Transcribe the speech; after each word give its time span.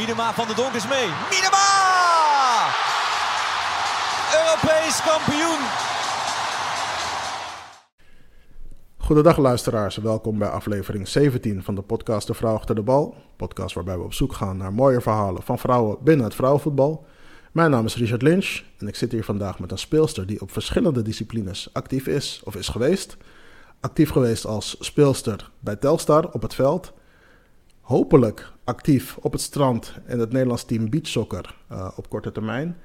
Miedema 0.00 0.32
van 0.32 0.46
de 0.46 0.54
Donk 0.54 0.72
is 0.72 0.88
mee. 0.88 1.08
Miedema! 1.30 1.68
Europees 4.40 5.02
kampioen. 5.02 5.58
Goedendag 8.96 9.36
luisteraars, 9.36 9.96
welkom 9.96 10.38
bij 10.38 10.48
aflevering 10.48 11.08
17 11.08 11.62
van 11.62 11.74
de 11.74 11.82
podcast 11.82 12.26
De 12.26 12.34
Vrouw 12.34 12.54
achter 12.54 12.74
de 12.74 12.82
bal. 12.82 13.14
Podcast 13.36 13.74
waarbij 13.74 13.96
we 13.96 14.04
op 14.04 14.12
zoek 14.12 14.32
gaan 14.32 14.56
naar 14.56 14.72
mooie 14.72 15.00
verhalen 15.00 15.42
van 15.42 15.58
vrouwen 15.58 15.96
binnen 16.02 16.24
het 16.24 16.34
vrouwenvoetbal. 16.34 17.06
Mijn 17.52 17.70
naam 17.70 17.84
is 17.84 17.96
Richard 17.96 18.22
Lynch 18.22 18.62
en 18.78 18.88
ik 18.88 18.96
zit 18.96 19.12
hier 19.12 19.24
vandaag 19.24 19.58
met 19.58 19.70
een 19.70 19.78
speelster 19.78 20.26
die 20.26 20.40
op 20.40 20.52
verschillende 20.52 21.02
disciplines 21.02 21.68
actief 21.72 22.06
is 22.06 22.40
of 22.44 22.56
is 22.56 22.68
geweest. 22.68 23.16
Actief 23.80 24.10
geweest 24.10 24.46
als 24.46 24.76
speelster 24.78 25.50
bij 25.58 25.76
Telstar 25.76 26.30
op 26.32 26.42
het 26.42 26.54
veld. 26.54 26.92
Hopelijk 27.90 28.52
actief 28.64 29.16
op 29.16 29.32
het 29.32 29.40
strand 29.40 29.94
in 30.06 30.18
het 30.18 30.32
Nederlands 30.32 30.64
team 30.64 30.90
beachsoccer 30.90 31.56
uh, 31.72 31.90
op 31.96 32.08
korte 32.08 32.32
termijn. 32.32 32.76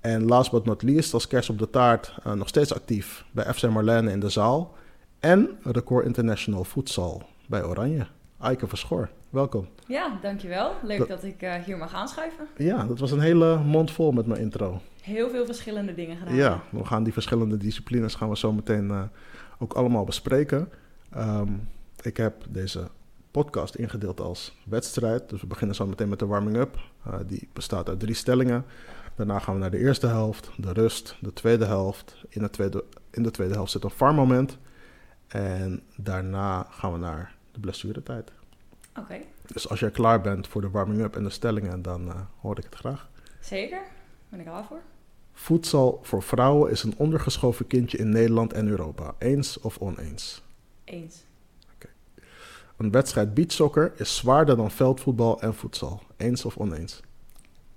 En 0.00 0.24
last 0.24 0.50
but 0.50 0.64
not 0.64 0.82
least, 0.82 1.14
als 1.14 1.26
kerst 1.26 1.50
op 1.50 1.58
de 1.58 1.70
taart, 1.70 2.14
uh, 2.26 2.32
nog 2.32 2.48
steeds 2.48 2.74
actief 2.74 3.24
bij 3.30 3.54
FC 3.54 3.68
Marlene 3.68 4.10
in 4.10 4.20
de 4.20 4.28
zaal. 4.28 4.74
En 5.20 5.58
Record 5.62 6.06
International 6.06 6.64
Futsal 6.64 7.22
bij 7.46 7.64
Oranje. 7.64 8.06
Aike 8.38 8.66
Verschoor, 8.66 9.10
welkom. 9.30 9.68
Ja, 9.86 10.18
dankjewel. 10.22 10.72
Leuk 10.82 10.98
dat, 10.98 11.08
dat 11.08 11.24
ik 11.24 11.42
uh, 11.42 11.54
hier 11.54 11.76
mag 11.76 11.94
aanschuiven. 11.94 12.46
Ja, 12.56 12.84
dat 12.84 12.98
was 12.98 13.10
een 13.10 13.20
hele 13.20 13.58
mond 13.58 13.90
vol 13.90 14.12
met 14.12 14.26
mijn 14.26 14.40
intro. 14.40 14.80
Heel 15.02 15.30
veel 15.30 15.46
verschillende 15.46 15.94
dingen 15.94 16.16
gedaan. 16.16 16.34
Ja, 16.34 16.62
we 16.70 16.84
gaan 16.84 17.02
die 17.02 17.12
verschillende 17.12 17.56
disciplines 17.56 18.14
gaan 18.14 18.28
we 18.28 18.36
zo 18.36 18.52
meteen 18.52 19.10
ook 19.58 19.72
allemaal 19.72 20.04
bespreken. 20.04 20.68
Um, 21.16 21.68
ik 22.02 22.16
heb 22.16 22.34
deze 22.48 22.88
podcast 23.30 23.74
ingedeeld 23.74 24.20
als 24.20 24.56
wedstrijd. 24.64 25.28
Dus 25.28 25.40
we 25.40 25.46
beginnen 25.46 25.76
zo 25.76 25.86
meteen 25.86 26.08
met 26.08 26.18
de 26.18 26.26
warming-up. 26.26 26.78
Uh, 27.06 27.14
die 27.26 27.48
bestaat 27.52 27.88
uit 27.88 28.00
drie 28.00 28.14
stellingen. 28.14 28.64
Daarna 29.16 29.38
gaan 29.38 29.54
we 29.54 29.60
naar 29.60 29.70
de 29.70 29.78
eerste 29.78 30.06
helft, 30.06 30.50
de 30.56 30.72
rust, 30.72 31.16
de 31.20 31.32
tweede 31.32 31.64
helft. 31.64 32.24
In 32.28 32.42
de 32.42 32.50
tweede, 32.50 32.84
in 33.10 33.22
de 33.22 33.30
tweede 33.30 33.54
helft 33.54 33.70
zit 33.70 33.84
een 33.84 33.90
farmoment. 33.90 34.58
En 35.26 35.82
daarna 35.96 36.66
gaan 36.70 36.92
we 36.92 36.98
naar 36.98 37.34
de 37.52 37.60
blessuretijd. 37.60 38.32
Oké. 38.90 39.00
Okay. 39.00 39.26
Dus 39.46 39.68
als 39.68 39.80
jij 39.80 39.90
klaar 39.90 40.20
bent 40.20 40.48
voor 40.48 40.60
de 40.60 40.70
warming-up 40.70 41.16
en 41.16 41.24
de 41.24 41.30
stellingen, 41.30 41.82
dan 41.82 42.06
uh, 42.06 42.14
hoor 42.40 42.58
ik 42.58 42.64
het 42.64 42.74
graag. 42.74 43.08
Zeker, 43.40 43.82
ben 44.28 44.40
ik 44.40 44.46
klaar 44.46 44.64
voor. 44.64 44.80
Voedsel 45.32 46.00
voor 46.02 46.22
vrouwen 46.22 46.70
is 46.70 46.82
een 46.82 46.94
ondergeschoven 46.96 47.66
kindje 47.66 47.98
in 47.98 48.08
Nederland 48.08 48.52
en 48.52 48.68
Europa. 48.68 49.14
Eens 49.18 49.60
of 49.60 49.78
oneens? 49.78 50.42
Eens. 50.84 51.24
Een 52.78 52.90
wedstrijd 52.90 53.34
beachsoccer 53.34 53.92
is 53.96 54.16
zwaarder 54.16 54.56
dan 54.56 54.70
veldvoetbal 54.70 55.40
en 55.40 55.54
voedsel. 55.54 56.00
Eens 56.16 56.44
of 56.44 56.56
oneens? 56.56 57.00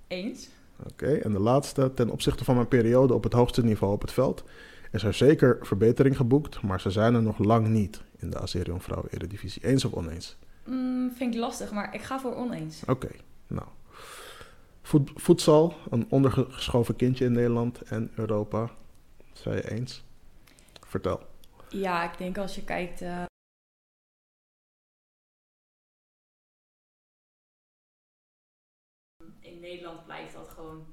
Eens. 0.08 0.50
Oké, 0.80 0.90
okay. 0.92 1.20
en 1.20 1.32
de 1.32 1.40
laatste. 1.40 1.94
Ten 1.94 2.10
opzichte 2.10 2.44
van 2.44 2.56
mijn 2.56 2.68
periode 2.68 3.14
op 3.14 3.24
het 3.24 3.34
hoogste 3.34 3.64
niveau 3.64 3.94
op 3.94 4.02
het 4.02 4.12
veld 4.12 4.44
is 4.92 5.04
er 5.04 5.14
zeker 5.14 5.58
verbetering 5.62 6.16
geboekt, 6.16 6.62
maar 6.62 6.82
ze 6.82 6.90
zijn 6.92 7.14
er 7.14 7.22
nog 7.22 7.38
lang 7.38 7.68
niet 7.68 8.02
in 8.18 8.30
de 8.30 8.40
Azerion 8.40 8.82
Vrouwen 8.82 9.12
Eredivisie. 9.12 9.66
Eens 9.66 9.86
of 9.86 9.94
oneens? 9.94 10.38
Mm, 10.66 11.12
vind 11.16 11.34
ik 11.34 11.40
lastig, 11.40 11.72
maar 11.72 11.94
ik 11.94 12.02
ga 12.02 12.20
voor 12.20 12.36
oneens. 12.36 12.82
Oké, 12.82 12.92
okay, 12.92 13.20
nou. 13.48 13.68
Voedsel, 15.16 15.74
een 15.90 16.06
ondergeschoven 16.10 16.96
kindje 16.96 17.26
in 17.26 17.32
Nederland 17.32 17.82
en 17.82 18.12
Europa. 18.16 18.70
Zijn 19.34 19.56
je 19.56 19.72
eens? 19.72 20.04
Vertel. 20.88 21.22
Ja, 21.70 22.12
ik 22.12 22.18
denk 22.18 22.38
als 22.38 22.56
je 22.56 22.64
kijkt. 22.64 23.02
Uh... 23.02 23.24
Nederland 29.72 30.06
blijft 30.06 30.34
dat 30.34 30.50
gewoon 30.56 30.86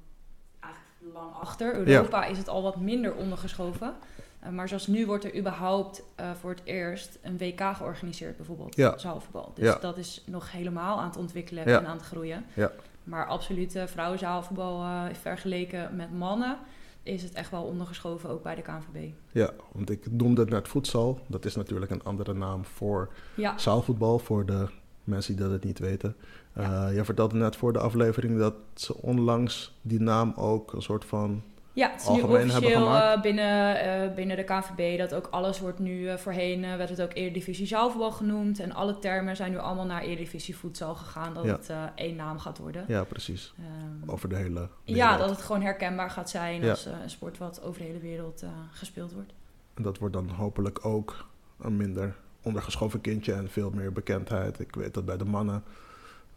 eigenlijk 0.59 1.15
lang 1.15 1.33
achter. 1.33 1.87
Europa 1.87 2.23
ja. 2.23 2.29
is 2.29 2.37
het 2.37 2.49
al 2.49 2.61
wat 2.61 2.77
minder 2.77 3.15
ondergeschoven. 3.15 3.95
Uh, 4.43 4.49
maar 4.49 4.67
zoals 4.67 4.87
nu 4.87 5.05
wordt 5.05 5.23
er 5.23 5.37
überhaupt 5.37 6.03
uh, 6.19 6.31
voor 6.39 6.49
het 6.49 6.61
eerst 6.63 7.19
een 7.21 7.37
WK 7.37 7.61
georganiseerd, 7.75 8.37
bijvoorbeeld. 8.37 8.75
Ja. 8.75 8.97
Zaalvoetbal. 8.97 9.51
Dus 9.55 9.65
ja. 9.65 9.77
dat 9.79 9.97
is 9.97 10.23
nog 10.25 10.51
helemaal 10.51 10.99
aan 10.99 11.07
het 11.07 11.17
ontwikkelen 11.17 11.67
Ja. 11.67 11.79
en 11.79 11.85
aan 11.85 11.97
het 11.97 12.05
groeien. 12.05 12.45
Ja. 12.53 12.71
Maar 13.03 13.27
absoluut, 13.27 13.75
uh, 13.75 13.85
vrouwenzaalvoetbal 13.85 14.81
uh, 14.81 15.03
vergeleken 15.21 15.95
met 15.95 16.17
mannen 16.17 16.57
is 17.03 17.23
het 17.23 17.33
echt 17.33 17.51
wel 17.51 17.63
ondergeschoven, 17.63 18.29
ook 18.29 18.43
bij 18.43 18.55
de 18.55 18.61
KNVB. 18.61 19.11
Ja, 19.31 19.51
want 19.71 19.89
ik 19.89 20.11
noemde 20.11 20.41
het 20.41 20.49
net 20.49 20.67
voedsel. 20.67 21.19
Dat 21.27 21.45
is 21.45 21.55
natuurlijk 21.55 21.91
een 21.91 22.03
andere 22.03 22.33
naam 22.33 22.65
voor 22.65 23.09
Ja, 23.35 23.57
zaalvoetbal, 23.57 24.19
voor 24.19 24.45
de 24.45 24.67
mensen 25.03 25.35
die 25.35 25.43
dat 25.43 25.51
het 25.51 25.63
niet 25.63 25.79
weten. 25.79 26.15
Uh, 26.57 26.87
jij 26.93 27.05
vertelde 27.05 27.35
net 27.35 27.55
voor 27.55 27.73
de 27.73 27.79
aflevering 27.79 28.39
dat 28.39 28.53
ze 28.73 28.95
onlangs 29.01 29.77
die 29.81 29.99
naam 30.01 30.33
ook 30.35 30.73
een 30.73 30.81
soort 30.81 31.05
van 31.05 31.43
ja 31.73 31.91
het 31.91 32.01
is 32.01 32.07
nu 32.07 32.13
algemeen 32.13 32.39
hebben 32.49 32.55
officieel 32.55 32.81
gemaakt. 32.85 33.15
uh, 33.15 33.21
binnen, 33.21 33.85
uh, 34.09 34.15
binnen 34.15 34.37
de 34.37 34.43
KNVB 34.43 34.97
dat 34.97 35.13
ook 35.13 35.27
alles 35.31 35.59
wordt 35.59 35.79
nu 35.79 36.17
voorheen, 36.17 36.61
werd 36.61 36.89
het 36.89 37.01
ook 37.01 37.13
Eredivisie 37.13 37.67
zaalvoetbal 37.67 38.11
genoemd. 38.11 38.59
En 38.59 38.71
alle 38.71 38.99
termen 38.99 39.35
zijn 39.35 39.51
nu 39.51 39.57
allemaal 39.57 39.85
naar 39.85 40.01
Eredivisie 40.01 40.55
voedsel 40.57 40.95
gegaan, 40.95 41.33
dat 41.33 41.43
Ja. 41.45 41.51
het 41.51 41.71
één 41.95 42.15
naam 42.15 42.39
gaat 42.39 42.57
worden. 42.57 42.85
Ja, 42.87 43.03
precies. 43.03 43.53
Ehm, 43.57 44.09
Over 44.11 44.29
de 44.29 44.35
hele 44.35 44.67
ja, 44.83 44.93
wereld. 45.09 45.19
dat 45.19 45.29
het 45.29 45.41
gewoon 45.45 45.61
herkenbaar 45.61 46.09
gaat 46.09 46.29
zijn 46.29 46.61
Ja. 46.63 46.69
als 46.69 46.85
een 46.85 47.09
sport 47.09 47.37
wat 47.37 47.63
over 47.63 47.79
de 47.81 47.87
hele 47.87 47.99
wereld 47.99 48.43
gespeeld 48.71 49.13
wordt. 49.13 49.33
En 49.73 49.83
dat 49.83 49.97
wordt 49.97 50.13
dan 50.13 50.29
hopelijk 50.29 50.85
ook 50.85 51.25
een 51.59 51.77
minder 51.77 52.15
ondergeschoven 52.41 53.01
kindje 53.01 53.33
en 53.33 53.49
veel 53.49 53.69
meer 53.73 53.91
bekendheid. 53.91 54.59
Ik 54.59 54.75
weet 54.75 54.93
dat 54.93 55.05
bij 55.05 55.17
de 55.17 55.25
mannen 55.25 55.63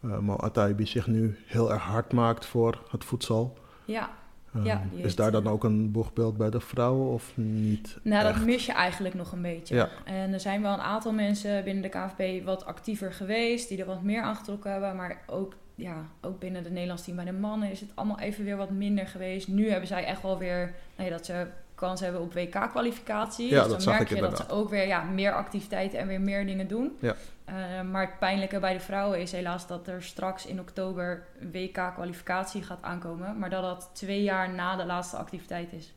uh, 0.05 0.17
Mo 0.17 0.35
Ataibi 0.35 0.85
zich 0.85 1.07
nu 1.07 1.37
heel 1.45 1.71
erg 1.71 1.81
hard 1.81 2.13
maakt 2.13 2.45
voor 2.45 2.83
het 2.89 3.05
voedsel. 3.05 3.57
Ja, 3.85 4.09
Um, 4.55 4.63
Ja, 4.63 4.81
is 4.95 5.15
daar 5.15 5.27
eh, 5.27 5.33
dan 5.33 5.47
ook 5.47 5.63
een 5.63 5.91
boegbeeld 5.91 6.37
bij 6.37 6.49
de 6.49 6.59
vrouwen 6.59 7.13
of 7.13 7.31
niet? 7.35 7.97
nou 8.03 8.33
dat 8.33 8.45
mis 8.45 8.65
je 8.65 8.71
eigenlijk 8.71 9.15
nog 9.15 9.31
een 9.31 9.41
beetje. 9.41 9.75
Ja. 9.75 9.89
En 10.05 10.33
er 10.33 10.39
zijn 10.39 10.61
wel 10.61 10.73
een 10.73 10.81
aantal 10.81 11.11
mensen 11.11 11.63
binnen 11.63 11.83
de 11.83 11.89
KNVB 11.89 12.45
wat 12.45 12.65
actiever 12.65 13.13
geweest, 13.13 13.69
die 13.69 13.79
er 13.79 13.85
wat 13.85 14.03
meer 14.03 14.21
aangetrokken 14.21 14.71
hebben. 14.71 14.95
Maar 14.95 15.21
ook, 15.27 15.55
ja, 15.75 16.05
ook 16.21 16.39
binnen 16.39 16.63
het 16.63 16.71
Nederlands 16.71 17.03
team 17.03 17.15
bij 17.15 17.25
de 17.25 17.31
mannen 17.31 17.71
is 17.71 17.79
het 17.79 17.91
allemaal 17.93 18.19
even 18.19 18.43
weer 18.43 18.57
wat 18.57 18.69
minder 18.69 19.07
geweest. 19.07 19.47
Nu 19.47 19.69
hebben 19.69 19.87
zij 19.87 20.05
echt 20.05 20.21
wel 20.21 20.37
weer 20.37 20.73
nou 20.95 21.09
ja, 21.09 21.15
dat 21.15 21.25
ze 21.25 21.47
kans 21.83 21.99
hebben 21.99 22.21
op 22.21 22.33
WK-kwalificatie. 22.33 23.49
Ja, 23.49 23.63
dus 23.63 23.71
dat 23.71 23.81
dan 23.83 23.93
merk 23.93 24.09
je 24.09 24.21
dat 24.21 24.37
ze 24.37 24.49
ook 24.49 24.69
weer 24.69 24.87
ja, 24.87 25.03
meer 25.03 25.33
activiteiten 25.33 25.99
en 25.99 26.07
weer 26.07 26.21
meer 26.21 26.45
dingen 26.45 26.67
doen. 26.67 26.97
Ja. 26.99 27.15
Uh, 27.49 27.81
maar 27.91 28.01
het 28.01 28.19
pijnlijke 28.19 28.59
bij 28.59 28.73
de 28.73 28.79
vrouwen 28.79 29.21
is 29.21 29.31
helaas 29.31 29.67
dat 29.67 29.87
er 29.87 30.03
straks 30.03 30.45
in 30.45 30.59
oktober 30.59 31.25
een 31.39 31.51
WK-kwalificatie 31.51 32.63
gaat 32.63 32.81
aankomen. 32.81 33.39
Maar 33.39 33.49
dat 33.49 33.61
dat 33.61 33.89
twee 33.93 34.23
jaar 34.23 34.53
na 34.53 34.75
de 34.75 34.85
laatste 34.85 35.17
activiteit 35.17 35.73
is. 35.73 35.93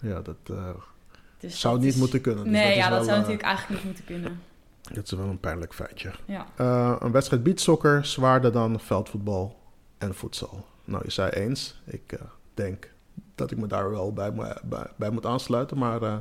Ja, 0.00 0.20
dat 0.20 0.36
uh, 0.50 0.68
Dus 1.38 1.60
zou 1.60 1.74
dat 1.74 1.82
niet 1.82 1.92
is- 1.92 1.98
moeten 1.98 2.20
kunnen. 2.20 2.44
Dus 2.44 2.52
nee, 2.52 2.66
dat 2.66 2.76
ja, 2.76 2.88
dat 2.88 2.98
zou 3.04 3.10
eh, 3.10 3.16
natuurlijk 3.16 3.42
eigenlijk 3.42 3.74
niet 3.74 3.84
moeten 3.84 4.04
kunnen. 4.04 4.40
Dat 4.94 5.04
is 5.04 5.10
wel 5.10 5.26
een 5.26 5.40
pijnlijk 5.40 5.74
feitje. 5.74 6.10
Ja. 6.24 6.46
Een 7.00 7.12
wedstrijd 7.12 7.42
beachsoccer 7.42 8.04
zwaarder 8.04 8.52
dan 8.52 8.80
veldvoetbal 8.80 9.56
en 9.98 10.14
voedsel. 10.14 10.66
Nou, 10.84 11.02
je 11.04 11.10
zei 11.10 11.30
eens. 11.30 11.80
Ik 11.84 12.18
denk 12.54 12.88
dat 13.36 13.50
ik 13.50 13.58
me 13.58 13.66
daar 13.66 13.90
wel 13.90 14.12
bij, 14.12 14.32
bij, 14.64 14.86
bij 14.96 15.10
moet 15.10 15.26
aansluiten. 15.26 15.78
Maar 15.78 16.02
uh, 16.02 16.16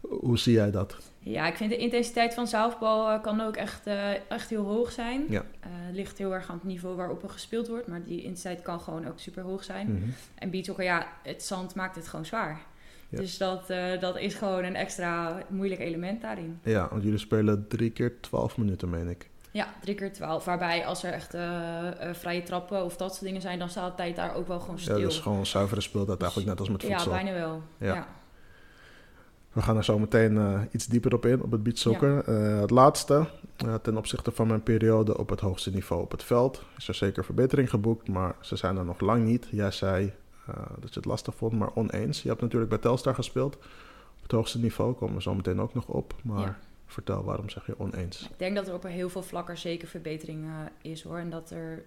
hoe 0.00 0.38
zie 0.38 0.52
jij 0.52 0.70
dat? 0.70 0.96
ja, 1.30 1.46
ik 1.46 1.56
vind 1.56 1.70
de 1.70 1.76
intensiteit 1.76 2.34
van 2.34 2.46
zaalvoetbal 2.46 3.12
uh, 3.12 3.22
kan 3.22 3.40
ook 3.40 3.56
echt, 3.56 3.86
uh, 3.86 4.30
echt 4.30 4.50
heel 4.50 4.64
hoog 4.64 4.92
zijn. 4.92 5.24
Ja. 5.28 5.44
Uh, 5.66 5.94
ligt 5.94 6.18
heel 6.18 6.34
erg 6.34 6.50
aan 6.50 6.56
het 6.56 6.64
niveau 6.64 6.96
waarop 6.96 7.22
er 7.22 7.30
gespeeld 7.30 7.68
wordt. 7.68 7.86
Maar 7.86 8.04
die 8.04 8.22
intensiteit 8.22 8.62
kan 8.62 8.80
gewoon 8.80 9.08
ook 9.08 9.18
super 9.18 9.42
hoog 9.42 9.64
zijn. 9.64 9.92
Mhm. 9.92 10.10
En 10.34 10.50
beachsoccer, 10.50 10.84
ja, 10.84 11.06
het 11.22 11.42
zand 11.42 11.74
maakt 11.74 11.96
het 11.96 12.08
gewoon 12.08 12.24
zwaar. 12.24 12.60
Ja. 13.08 13.18
Dus 13.18 13.38
dat, 13.38 13.70
uh, 13.70 14.00
dat 14.00 14.18
is 14.18 14.34
gewoon 14.34 14.64
een 14.64 14.74
extra 14.74 15.42
moeilijk 15.48 15.80
element 15.80 16.20
daarin. 16.20 16.58
Ja, 16.62 16.88
want 16.90 17.02
jullie 17.02 17.18
spelen 17.18 17.68
drie 17.68 17.90
keer 17.90 18.20
twaalf 18.20 18.56
minuten, 18.56 18.90
meen 18.90 19.08
ik. 19.08 19.30
Ja, 19.56 19.68
drie 19.80 19.94
keer 19.94 20.12
twaalf. 20.12 20.44
Waarbij 20.44 20.86
als 20.86 21.02
er 21.04 21.12
echt 21.12 21.34
uh, 21.34 21.42
uh, 21.42 22.12
vrije 22.12 22.42
trappen 22.42 22.84
of 22.84 22.96
dat 22.96 23.10
soort 23.10 23.24
dingen 23.24 23.40
zijn, 23.40 23.58
dan 23.58 23.68
staat 23.68 23.90
de 23.90 23.96
tijd 23.96 24.16
daar 24.16 24.34
ook 24.34 24.48
wel 24.48 24.60
gewoon 24.60 24.78
stil. 24.78 24.96
Ja, 24.96 25.02
dat 25.02 25.12
is 25.12 25.18
gewoon 25.18 25.46
zuivere 25.46 25.80
speeltijd 25.80 26.20
eigenlijk 26.20 26.50
net 26.50 26.60
als 26.60 26.68
met 26.68 26.82
voedsel. 26.82 27.12
Ja, 27.12 27.22
bijna 27.22 27.38
wel. 27.38 27.62
Ja. 27.78 27.94
Ja. 27.94 28.06
We 29.52 29.62
gaan 29.62 29.76
er 29.76 29.84
zo 29.84 29.98
meteen 29.98 30.34
uh, 30.34 30.60
iets 30.70 30.86
dieper 30.86 31.14
op 31.14 31.26
in, 31.26 31.42
op 31.42 31.50
het 31.50 31.62
beachsoccer. 31.62 32.30
Ja. 32.30 32.60
Het 32.60 32.70
laatste, 32.70 33.26
ten 33.82 33.96
opzichte 33.96 34.30
van 34.30 34.46
mijn 34.46 34.62
periode 34.62 35.18
op 35.18 35.28
het 35.28 35.40
hoogste 35.40 35.70
niveau 35.70 36.02
op 36.02 36.10
het 36.10 36.22
veld, 36.22 36.62
is 36.76 36.88
er 36.88 36.94
zeker 36.94 37.24
verbetering 37.24 37.70
geboekt, 37.70 38.08
maar 38.08 38.34
ze 38.40 38.56
zijn 38.56 38.76
er 38.76 38.84
nog 38.84 39.00
lang 39.00 39.24
niet. 39.24 39.46
Jij 39.50 39.70
zei 39.70 40.12
dat 40.78 40.94
je 40.94 41.00
het 41.00 41.04
lastig 41.04 41.34
vond, 41.34 41.52
maar 41.52 41.70
oneens. 41.74 42.22
Je 42.22 42.28
hebt 42.28 42.40
natuurlijk 42.40 42.70
bij 42.70 42.80
Telstar 42.80 43.14
gespeeld. 43.14 43.54
Op 44.16 44.22
het 44.22 44.32
hoogste 44.32 44.58
niveau 44.58 44.94
komen 44.94 45.14
we 45.14 45.22
zo 45.22 45.34
meteen 45.34 45.60
ook 45.60 45.74
nog 45.74 45.86
op. 45.86 46.14
Maar 46.22 46.58
Vertel, 46.86 47.24
waarom 47.24 47.48
zeg 47.48 47.66
je 47.66 47.78
oneens? 47.78 48.22
Ik 48.22 48.38
denk 48.38 48.56
dat 48.56 48.68
er 48.68 48.74
op 48.74 48.82
heel 48.82 49.08
veel 49.08 49.22
vlakken 49.22 49.58
zeker 49.58 49.88
verbetering 49.88 50.44
eh, 50.44 50.90
is 50.90 51.02
hoor. 51.02 51.18
En 51.18 51.30
dat 51.30 51.50
er 51.50 51.84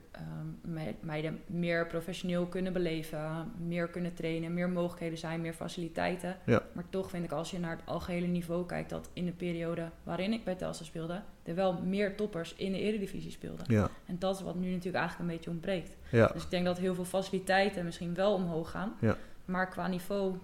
um, 0.64 0.96
meiden 1.00 1.42
meer 1.46 1.88
professioneel 1.88 2.46
kunnen 2.46 2.74
beleven, 2.74 3.52
meer 3.58 3.88
kunnen 3.88 4.14
trainen, 4.14 4.54
meer 4.54 4.70
mogelijkheden 4.70 5.18
zijn, 5.18 5.42
meer 5.42 5.54
faciliteiten. 5.54 6.38
Ja. 6.46 6.64
Maar 6.74 6.84
toch 6.90 7.10
vind 7.10 7.24
ik 7.24 7.32
als 7.32 7.52
je 7.52 7.60
naar 7.60 7.76
het 7.76 7.86
algehele 7.86 8.28
niveau 8.28 8.66
kijkt, 8.66 8.90
dat 8.90 9.10
in 9.14 9.26
de 9.26 9.32
periode 9.32 9.90
waarin 10.04 10.34
ik 10.34 10.44
bij 10.44 10.56
Telstar 10.56 10.86
speelde, 10.86 11.22
er 11.44 11.56
wel 11.56 11.82
meer 11.82 12.16
toppers 12.16 12.56
in 12.56 12.72
de 12.72 12.80
eredivisie 12.80 13.32
speelden. 13.32 13.66
Ja. 13.68 13.90
En 14.06 14.16
dat 14.20 14.36
is 14.36 14.42
wat 14.42 14.56
nu 14.56 14.70
natuurlijk 14.70 14.98
eigenlijk 14.98 15.30
een 15.30 15.36
beetje 15.36 15.52
ontbreekt. 15.52 15.98
Ja. 16.12 16.28
Dus 16.28 16.44
ik 16.44 16.50
denk 16.50 16.66
dat 16.66 16.78
heel 16.78 16.96
veel 16.96 17.06
faciliteiten 17.06 17.86
misschien 17.86 18.14
wel 18.14 18.34
omhoog 18.34 18.72
gaan. 18.72 18.96
Ja. 19.00 19.18
Maar 19.46 19.70
qua 19.70 19.88
niveau 19.88 20.38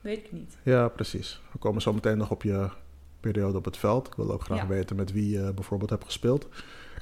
weet 0.00 0.18
ik 0.18 0.32
niet. 0.32 0.56
Ja, 0.62 0.88
precies. 0.88 1.40
We 1.52 1.58
komen 1.58 1.82
zo 1.82 1.92
meteen 1.92 2.18
nog 2.18 2.30
op 2.30 2.42
je 2.42 2.70
periode 3.22 3.58
op 3.58 3.64
het 3.64 3.76
veld. 3.76 4.06
Ik 4.06 4.14
wil 4.14 4.32
ook 4.32 4.42
graag 4.42 4.58
Ja. 4.58 4.66
weten 4.66 4.96
met 4.96 5.12
wie 5.12 5.30
je 5.30 5.52
bijvoorbeeld 5.54 5.90
hebt 5.90 6.04
gespeeld. 6.04 6.48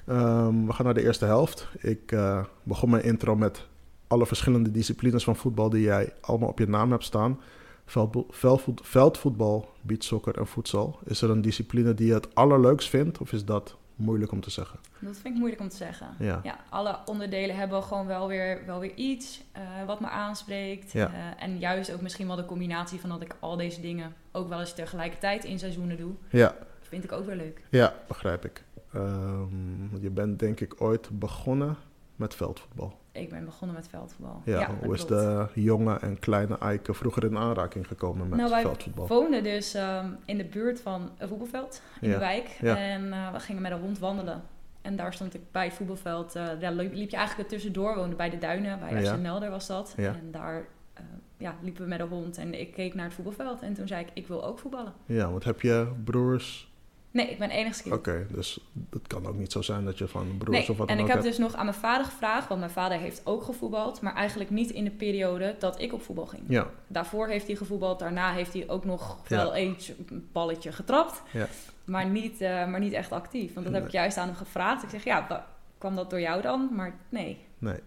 Ehm, 0.07 0.67
we 0.67 0.73
gaan 0.73 0.85
naar 0.85 0.95
de 0.95 1.03
eerste 1.03 1.25
helft. 1.25 1.69
Ik 1.79 2.13
eh, 2.13 2.45
begon 2.63 2.91
mijn 2.91 3.05
intro 3.05 3.37
met 3.37 3.67
alle 4.07 4.27
verschillende 4.27 4.71
disciplines 4.71 5.25
van 5.25 5.37
voetbal 5.37 5.71
die 5.71 5.83
jij 5.83 6.13
allemaal 6.21 6.49
op 6.49 6.59
je 6.59 6.69
naam 6.69 6.91
hebt 6.91 7.05
staan. 7.05 7.41
Veldbo- 7.87 8.27
veldvoet- 8.31 8.81
veldvoetbal, 8.85 9.69
beachsoccer 9.83 10.39
en 10.39 10.47
voedsel. 10.47 10.99
Is 11.05 11.23
er 11.23 11.31
een 11.31 11.43
discipline 11.43 11.95
die 11.95 12.07
je 12.07 12.15
het 12.15 12.35
allerleukst 12.35 12.89
vindt 12.89 13.19
of 13.19 13.33
is 13.33 13.45
dat 13.45 13.77
moeilijk 14.01 14.33
om 14.33 14.41
te 14.41 14.51
zeggen? 14.51 14.79
Dat 14.99 15.15
vind 15.15 15.27
ik 15.35 15.35
moeilijk 15.35 15.61
om 15.63 15.69
te 15.69 15.77
zeggen. 15.77 16.07
Ja. 16.19 16.41
Ja, 16.43 16.59
alle 16.69 16.99
onderdelen 17.07 17.57
hebben 17.57 17.83
gewoon 17.83 18.07
wel 18.07 18.29
weer, 18.29 18.63
wel 18.67 18.79
weer 18.81 18.95
iets 18.95 19.43
eh, 19.53 19.63
wat 19.87 20.01
me 20.01 20.09
aanspreekt. 20.09 20.93
Ja. 20.93 21.07
Eh, 21.07 21.43
en 21.45 21.59
juist 21.59 21.93
ook 21.93 22.01
misschien 22.01 22.27
wel 22.27 22.37
de 22.37 22.45
combinatie 22.45 23.01
van 23.01 23.09
dat 23.11 23.21
ik 23.23 23.37
al 23.41 23.57
deze 23.57 23.81
dingen 23.81 24.15
ook 24.33 24.49
wel 24.49 24.61
eens 24.61 24.75
tegelijkertijd 24.75 25.45
in 25.45 25.59
seizoenen 25.59 25.97
doe. 25.97 26.13
Ja, 26.31 26.55
Vind 26.83 27.05
ik 27.05 27.13
ook 27.13 27.27
weer 27.27 27.37
leuk. 27.37 27.63
ja 27.71 27.95
begrijp 28.09 28.45
ik. 28.45 28.65
Ehm, 28.93 30.01
je 30.01 30.11
bent 30.11 30.39
denk 30.39 30.61
ik 30.61 30.81
ooit 30.83 31.09
begonnen 31.19 31.77
met 32.17 32.35
veldvoetbal. 32.35 32.99
Ik 33.13 33.29
ben 33.31 33.45
begonnen 33.45 33.77
met 33.77 33.89
veldvoetbal. 33.89 34.43
Ja, 34.45 34.71
hoe 34.83 34.95
is 34.95 35.07
de 35.07 35.47
jonge 35.55 35.99
en 35.99 36.19
kleine 36.19 36.59
Eike 36.59 36.95
vroeger 36.95 37.25
in 37.25 37.37
aanraking 37.39 37.87
gekomen 37.87 38.29
met 38.29 38.39
Nou, 38.39 38.51
wij 38.51 38.61
veldvoetbal? 38.63 39.07
woonden 39.07 39.43
dus 39.43 39.75
ehm, 39.75 40.07
in 40.25 40.37
de 40.37 40.45
buurt 40.45 40.81
van 40.81 41.11
een 41.19 41.29
voetbalveld 41.29 41.83
in 42.01 42.09
Ja. 42.09 42.15
de 42.15 42.21
wijk. 42.21 42.57
Ja. 42.61 42.77
En 42.77 43.13
eh, 43.13 43.33
we 43.33 43.41
gingen 43.41 43.63
met 43.63 43.73
een 43.73 43.81
hond 43.81 43.99
wandelen. 43.99 44.43
En 44.83 44.97
daar 44.97 45.13
stond 45.13 45.35
ik 45.35 45.41
bij 45.53 45.65
het 45.65 45.75
voetbalveld. 45.75 46.35
eh, 46.37 46.47
daar 46.61 46.73
liep 46.73 47.11
je 47.11 47.17
eigenlijk 47.17 47.49
tussendoor. 47.49 47.95
Woonde 47.97 48.17
bij 48.17 48.31
de 48.31 48.39
Duinen, 48.39 48.79
bij 48.79 49.03
Ja. 49.03 49.15
FC 49.15 49.21
Nelder 49.21 49.51
was 49.51 49.67
dat. 49.67 49.95
En 49.97 50.29
daar 50.31 50.65
eh, 50.95 51.03
ja, 51.37 51.55
liepen 51.63 51.83
we 51.83 51.89
met 51.89 52.01
een 52.01 52.09
hond. 52.09 52.39
En 52.39 52.61
ik 52.61 52.73
keek 52.73 52.95
naar 52.95 53.05
het 53.05 53.15
voetbalveld. 53.15 53.63
En 53.63 53.73
toen 53.75 53.87
zei 53.87 54.01
ik, 54.05 54.11
ik 54.15 54.27
wil 54.27 54.45
ook 54.45 54.59
voetballen. 54.59 54.93
Ja, 55.07 55.31
want 55.31 55.45
heb 55.45 55.61
je 55.61 55.93
broers? 56.05 56.70
Nee, 57.13 57.31
ik 57.31 57.39
ben 57.39 57.51
enigste 57.51 57.83
kind. 57.83 57.95
Oké, 57.95 58.27
dus 58.33 58.61
het 58.91 59.07
kan 59.07 59.27
ook 59.27 59.37
niet 59.37 59.53
zo 59.53 59.63
zijn 59.63 59.85
dat 59.85 59.99
je 59.99 60.09
van 60.09 60.35
broers 60.39 60.59
Nee, 60.59 60.69
of 60.69 60.77
wat 60.77 60.89
en 60.89 60.97
dan 60.97 61.05
ik 61.05 61.11
ook 61.11 61.17
heb 61.17 61.25
hebt. 61.25 61.37
dus 61.37 61.47
nog 61.47 61.55
aan 61.57 61.65
mijn 61.65 61.77
vader 61.77 62.05
gevraagd, 62.07 62.49
want 62.49 62.61
mijn 62.61 62.73
vader 62.73 62.99
heeft 62.99 63.21
ook 63.25 63.43
gevoetbald, 63.43 64.01
maar 64.01 64.15
eigenlijk 64.15 64.51
niet 64.51 64.71
in 64.71 64.85
de 64.85 64.91
periode 64.91 65.55
dat 65.59 65.81
ik 65.81 65.93
op 65.93 66.03
voetbal 66.03 66.27
ging. 66.27 66.43
Ja, 66.47 66.67
Daarvoor 66.87 67.29
heeft 67.29 67.47
hij 67.47 67.57
gevoetbald, 67.57 67.99
daarna 67.99 68.33
heeft 68.33 68.53
hij 68.53 68.65
ook 68.69 68.85
nog 68.85 69.19
wel 69.29 69.55
eens 69.55 69.93
een 70.09 70.29
balletje 70.33 70.73
getrapt, 70.73 71.23
Ja. 71.33 71.47
maar, 71.85 72.07
niet, 72.07 72.41
eh, 72.41 72.67
maar 72.67 72.81
niet 72.81 72.93
echt 72.93 73.13
actief. 73.13 73.55
Want 73.55 73.67
dat 73.67 73.75
heb 73.75 73.85
ik 73.85 73.93
juist 73.93 74.17
aan 74.17 74.27
hem 74.27 74.37
gevraagd. 74.37 74.83
Ik 74.83 74.91
zeg, 74.91 75.05
ja, 75.05 75.27
wa- 75.29 75.47
kwam 75.79 75.97
dat 75.97 76.11
door 76.11 76.21
jou 76.21 76.43
dan? 76.43 76.69
Maar 76.73 76.95
nee. 77.09 77.39
nee. 77.59 77.79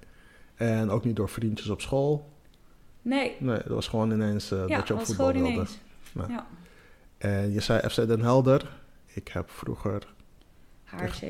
En 0.55 0.89
ook 0.89 1.03
niet 1.05 1.15
door 1.15 1.29
vriendjes 1.29 1.69
op 1.69 1.81
school. 1.81 2.29
Nee, 3.01 3.35
Nee, 3.39 3.57
dat 3.57 3.67
was 3.67 3.87
gewoon 3.87 4.11
ineens 4.11 4.51
eh, 4.51 4.67
ja, 4.67 4.77
dat 4.77 4.87
je 4.87 4.93
op 4.93 5.05
voetbal 5.05 5.31
wilde. 5.33 5.49
ineens. 5.49 5.77
Nee. 6.11 6.27
Ja, 6.29 6.45
En 7.17 7.51
je 7.53 7.59
zei 7.59 7.89
FC 7.89 7.95
Den 7.95 8.21
Helder. 8.21 8.81
Ik 9.13 9.27
heb 9.27 9.49
vroeger... 9.49 10.07
HRC 10.83 11.21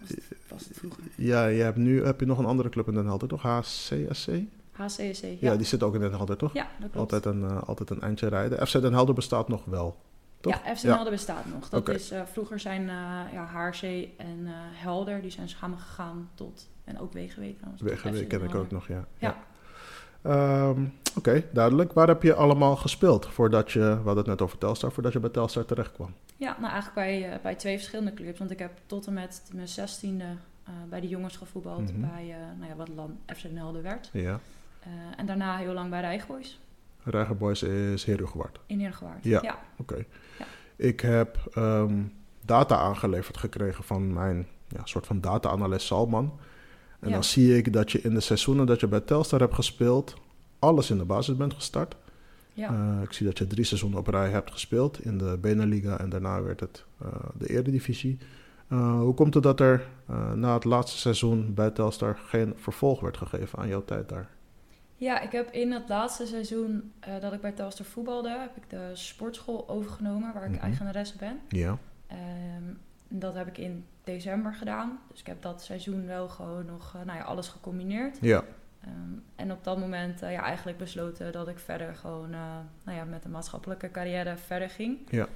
was 0.00 0.08
het, 0.08 0.24
was 0.48 0.64
het 0.68 0.76
vroeger. 0.78 1.02
Ja, 1.16 1.46
je 1.46 1.62
hebt 1.62 1.76
nu 1.76 2.04
heb 2.04 2.20
je 2.20 2.26
nog 2.26 2.38
een 2.38 2.44
andere 2.44 2.68
club 2.68 2.88
in 2.88 2.94
Den 2.94 3.06
Helder, 3.06 3.28
toch? 3.28 3.42
HCSC? 3.42 4.28
HCSC, 4.72 5.22
ja. 5.22 5.36
Ja, 5.40 5.56
die 5.56 5.66
zit 5.66 5.82
ook 5.82 5.94
in 5.94 6.00
Den 6.00 6.12
Helder, 6.12 6.36
toch? 6.36 6.52
Ja, 6.52 6.68
dat 6.80 6.90
klopt. 6.90 7.12
Altijd 7.12 7.34
een, 7.34 7.44
eh, 7.44 7.62
altijd 7.62 7.90
een 7.90 8.00
eindje 8.00 8.28
rijden. 8.28 8.66
FC 8.66 8.72
Den 8.72 8.92
Helder 8.92 9.14
bestaat 9.14 9.48
nog 9.48 9.64
wel. 9.64 9.96
toch? 10.40 10.52
Ja, 10.64 10.74
FC 10.76 10.82
Ja. 10.82 10.94
Helder 10.94 11.12
bestaat 11.12 11.44
nog. 11.46 11.68
Dat 11.68 11.88
is, 11.88 12.10
eh, 12.10 12.22
vroeger 12.32 12.60
zijn 12.60 12.88
eh 12.88 13.32
ja, 13.32 13.46
HRC 13.46 13.82
en 14.16 14.46
Helder, 14.72 15.22
die 15.22 15.30
zijn 15.30 15.48
samen 15.48 15.78
gegaan 15.78 16.30
tot, 16.34 16.68
en 16.84 17.00
ook 17.00 17.10
trouwens. 17.10 17.82
WGW 17.82 18.16
FC 18.16 18.28
ken 18.28 18.42
ik 18.42 18.54
ook 18.54 18.70
nog, 18.70 18.88
ja. 18.88 19.06
Ja. 19.18 19.36
Ehm, 20.22 20.84
Oké, 21.16 21.44
duidelijk. 21.52 21.92
Waar 21.92 22.08
heb 22.08 22.22
je 22.22 22.34
allemaal 22.34 22.76
gespeeld 22.76 23.26
voordat 23.26 23.72
je, 23.72 23.78
we 23.78 23.86
hadden 23.86 24.16
het 24.16 24.26
net 24.26 24.42
over 24.42 24.58
Telstar, 24.58 24.92
voordat 24.92 25.12
je 25.12 25.20
bij 25.20 25.30
Telstar 25.30 25.64
terecht 25.64 25.92
kwam? 25.92 26.14
Ja, 26.44 26.56
nou 26.60 26.72
eigenlijk 26.72 26.94
bij, 26.94 27.32
eh, 27.32 27.40
bij 27.42 27.54
twee 27.54 27.76
verschillende 27.76 28.14
clubs. 28.14 28.38
Want 28.38 28.50
ik 28.50 28.58
heb 28.58 28.70
tot 28.86 29.06
en 29.06 29.12
met 29.12 29.42
mijn 29.54 29.68
zestiende 29.68 30.24
eh 30.64 30.72
bij 30.88 31.00
de 31.00 31.08
jongens 31.08 31.36
gevoetbald 31.36 31.92
Mhm. 31.92 32.00
bij 32.00 32.30
eh, 32.30 32.36
nou 32.58 32.70
ja, 32.70 32.76
wat 32.76 32.88
dan 32.94 33.18
FC 33.36 33.42
werd. 33.82 34.10
Ja. 34.12 34.40
En 35.16 35.26
daarna 35.26 35.56
heel 35.56 35.72
lang 35.72 35.90
bij 35.90 36.00
Rijgboys 36.00 36.60
Reiger 37.04 37.36
Boys 37.36 37.62
is 37.62 38.04
Herugewaard. 38.04 38.58
in 38.66 38.80
Heergewaard. 38.80 39.24
Ja. 39.24 39.38
ja. 39.42 39.58
Oké. 39.76 40.04
Ja. 40.38 40.44
Ik 40.76 41.00
heb 41.00 41.38
ehm, 41.54 42.02
data 42.40 42.76
aangeleverd 42.76 43.36
gekregen 43.36 43.84
van 43.84 44.12
mijn 44.12 44.46
ja, 44.68 44.80
soort 44.84 45.06
van 45.06 45.20
data-analyst 45.20 45.86
Salman. 45.86 46.38
En 47.00 47.08
Ja. 47.08 47.14
dan 47.14 47.24
zie 47.24 47.56
ik 47.56 47.72
dat 47.72 47.92
je 47.92 48.00
in 48.00 48.14
de 48.14 48.20
seizoenen 48.20 48.66
dat 48.66 48.80
je 48.80 48.86
bij 48.86 49.00
Telstar 49.00 49.40
hebt 49.40 49.54
gespeeld, 49.54 50.14
alles 50.58 50.90
in 50.90 50.98
de 50.98 51.04
basis 51.04 51.36
bent 51.36 51.54
gestart. 51.54 51.96
Ja. 52.54 52.68
Eh, 52.68 53.02
ik 53.02 53.12
zie 53.12 53.26
dat 53.26 53.38
je 53.38 53.46
drie 53.46 53.64
seizoenen 53.64 53.98
op 53.98 54.06
rij 54.06 54.30
hebt 54.30 54.50
gespeeld 54.50 55.04
in 55.04 55.18
de 55.18 55.38
Beneliga 55.40 55.98
en 55.98 56.08
daarna 56.08 56.42
werd 56.42 56.60
het 56.60 56.84
eh, 57.00 57.08
de 57.38 57.48
Eredivisie. 57.48 58.18
Eh, 58.68 58.98
hoe 58.98 59.14
komt 59.14 59.34
het 59.34 59.42
dat 59.42 59.60
er 59.60 59.86
na 60.34 60.54
het 60.54 60.64
laatste 60.64 60.98
seizoen 60.98 61.54
bij 61.54 61.70
Telstar 61.70 62.16
geen 62.16 62.52
vervolg 62.56 63.00
werd 63.00 63.16
gegeven 63.16 63.58
aan 63.58 63.68
jouw 63.68 63.84
tijd 63.84 64.08
daar? 64.08 64.28
Ja, 64.96 65.20
ik 65.20 65.32
heb 65.32 65.50
in 65.50 65.72
het 65.72 65.88
laatste 65.88 66.26
seizoen 66.26 66.92
dat 67.20 67.32
ik 67.32 67.40
bij 67.40 67.52
Telstar 67.52 67.86
voetbalde, 67.86 68.28
heb 68.28 68.56
ik 68.56 68.70
de 68.70 68.90
sportschool 68.92 69.68
overgenomen 69.68 70.32
waar 70.34 70.52
ik 70.52 70.60
eigenaresse 70.60 71.16
ben. 71.18 71.40
Ja. 71.48 71.78
Ehm, 72.06 72.74
dat 73.08 73.34
heb 73.34 73.46
ik 73.46 73.58
in 73.58 73.84
december 74.04 74.54
gedaan. 74.54 74.98
Dus 75.10 75.20
ik 75.20 75.26
heb 75.26 75.42
dat 75.42 75.62
seizoen 75.62 76.06
wel 76.06 76.28
gewoon 76.28 76.66
nog 76.66 76.96
nou 77.04 77.18
ja, 77.18 77.24
alles 77.24 77.48
gecombineerd. 77.48 78.18
Ja. 78.20 78.44
Ehm, 78.84 79.18
en 79.36 79.52
op 79.52 79.64
dat 79.64 79.78
moment 79.78 80.22
eh, 80.22 80.32
ja, 80.32 80.42
eigenlijk 80.42 80.78
besloten 80.78 81.32
dat 81.32 81.48
ik 81.48 81.58
verder 81.58 81.94
gewoon 81.94 82.32
eh, 82.32 82.40
nou 82.84 82.98
ja, 82.98 83.04
met 83.04 83.22
de 83.22 83.28
maatschappelijke 83.28 83.90
carrière 83.90 84.36
verder 84.36 84.70
ging. 84.70 84.98
Ja. 85.10 85.26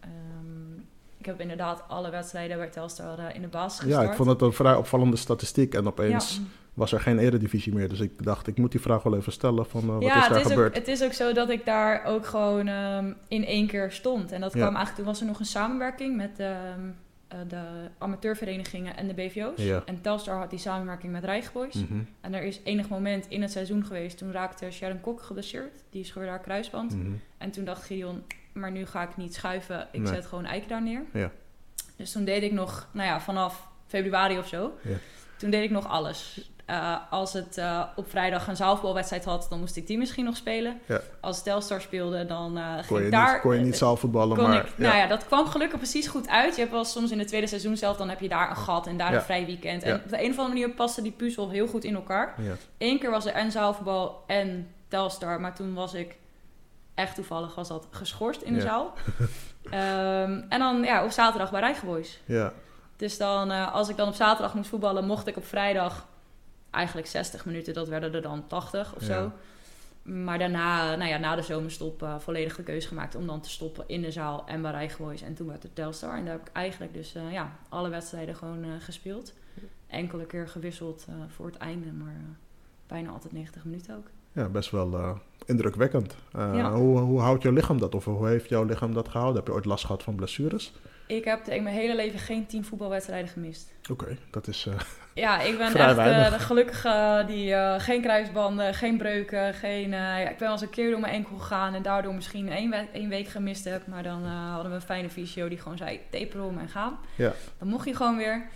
Ehm, 0.00 0.80
ik 1.18 1.26
heb 1.26 1.40
inderdaad 1.40 1.82
alle 1.88 2.10
wedstrijden 2.10 2.56
bij 2.56 2.68
Telstar 2.68 3.18
eh, 3.18 3.34
in 3.34 3.42
de 3.42 3.48
basis 3.48 3.80
gestart. 3.80 4.02
ja, 4.04 4.10
ik 4.10 4.16
vond 4.16 4.28
het 4.28 4.40
een 4.40 4.52
vrij 4.52 4.74
opvallende 4.74 5.16
statistiek 5.16 5.74
en 5.74 5.86
opeens 5.86 6.36
Ja. 6.36 6.42
was 6.74 6.92
er 6.92 7.00
geen 7.00 7.18
eredivisie 7.18 7.74
meer. 7.74 7.88
Dus 7.88 8.00
ik 8.00 8.24
dacht, 8.24 8.46
ik 8.46 8.58
moet 8.58 8.70
die 8.70 8.80
vraag 8.80 9.02
wel 9.02 9.16
even 9.16 9.32
stellen 9.32 9.66
van 9.66 9.86
wat 9.86 10.02
ja, 10.02 10.08
is 10.08 10.20
daar 10.20 10.30
het, 10.30 10.46
is 10.46 10.52
gebeurd? 10.52 10.68
Ook, 10.68 10.74
het 10.76 10.88
is 10.88 11.02
ook 11.02 11.12
zo 11.12 11.32
dat 11.32 11.50
ik 11.50 11.64
daar 11.64 12.04
ook 12.04 12.26
gewoon 12.26 12.66
ehm, 12.66 13.12
in 13.28 13.44
één 13.44 13.66
keer 13.66 13.92
stond. 13.92 14.32
En 14.32 14.40
dat 14.40 14.52
kwam 14.52 14.62
eigenlijk, 14.62 14.96
toen 14.96 15.04
was 15.04 15.20
er 15.20 15.26
nog 15.26 15.38
een 15.38 15.44
samenwerking 15.44 16.16
met 16.16 16.42
de 17.48 17.62
amateurverenigingen 17.98 18.96
en 18.96 19.06
de 19.06 19.14
BVO's. 19.14 19.56
Ja. 19.62 19.82
En 19.86 20.00
Telstar 20.00 20.38
had 20.38 20.50
die 20.50 20.58
samenwerking 20.58 21.12
met 21.12 21.24
Rijgboys. 21.24 21.74
Mhm, 21.74 22.00
En 22.20 22.34
er 22.34 22.42
is 22.42 22.60
enig 22.64 22.88
moment 22.88 23.26
in 23.28 23.42
het 23.42 23.50
seizoen 23.50 23.84
geweest, 23.86 24.18
toen 24.18 24.32
raakte 24.32 24.70
Sharon 24.70 25.00
Kok 25.00 25.22
geblesseerd. 25.22 25.82
Die 25.90 26.04
scheurde 26.04 26.28
haar 26.30 26.40
kruisband. 26.40 26.96
mhm. 26.96 27.12
En 27.38 27.50
toen 27.50 27.64
dacht 27.64 27.82
Gideon, 27.84 28.22
maar 28.52 28.70
nu 28.70 28.86
ga 28.86 29.02
ik 29.02 29.16
niet 29.16 29.34
schuiven, 29.34 29.88
ik 29.92 30.00
Nee. 30.00 30.12
zet 30.14 30.26
gewoon 30.26 30.44
Eik 30.44 30.68
daar 30.68 30.82
neer. 30.82 31.02
Ja. 31.12 31.30
Dus 31.96 32.12
toen 32.12 32.24
deed 32.24 32.42
ik 32.42 32.52
nog, 32.52 32.88
nou 32.92 33.08
ja, 33.08 33.20
vanaf 33.20 33.68
februari 33.86 34.38
of 34.38 34.48
zo, 34.48 34.72
Ja. 34.82 34.96
toen 35.36 35.50
deed 35.50 35.62
ik 35.64 35.70
nog 35.70 35.88
alles. 35.88 36.50
Eh, 36.64 36.96
als 37.10 37.32
het 37.32 37.58
eh, 37.58 37.82
op 37.96 38.10
vrijdag 38.10 38.48
een 38.48 38.56
zaalvoetbalwedstrijd 38.56 39.24
had, 39.24 39.46
dan 39.50 39.58
moest 39.58 39.76
ik 39.76 39.86
die 39.86 39.98
misschien 39.98 40.24
nog 40.24 40.36
spelen. 40.36 40.80
Ja. 40.86 41.00
Als 41.20 41.42
Telstar 41.42 41.80
speelde, 41.80 42.26
dan 42.26 42.58
eh 42.58 42.72
ging 42.74 42.86
Kon, 42.86 42.98
je 42.98 43.04
ik 43.04 43.10
daar... 43.10 43.32
niet, 43.32 43.40
kon 43.40 43.54
je 43.54 43.60
niet 43.60 43.76
zaalvoetballen, 43.76 44.36
maar... 44.42 44.56
ik, 44.66 44.78
Nou 44.78 44.96
ja, 44.96 45.06
dat 45.06 45.26
kwam 45.26 45.46
gelukkig 45.46 45.78
precies 45.78 46.06
goed 46.06 46.28
uit. 46.28 46.54
Je 46.54 46.60
hebt 46.60 46.72
wel 46.72 46.84
soms 46.84 47.10
in 47.10 47.18
het 47.18 47.28
tweede 47.28 47.46
seizoen 47.46 47.76
zelf, 47.76 47.96
dan 47.96 48.08
heb 48.08 48.20
je 48.20 48.28
daar 48.28 48.50
een 48.50 48.56
gat 48.56 48.86
en 48.86 48.96
daar 48.96 49.10
Ja. 49.10 49.16
een 49.16 49.22
vrij 49.22 49.46
weekend. 49.46 49.82
En 49.82 49.94
op 49.94 50.08
de 50.08 50.22
een 50.24 50.30
of 50.30 50.38
andere 50.38 50.48
manier 50.58 50.70
paste 50.70 51.02
die 51.02 51.12
puzzel 51.12 51.50
heel 51.50 51.66
goed 51.66 51.84
in 51.84 51.94
elkaar. 51.94 52.34
ja. 52.38 52.54
Eén 52.78 52.98
keer 52.98 53.10
was 53.10 53.26
er 53.26 53.32
en 53.32 53.50
zaalvoetbal 53.50 54.24
en 54.26 54.68
Telstar, 54.88 55.40
maar 55.40 55.54
toen 55.54 55.74
was 55.74 55.94
ik 55.94 56.16
echt 56.94 57.14
toevallig 57.14 57.54
was 57.54 57.68
dat 57.68 57.86
geschorst 57.90 58.42
in 58.42 58.54
de 58.54 58.60
zaal. 58.60 58.92
Ehm, 59.70 60.40
en 60.48 60.58
dan 60.58 60.82
ja, 60.82 61.04
op 61.04 61.10
zaterdag 61.10 61.50
bij 61.50 61.60
Rijgenboys. 61.60 62.20
ja. 62.24 62.52
Dus 62.96 63.18
dan, 63.18 63.50
als 63.50 63.88
ik 63.88 63.96
dan 63.96 64.08
op 64.08 64.14
zaterdag 64.14 64.54
moest 64.54 64.68
voetballen, 64.68 65.04
mocht 65.06 65.26
ik 65.26 65.36
op 65.36 65.46
vrijdag 65.46 66.06
eigenlijk 66.72 67.06
60 67.06 67.44
minuten, 67.44 67.74
dat 67.74 67.88
werden 67.88 68.14
er 68.14 68.22
dan 68.22 68.46
80 68.46 68.94
of 68.94 69.06
Ja. 69.06 69.06
zo. 69.06 69.32
Maar 70.02 70.38
daarna, 70.38 70.96
nou 70.96 71.10
ja, 71.10 71.18
na 71.18 71.36
de 71.36 71.42
zomerstop, 71.42 72.02
eh, 72.02 72.18
volledig 72.18 72.56
de 72.56 72.62
keuze 72.62 72.88
gemaakt 72.88 73.14
om 73.14 73.26
dan 73.26 73.40
te 73.40 73.50
stoppen 73.50 73.84
in 73.86 74.02
de 74.02 74.10
zaal 74.10 74.46
en 74.46 74.62
bij 74.62 74.70
Rijgenboys. 74.70 75.22
En 75.22 75.34
toen 75.34 75.46
werd 75.46 75.62
het 75.62 75.74
Telstar. 75.74 76.16
En 76.16 76.24
daar 76.24 76.32
heb 76.32 76.48
ik 76.48 76.52
eigenlijk 76.52 76.94
dus 76.94 77.14
eh, 77.14 77.32
ja, 77.32 77.52
alle 77.68 77.88
wedstrijden 77.88 78.34
gewoon 78.36 78.64
eh, 78.64 78.70
gespeeld. 78.80 79.32
Enkele 79.86 80.26
keer 80.26 80.48
gewisseld 80.48 81.06
voor 81.28 81.46
het 81.46 81.56
einde, 81.56 81.92
maar 81.92 82.20
bijna 82.86 83.10
altijd 83.10 83.32
90 83.32 83.64
minuten 83.64 83.96
ook. 83.96 84.06
Ja, 84.32 84.48
best 84.48 84.70
wel 84.70 85.18
indrukwekkend. 85.46 86.14
Ja. 86.32 86.72
hoe, 86.74 86.98
hoe 86.98 87.20
houdt 87.20 87.42
jouw 87.42 87.52
lichaam 87.52 87.78
dat? 87.78 87.94
Of 87.94 88.04
hoe 88.04 88.26
heeft 88.28 88.48
jouw 88.48 88.64
lichaam 88.64 88.94
dat 88.94 89.08
gehouden? 89.08 89.36
Heb 89.36 89.46
je 89.46 89.52
ooit 89.52 89.64
last 89.64 89.84
gehad 89.84 90.02
van 90.02 90.14
blessures? 90.14 90.72
Ik 91.06 91.24
heb 91.24 91.46
in 91.48 91.62
mijn 91.62 91.74
hele 91.74 91.94
leven 91.94 92.18
geen 92.18 92.46
tien 92.46 92.64
voetbalwedstrijden 92.64 93.28
gemist. 93.28 93.72
Oké, 93.90 94.16
dat 94.30 94.48
is... 94.48 94.66
eh, 94.66 94.74
Ja, 95.14 95.40
ik 95.40 95.58
ben 95.58 95.74
echt 95.74 95.94
weinig. 95.96 96.32
de 96.32 96.38
gelukkige 96.38 97.24
die 97.26 97.54
eh, 97.54 97.80
geen 97.80 98.02
kruisbanden, 98.02 98.74
geen 98.74 98.96
breuken, 98.96 99.54
geen... 99.54 99.90
ja, 99.90 100.16
ik 100.18 100.28
ben 100.28 100.38
wel 100.38 100.50
eens 100.52 100.60
een 100.60 100.70
keer 100.70 100.90
door 100.90 101.00
mijn 101.00 101.12
enkel 101.12 101.36
gegaan 101.36 101.74
en 101.74 101.82
daardoor 101.82 102.14
misschien 102.14 102.48
één, 102.52 102.70
we- 102.70 102.86
één 102.92 103.08
week 103.08 103.28
gemist 103.28 103.64
heb. 103.64 103.86
Maar 103.86 104.02
dan 104.02 104.24
hadden 104.26 104.70
we 104.70 104.76
een 104.76 104.82
fijne 104.82 105.10
fysio 105.10 105.48
die 105.48 105.58
gewoon 105.58 105.76
zei, 105.78 106.00
taper 106.10 106.42
om 106.42 106.58
en 106.58 106.68
gaan. 106.68 106.98
Ja. 107.16 107.32
Dan 107.58 107.68
mocht 107.68 107.86
je 107.88 107.96
gewoon 107.96 108.16
weer. 108.16 108.46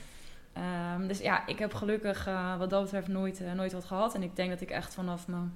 Ehm, 0.52 1.06
dus 1.06 1.18
ja, 1.18 1.46
ik 1.46 1.58
heb 1.58 1.74
gelukkig 1.74 2.28
wat 2.58 2.70
dat 2.70 2.82
betreft 2.82 3.08
nooit, 3.08 3.42
nooit 3.54 3.72
wat 3.72 3.84
gehad. 3.84 4.14
En 4.14 4.22
ik 4.22 4.36
denk 4.36 4.50
dat 4.50 4.60
ik 4.60 4.70
echt 4.70 4.94
vanaf 4.94 5.26
mijn... 5.28 5.54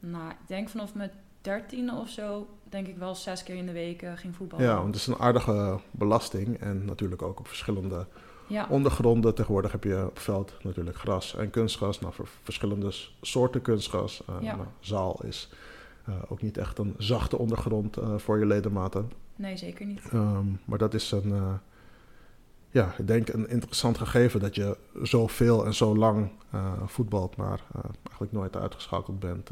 Nou, 0.00 0.30
ik 0.30 0.36
denk 0.46 0.68
vanaf 0.68 0.94
mijn 0.94 1.10
dertiende 1.40 1.92
of 1.94 2.08
zo, 2.08 2.48
denk 2.70 2.86
ik 2.86 2.96
wel 2.96 3.14
zes 3.14 3.42
keer 3.42 3.56
in 3.56 3.66
de 3.66 3.72
week 3.72 4.02
eh, 4.02 4.12
ging 4.16 4.36
voetballen. 4.36 4.66
ja, 4.66 4.74
want 4.74 4.86
het 4.86 4.94
is 4.96 5.06
een 5.06 5.18
aardige 5.18 5.80
belasting. 5.90 6.60
En 6.60 6.84
natuurlijk 6.84 7.22
ook 7.22 7.38
op 7.38 7.48
verschillende 7.48 8.06
ja. 8.46 8.66
ondergronden. 8.70 9.34
Tegenwoordig 9.34 9.72
heb 9.72 9.84
je 9.84 10.06
op 10.06 10.18
veld 10.18 10.52
natuurlijk 10.62 10.96
gras 10.96 11.36
en 11.36 11.50
kunstgras. 11.50 12.00
Nou, 12.00 12.12
voor 12.12 12.28
verschillende 12.42 12.90
soorten 13.20 13.62
kunstgras. 13.62 14.22
Eh, 14.26 14.34
Ja. 14.40 14.56
nou, 14.56 14.68
zaal 14.80 15.20
is 15.24 15.48
eh, 16.04 16.14
ook 16.28 16.42
niet 16.42 16.58
echt 16.58 16.78
een 16.78 16.94
zachte 16.98 17.38
ondergrond 17.38 17.96
voor 18.16 18.38
je 18.38 18.46
ledematen. 18.46 19.10
Nee, 19.36 19.56
zeker 19.56 19.86
niet. 19.86 20.00
Ehm, 20.12 20.46
maar 20.64 20.78
dat 20.78 20.94
is 20.94 21.10
een, 21.10 21.58
ja, 22.70 22.94
ik 22.98 23.06
denk 23.06 23.28
een 23.28 23.48
interessant 23.48 23.98
gegeven 23.98 24.40
dat 24.40 24.54
je 24.54 24.76
zoveel 25.02 25.66
en 25.66 25.74
zo 25.74 25.96
lang 25.96 26.30
voetbalt, 26.86 27.36
maar 27.36 27.60
eigenlijk 28.02 28.32
nooit 28.32 28.56
uitgeschakeld 28.56 29.18
bent 29.18 29.50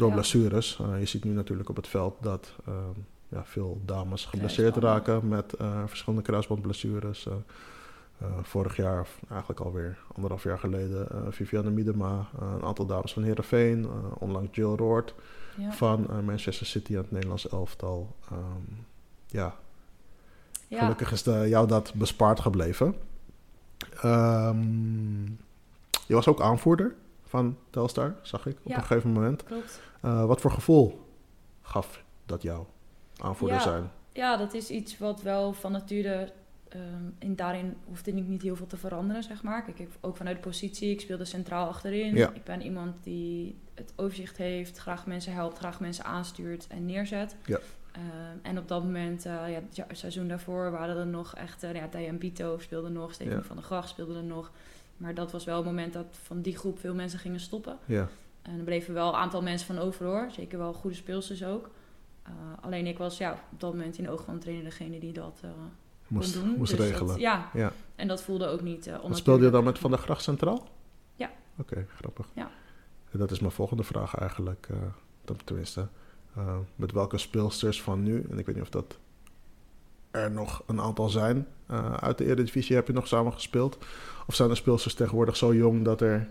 door 0.00 0.08
Ja. 0.08 0.14
blessures. 0.14 0.78
Eh, 0.80 0.98
je 0.98 1.06
ziet 1.06 1.24
nu 1.24 1.30
natuurlijk 1.32 1.68
op 1.68 1.76
het 1.76 1.88
veld 1.88 2.16
dat 2.20 2.52
ehm, 2.66 2.98
ja, 3.28 3.44
veel 3.44 3.80
dames 3.84 4.24
geblesseerd 4.24 4.76
raken 4.76 5.28
met 5.28 5.52
eh, 5.54 5.82
verschillende 5.86 6.24
kruisbandblessures. 6.24 7.26
Eh, 7.26 7.32
vorig 8.42 8.76
jaar, 8.76 9.00
of 9.00 9.18
eigenlijk 9.30 9.60
alweer 9.60 9.98
anderhalf 10.14 10.42
jaar 10.42 10.58
geleden, 10.58 11.08
Viviane 11.32 11.70
Miedema, 11.70 12.28
een 12.40 12.62
aantal 12.62 12.86
dames 12.86 13.12
van 13.12 13.22
Heerenveen, 13.22 13.84
eh 13.84 13.90
onlangs 14.18 14.48
Jill 14.56 14.74
Roord 14.76 15.14
Ja. 15.56 15.72
van 15.72 16.24
Manchester 16.24 16.66
City 16.66 16.92
aan 16.96 17.02
het 17.02 17.10
Nederlands 17.10 17.48
elftal. 17.48 18.16
Ehm, 18.30 18.74
ja, 19.26 19.54
Ja. 20.68 20.78
Gelukkig 20.78 21.12
is 21.12 21.22
de, 21.22 21.46
jou 21.48 21.66
dat 21.68 21.94
bespaard 21.94 22.40
gebleven. 22.40 22.94
Ehm, 24.02 25.24
je 26.06 26.14
was 26.14 26.28
ook 26.28 26.40
aanvoerder 26.40 26.94
van 27.30 27.56
Telstar, 27.70 28.14
zag 28.22 28.46
ik 28.46 28.56
op 28.62 28.70
Ja. 28.70 28.76
een 28.76 28.82
gegeven 28.84 29.10
moment. 29.12 29.44
Klopt. 29.44 29.80
Eh, 30.02 30.24
wat 30.24 30.40
voor 30.40 30.50
gevoel 30.50 31.00
gaf 31.62 32.02
dat 32.26 32.42
jou, 32.42 32.64
aanvoerder 33.16 33.56
Ja. 33.56 33.62
zijn? 33.62 33.90
Ja, 34.12 34.36
dat 34.36 34.54
is 34.54 34.70
iets 34.70 34.98
wat 34.98 35.22
wel 35.22 35.52
van 35.52 35.72
nature... 35.72 36.32
in 37.18 37.36
daarin 37.36 37.76
hoefde 37.84 38.10
ik 38.10 38.26
niet 38.26 38.42
heel 38.42 38.56
veel 38.56 38.66
te 38.66 38.76
veranderen, 38.76 39.22
zeg 39.22 39.42
maar. 39.42 39.64
Kijk, 39.64 39.78
ik, 39.78 39.88
ook 40.00 40.16
vanuit 40.16 40.36
de 40.36 40.42
positie, 40.42 40.90
ik 40.90 41.00
speelde 41.00 41.24
centraal 41.24 41.68
achterin. 41.68 42.14
Ja. 42.14 42.30
Ik 42.32 42.44
ben 42.44 42.62
iemand 42.62 42.96
die 43.04 43.58
het 43.74 43.92
overzicht 43.96 44.36
heeft, 44.36 44.78
graag 44.78 45.06
mensen 45.06 45.32
helpt, 45.32 45.58
graag 45.58 45.80
mensen 45.80 46.04
aanstuurt 46.04 46.66
en 46.66 46.86
neerzet. 46.86 47.36
Ja. 47.44 47.58
Ehm, 47.92 48.02
en 48.42 48.58
op 48.58 48.68
dat 48.68 48.82
moment, 48.82 49.26
eh, 49.26 49.32
ja, 49.50 49.84
het 49.86 49.98
seizoen 49.98 50.28
daarvoor, 50.28 50.70
waren 50.70 50.96
er 50.96 51.06
nog 51.06 51.34
echt... 51.34 51.62
eh 51.62 51.74
ja, 51.74 51.86
Diane 51.86 52.18
Bito 52.18 52.58
speelde 52.58 52.88
nog, 52.88 53.12
Ja. 53.18 53.42
van 53.42 53.56
der 53.56 53.64
Gracht 53.64 53.88
speelde 53.88 54.14
er 54.16 54.24
nog. 54.24 54.50
Maar 55.00 55.14
dat 55.14 55.32
was 55.32 55.44
wel 55.44 55.56
het 55.56 55.64
moment 55.64 55.92
dat 55.92 56.06
van 56.22 56.40
die 56.40 56.56
groep 56.56 56.78
veel 56.78 56.94
mensen 56.94 57.18
gingen 57.18 57.40
stoppen. 57.40 57.78
Ja, 57.84 58.08
En 58.42 58.58
er 58.58 58.64
bleven 58.64 58.94
wel 58.94 59.08
een 59.08 59.14
aantal 59.20 59.42
mensen 59.42 59.66
van 59.74 59.78
over 59.84 60.06
hoor. 60.06 60.28
Zeker 60.30 60.58
wel 60.58 60.72
goede 60.72 60.96
speelsters 60.96 61.44
ook. 61.44 61.70
Eh, 62.22 62.32
alleen 62.60 62.86
ik 62.86 62.98
was 62.98 63.18
ja, 63.18 63.32
op 63.52 63.60
dat 63.60 63.72
moment 63.72 63.98
in 63.98 64.04
de 64.04 64.10
ogen 64.10 64.24
van 64.24 64.34
de 64.34 64.40
trainer 64.40 64.64
degene 64.64 64.98
die 64.98 65.12
dat 65.12 65.40
eh, 65.42 65.50
moest, 66.08 66.32
kon 66.32 66.42
doen. 66.48 66.56
moest 66.58 66.70
Dus 66.70 66.78
dat- 66.78 66.88
regelen. 66.88 67.18
ja. 67.20 67.50
Ja. 67.54 67.72
en 67.94 68.08
dat 68.08 68.22
voelde 68.22 68.46
ook 68.46 68.60
niet 68.60 68.86
uh, 68.86 69.02
Wat 69.02 69.16
speelde 69.16 69.44
je 69.44 69.50
dan 69.50 69.64
met 69.64 69.78
Van 69.78 69.90
der 69.90 69.98
Gracht 70.00 70.22
Centraal? 70.22 70.68
Ja. 71.14 71.30
Oké, 71.56 71.86
grappig. 71.96 72.26
Ja. 72.34 72.50
En 73.10 73.18
Dat 73.18 73.30
is 73.30 73.40
mijn 73.40 73.52
volgende 73.52 73.82
vraag 73.82 74.14
eigenlijk. 74.14 74.66
eh, 74.70 74.76
dat 75.24 75.46
tenminste, 75.46 75.88
eh, 76.36 76.56
met 76.76 76.92
welke 76.92 77.18
speelsters 77.18 77.82
van 77.82 78.02
nu, 78.02 78.26
en 78.30 78.38
ik 78.38 78.46
weet 78.46 78.54
niet 78.54 78.64
of 78.64 78.70
dat 78.70 78.98
er 80.10 80.30
nog 80.30 80.62
een 80.66 80.80
aantal 80.80 81.08
zijn, 81.08 81.46
eh, 81.66 81.92
uit 81.94 82.18
de 82.18 82.24
Eredivisie 82.24 82.76
heb 82.76 82.86
je 82.86 82.92
nog 82.92 83.06
samen 83.06 83.32
gespeeld? 83.32 83.78
Of 84.26 84.34
zijn 84.34 84.48
de 84.48 84.54
speelsters 84.54 84.94
tegenwoordig 84.94 85.36
zo 85.36 85.54
jong 85.54 85.84
dat 85.84 86.00
er 86.00 86.28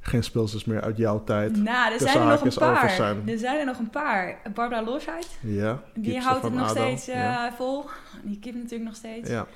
geen 0.00 0.24
speelsters 0.24 0.64
meer 0.64 0.80
uit 0.80 0.96
jouw 0.96 1.24
tijd... 1.24 1.56
Nou, 1.56 1.92
er 1.92 2.00
zijn 2.00 2.18
er 2.18 2.26
nog 2.26 2.40
een 2.44 2.54
paar. 2.54 2.90
zijn? 2.90 3.28
Er 3.28 3.38
zijn 3.38 3.58
er 3.58 3.64
nog 3.66 3.78
een 3.78 3.90
paar. 3.90 4.38
Barbara 4.54 4.82
Losheid, 4.82 5.38
Ja, 5.40 5.82
die 5.94 6.20
houdt 6.20 6.42
het 6.42 6.52
nog 6.54 6.68
steeds 6.70 7.08
eh, 7.08 7.14
Ja. 7.14 7.52
vol. 7.52 7.84
Die 8.22 8.38
keept 8.38 8.56
natuurlijk 8.56 8.84
nog 8.84 8.96
steeds. 8.96 9.30
ja. 9.30 9.46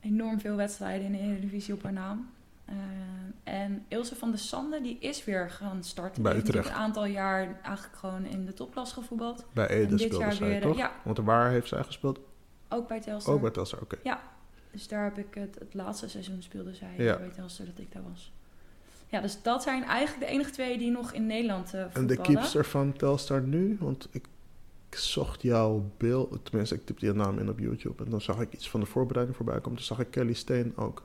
Enorm 0.00 0.40
veel 0.40 0.56
wedstrijden 0.56 1.06
in 1.06 1.12
de 1.12 1.18
Eredivisie 1.18 1.74
op 1.74 1.82
haar 1.82 1.92
naam. 1.92 2.28
Eh, 2.64 2.74
en 3.44 3.84
Ilse 3.88 4.16
van 4.16 4.30
der 4.30 4.38
Sande, 4.38 4.80
die 4.80 4.96
is 5.00 5.24
weer 5.24 5.50
gaan 5.50 5.84
starten. 5.84 6.22
Bij 6.22 6.36
Utrecht. 6.36 6.68
een 6.68 6.74
aantal 6.74 7.04
jaar 7.06 7.60
eigenlijk 7.62 7.96
gewoon 7.96 8.24
in 8.24 8.44
de 8.46 8.54
topklas 8.54 8.92
gevoetbald. 8.92 9.44
bij 9.52 9.66
En 9.66 9.76
Ede 9.76 9.96
dit 9.96 10.14
zij, 10.14 10.36
weer, 10.38 10.60
toch? 10.60 10.76
ja. 10.76 10.90
Want 11.04 11.18
waar 11.18 11.50
heeft 11.50 11.68
zij 11.68 11.82
gespeeld? 11.82 12.18
Ook 12.68 12.88
bij 12.88 13.00
Telstar. 13.00 13.34
Ook 13.34 13.40
bij 13.40 13.50
Telstar, 13.50 13.80
oké. 13.82 13.96
Dus 14.70 14.88
daar 14.88 15.04
heb 15.04 15.18
ik 15.18 15.34
het, 15.34 15.56
het 15.58 15.74
laatste 15.74 16.08
seizoen 16.08 16.42
speelde 16.42 16.74
zij 16.74 16.94
Ja. 16.96 17.16
bij 17.18 17.28
Telstar 17.28 17.66
dat 17.66 17.78
ik 17.78 17.92
daar 17.92 18.02
was. 18.10 18.32
Ja, 19.08 19.20
dus 19.20 19.42
dat 19.42 19.62
zijn 19.62 19.84
eigenlijk 19.84 20.26
de 20.26 20.32
enige 20.32 20.50
twee 20.50 20.78
die 20.78 20.90
nog 20.90 21.12
in 21.12 21.26
Nederland 21.26 21.74
eh 21.74 21.84
En 21.96 22.06
de 22.06 22.16
keepster 22.16 22.64
van 22.64 22.92
Telstar 22.92 23.40
nu? 23.42 23.76
Want 23.80 24.08
ik, 24.10 24.26
ik 24.90 24.98
zocht 24.98 25.42
jouw 25.42 25.90
beeld, 25.96 26.38
tenminste 26.44 26.74
ik 26.74 26.86
typte 26.86 27.06
je 27.06 27.12
naam 27.12 27.38
in 27.38 27.48
op 27.48 27.58
YouTube 27.58 28.04
en 28.04 28.10
dan 28.10 28.20
zag 28.20 28.40
ik 28.40 28.52
iets 28.52 28.70
van 28.70 28.80
de 28.80 28.86
voorbereiding 28.86 29.36
voorbij 29.36 29.60
komen. 29.60 29.76
Toen 29.76 29.86
zag 29.86 29.98
ik 29.98 30.10
Kelly 30.10 30.32
Steen 30.32 30.72
ook. 30.76 31.02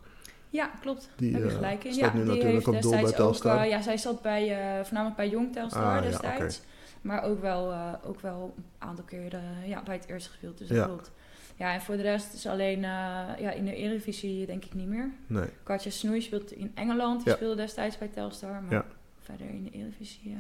Ja, 0.50 0.72
klopt. 0.82 1.10
Die 1.16 1.34
heb 1.34 1.42
je 1.44 1.48
eh, 1.50 1.56
gelijk 1.56 1.84
in. 1.84 1.94
Ja, 1.94 2.06
nu 2.14 2.20
die 2.20 2.26
natuurlijk 2.28 2.52
heeft 2.54 2.68
op 2.68 2.82
doel 2.82 2.92
bij 2.92 3.02
destijds 3.02 3.22
ook, 3.22 3.32
Telstar. 3.32 3.58
eh, 3.64 3.70
ja, 3.70 3.82
zij 3.82 3.98
zat 3.98 4.22
bij, 4.22 4.48
voornamelijk 4.84 5.16
bij 5.18 5.30
Jong 5.30 5.54
Telstar 5.54 5.84
Ah, 5.98 6.04
ja, 6.04 6.10
destijds. 6.10 6.62
Maar 7.02 7.24
ook 7.24 7.42
wel, 7.42 7.74
ook 8.06 8.20
wel 8.22 8.54
een 8.58 8.64
aantal 8.78 9.06
keer 9.06 9.34
eh, 9.34 9.68
ja, 9.68 9.84
bij 9.84 9.96
het 9.96 10.08
eerste 10.08 10.30
gespeeld. 10.30 10.58
Dus 10.58 10.68
dat 10.68 10.78
Ja. 10.78 10.86
klopt. 10.86 11.12
Ja, 11.56 11.74
en 11.74 11.82
voor 11.82 11.96
de 11.96 12.02
rest 12.02 12.34
is 12.34 12.46
alleen 12.48 12.84
eh, 12.84 13.30
ja, 13.40 13.52
in 13.52 13.66
de 13.66 13.76
Eredivisie 13.76 14.46
denk 14.46 14.66
ik 14.66 14.74
niet 14.74 14.88
meer. 14.88 15.10
Nee, 15.28 15.46
Katja 15.64 15.92
Snoei 15.92 16.22
speelt 16.22 16.52
in 16.52 16.72
Engeland. 16.76 17.20
Die 17.20 17.30
Ja. 17.30 17.36
speelde 17.36 17.56
destijds 17.56 17.98
bij 17.98 18.08
Telstar. 18.08 18.62
Maar 18.64 18.72
Ja. 18.74 18.86
verder 19.22 19.50
in 19.50 19.64
de 19.64 19.70
Eredivisie... 19.72 20.32
eh 20.34 20.40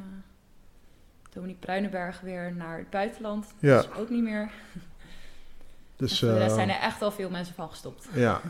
Dominique 1.33 1.61
Pruinenberg 1.65 2.21
weer 2.21 2.53
naar 2.55 2.77
het 2.77 2.89
buitenland. 2.89 3.53
Ja. 3.59 3.81
Dus 3.81 3.93
ook 3.97 4.09
niet 4.09 4.23
meer. 4.23 4.51
dus 5.95 6.21
rest 6.21 6.49
eh, 6.49 6.53
zijn 6.55 6.69
er 6.69 6.79
echt 6.79 6.99
wel 6.99 7.11
veel 7.11 7.29
mensen 7.29 7.55
van 7.55 7.69
gestopt. 7.69 8.09
ja, 8.13 8.41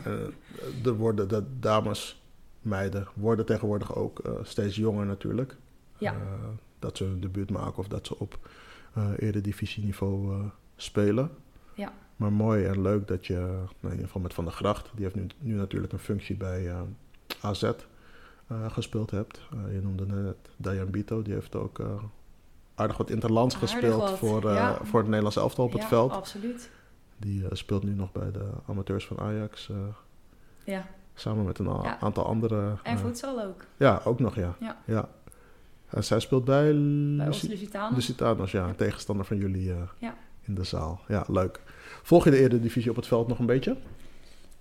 er 0.84 0.92
worden 0.94 1.28
de 1.28 1.44
dames, 1.60 2.22
meiden, 2.60 3.06
worden 3.14 3.46
tegenwoordig 3.46 3.94
ook 3.96 4.22
steeds 4.42 4.76
jonger 4.76 5.06
natuurlijk. 5.06 5.56
Ja. 5.98 6.14
Dat 6.78 6.96
ze 6.96 7.04
hun 7.04 7.20
debuut 7.20 7.50
maken 7.50 7.78
of 7.78 7.88
dat 7.88 8.06
ze 8.06 8.18
op 8.18 8.38
eh 8.94 9.08
eredivisieniveau 9.16 10.34
eh 10.40 10.44
spelen. 10.76 11.30
Ja. 11.74 11.92
Maar 12.16 12.32
mooi 12.32 12.64
en 12.64 12.82
leuk 12.82 13.08
dat 13.08 13.26
je, 13.26 13.34
nou, 13.34 13.68
in 13.82 13.90
ieder 13.90 14.06
geval 14.06 14.22
met 14.22 14.34
Van 14.34 14.44
der 14.44 14.52
Gracht, 14.52 14.90
die 14.94 15.04
heeft 15.04 15.16
nu, 15.16 15.26
nu 15.38 15.54
natuurlijk 15.54 15.92
een 15.92 15.98
functie 15.98 16.36
bij 16.36 16.68
eh, 16.70 16.80
AZ 17.40 17.62
eh, 17.62 18.70
gespeeld 18.70 19.10
hebt. 19.10 19.40
Eh, 19.52 19.74
je 19.74 19.80
noemde 19.80 20.06
net 20.06 20.36
Diane 20.56 20.90
Bito, 20.90 21.22
die 21.22 21.34
heeft 21.34 21.54
ook 21.54 21.82
aardig 22.74 22.96
wat 22.96 23.10
interlands 23.10 23.54
Aardig 23.54 23.70
gespeeld 23.70 24.00
wat, 24.00 24.18
voor, 24.18 24.52
ja. 24.52 24.78
voor 24.82 24.98
het 24.98 25.08
Nederlands 25.08 25.36
elftal 25.36 25.64
op 25.64 25.72
het 25.72 25.82
ja, 25.82 25.88
veld. 25.88 26.12
absoluut. 26.12 26.70
Die 27.16 27.44
speelt 27.50 27.82
nu 27.82 27.94
nog 27.94 28.12
bij 28.12 28.30
de 28.30 28.50
amateurs 28.66 29.06
van 29.06 29.18
Ajax. 29.18 29.70
Ja. 30.64 30.86
samen 31.14 31.44
met 31.44 31.58
een 31.58 31.66
Ja. 31.66 32.00
aantal 32.00 32.26
andere. 32.26 32.76
En 32.82 32.98
voedsel 32.98 33.42
ook. 33.42 33.64
ja, 33.76 34.00
ook 34.04 34.20
nog, 34.20 34.34
ja. 34.34 34.56
Ja. 34.86 35.08
En 35.88 36.04
zij 36.04 36.20
speelt 36.20 36.44
bij, 36.44 36.64
Bij 36.64 36.72
Lusitanos. 36.72 37.94
Lusitanos, 37.94 38.50
ja, 38.50 38.68
een 38.68 38.76
tegenstander 38.76 39.24
van 39.26 39.36
jullie 39.36 39.74
in 40.42 40.54
de 40.54 40.64
zaal. 40.64 41.00
Ja, 41.08 41.24
leuk. 41.28 41.60
Volg 42.02 42.24
je 42.24 42.30
de 42.30 42.38
Eredivisie 42.40 42.90
op 42.90 42.96
het 42.96 43.06
veld 43.06 43.28
nog 43.28 43.38
een 43.38 43.46
beetje? 43.46 43.76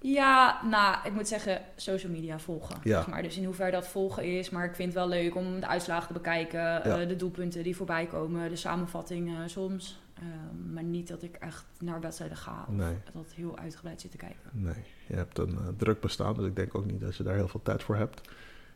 Ja, 0.04 0.62
nou, 0.70 0.96
ik 1.08 1.14
moet 1.14 1.28
zeggen, 1.28 1.62
social 1.76 2.12
media 2.12 2.40
volgen. 2.40 2.76
Ja. 2.84 2.98
Zeg 2.98 3.08
maar. 3.08 3.22
Dus 3.24 3.38
in 3.38 3.46
hoeverre 3.46 3.72
dat 3.72 3.88
volgen 3.88 4.38
is. 4.38 4.50
Maar 4.50 4.66
ik 4.66 4.76
vind 4.76 4.88
het 4.94 4.98
wel 4.98 5.08
leuk 5.08 5.36
om 5.36 5.60
de 5.60 5.68
uitslagen 5.68 6.08
te 6.08 6.14
bekijken. 6.14 6.84
eh, 6.84 7.08
de 7.08 7.16
doelpunten 7.16 7.64
die 7.64 7.76
voorbij 7.76 8.06
komen. 8.06 8.50
De 8.50 8.56
samenvattingen 8.56 9.50
soms. 9.50 10.00
Ehm, 10.14 10.74
maar 10.74 10.84
niet 10.84 11.08
dat 11.08 11.24
ik 11.24 11.36
echt 11.36 11.66
naar 11.80 12.02
wedstrijden 12.02 12.38
ga. 12.38 12.66
Of 12.68 12.74
Nee. 12.76 12.96
dat 13.14 13.32
heel 13.36 13.58
uitgebreid 13.58 14.02
zit 14.02 14.12
te 14.12 14.18
kijken. 14.18 14.40
Nee, 14.52 14.74
je 15.08 15.16
hebt 15.16 15.38
een 15.38 15.58
eh, 15.58 15.68
druk 15.78 16.00
bestaan, 16.00 16.34
dus 16.34 16.46
ik 16.46 16.56
denk 16.56 16.76
ook 16.76 16.86
niet 16.86 17.02
dat 17.02 17.16
je 17.16 17.24
daar 17.24 17.36
heel 17.36 17.48
veel 17.48 17.62
tijd 17.64 17.84
voor 17.84 17.96
hebt. 17.96 18.22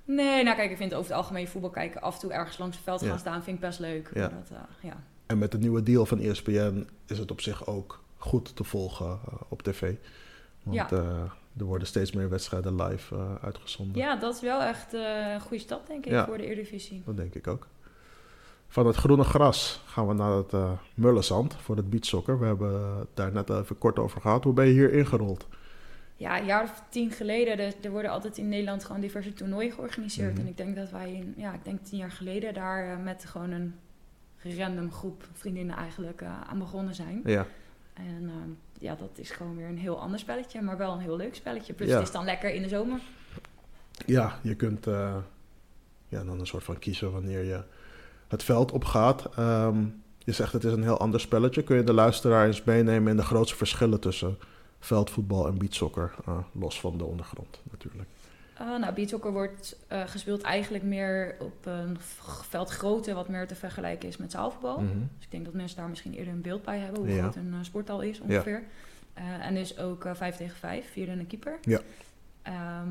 Nee, 0.05 0.43
nou 0.43 0.55
kijk, 0.55 0.71
ik 0.71 0.77
vind 0.77 0.93
over 0.93 1.07
het 1.09 1.17
algemeen 1.17 1.47
voetbal 1.47 1.69
kijken. 1.69 2.01
Af 2.01 2.13
en 2.13 2.19
toe 2.19 2.31
ergens 2.31 2.57
langs 2.57 2.75
het 2.75 2.85
veld 2.85 3.01
Ja. 3.01 3.07
gaan 3.07 3.19
staan 3.19 3.43
vind 3.43 3.55
ik 3.55 3.61
best 3.61 3.79
leuk. 3.79 4.11
Ja. 4.13 4.21
Maar 4.21 4.29
Dat, 4.29 4.49
eh, 4.57 4.89
ja. 4.89 5.03
En 5.25 5.37
met 5.37 5.51
de 5.51 5.57
nieuwe 5.57 5.83
deal 5.83 6.05
van 6.05 6.19
ESPN 6.19 6.87
is 7.05 7.17
het 7.17 7.31
op 7.31 7.41
zich 7.41 7.67
ook 7.67 8.03
goed 8.25 8.55
te 8.55 8.63
volgen 8.63 9.05
eh, 9.05 9.33
op 9.47 9.61
tv. 9.61 9.93
Want 10.63 10.75
Ja. 10.77 10.89
eh, 10.91 11.21
er 11.57 11.63
worden 11.65 11.87
steeds 11.87 12.11
meer 12.11 12.29
wedstrijden 12.29 12.75
live 12.83 13.15
eh, 13.15 13.35
uitgezonden. 13.41 13.97
ja, 14.01 14.15
dat 14.15 14.35
is 14.35 14.41
wel 14.41 14.61
echt 14.61 14.93
een 14.93 15.41
goede 15.41 15.59
stap, 15.63 15.87
denk 15.87 16.05
ik, 16.05 16.11
Ja. 16.11 16.25
voor 16.25 16.37
de 16.37 16.45
Eredivisie. 16.45 17.01
Dat 17.05 17.17
denk 17.17 17.33
ik 17.35 17.47
ook. 17.47 17.67
Van 18.67 18.87
het 18.87 18.95
groene 18.95 19.23
gras 19.23 19.81
gaan 19.85 20.07
we 20.07 20.13
naar 20.13 20.31
het 20.31 20.53
uh, 20.53 20.71
Mullenzand 20.93 21.55
voor 21.55 21.75
het 21.75 21.89
beachsoccer. 21.89 22.39
We 22.39 22.45
hebben 22.45 23.07
daar 23.13 23.31
net 23.31 23.49
even 23.49 23.77
kort 23.77 23.99
over 23.99 24.21
gehad. 24.21 24.43
Hoe 24.43 24.53
ben 24.53 24.65
je 24.65 24.71
hier 24.71 24.93
ingerold? 24.93 25.47
Ja, 26.17 26.39
een 26.39 26.45
jaar 26.45 26.63
of 26.63 26.83
tien 26.89 27.11
geleden, 27.11 27.59
er, 27.59 27.73
er 27.81 27.91
worden 27.91 28.11
altijd 28.11 28.37
in 28.37 28.49
Nederland 28.49 28.85
gewoon 28.85 29.01
diverse 29.01 29.33
toernooien 29.33 29.71
georganiseerd. 29.71 30.31
Mhm. 30.31 30.41
En 30.41 30.47
ik 30.47 30.57
denk 30.57 30.75
dat 30.75 30.89
wij, 30.91 31.13
in, 31.13 31.33
ja, 31.37 31.53
ik 31.53 31.63
denk 31.63 31.83
tien 31.83 31.97
jaar 31.97 32.11
geleden 32.11 32.53
daar 32.53 32.99
met 32.99 33.25
gewoon 33.25 33.51
een 33.51 33.75
random 34.43 34.91
groep 34.91 35.27
vriendinnen 35.33 35.75
eigenlijk 35.75 36.23
aan 36.23 36.59
begonnen 36.59 36.95
zijn. 36.95 37.21
Ja, 37.25 37.45
En 37.95 38.29
ehm, 38.29 38.49
ja, 38.79 38.95
dat 38.95 39.09
is 39.15 39.31
gewoon 39.31 39.55
weer 39.55 39.67
een 39.67 39.77
heel 39.77 39.99
ander 39.99 40.19
spelletje, 40.19 40.61
maar 40.61 40.77
wel 40.77 40.93
een 40.93 40.99
heel 40.99 41.15
leuk 41.17 41.35
spelletje. 41.35 41.73
Plus 41.73 41.87
Ja. 41.89 41.95
het 41.95 42.03
is 42.07 42.11
dan 42.11 42.25
lekker 42.25 42.53
in 42.53 42.61
de 42.61 42.67
zomer. 42.69 42.99
ja 44.05 44.39
je 44.41 44.55
kunt 44.55 44.87
eh, 44.87 45.15
ja, 46.07 46.23
dan 46.23 46.39
een 46.39 46.47
soort 46.47 46.63
van 46.63 46.79
kiezen 46.79 47.11
wanneer 47.11 47.43
je 47.43 47.63
het 48.27 48.43
veld 48.43 48.71
opgaat. 48.71 49.29
Ehm 49.37 49.83
je 50.25 50.31
zegt 50.31 50.53
het 50.53 50.63
is 50.63 50.71
een 50.71 50.83
heel 50.83 50.99
ander 50.99 51.19
spelletje. 51.19 51.63
Kun 51.63 51.75
je 51.75 51.83
de 51.83 51.93
luisteraar 51.93 52.47
eens 52.47 52.63
meenemen 52.63 53.11
in 53.11 53.17
de 53.17 53.23
grootste 53.23 53.55
verschillen 53.57 53.99
tussen 53.99 54.37
veldvoetbal 54.79 55.47
en 55.47 55.57
beachsoccer? 55.57 56.13
eh, 56.25 56.37
los 56.51 56.79
van 56.79 56.97
de 56.97 57.03
ondergrond 57.03 57.61
natuurlijk. 57.71 58.09
Uh, 58.61 58.77
nou, 58.79 58.93
beachsoccer 58.93 59.31
wordt 59.31 59.77
eh, 59.87 60.01
gespeeld 60.07 60.41
eigenlijk 60.41 60.83
meer 60.83 61.35
op 61.39 61.65
een 61.65 61.97
veldgrootte, 62.49 63.13
wat 63.13 63.29
meer 63.29 63.47
te 63.47 63.55
vergelijken 63.55 64.07
is 64.09 64.17
met 64.17 64.31
zaalvoetbal. 64.31 64.79
Mhm. 64.79 64.97
Dus 65.15 65.25
ik 65.25 65.31
denk 65.31 65.45
dat 65.45 65.53
mensen 65.53 65.77
daar 65.77 65.89
misschien 65.89 66.13
eerder 66.13 66.33
een 66.33 66.41
beeld 66.41 66.63
bij 66.63 66.79
hebben 66.79 66.99
hoe 67.01 67.09
Ja. 67.13 67.21
groot 67.21 67.35
een 67.35 67.53
uh, 67.53 67.55
sporthal 67.61 68.01
is 68.01 68.19
ongeveer. 68.19 68.63
Eh, 69.13 69.45
en 69.45 69.53
dus 69.53 69.77
ook 69.77 70.05
eh, 70.05 70.15
vijf 70.15 70.35
tegen 70.35 70.55
vijf, 70.57 70.91
vier 70.91 71.09
en 71.09 71.19
een 71.19 71.27
keeper. 71.27 71.57
Ja. 71.61 71.79
Ehm, 72.41 72.89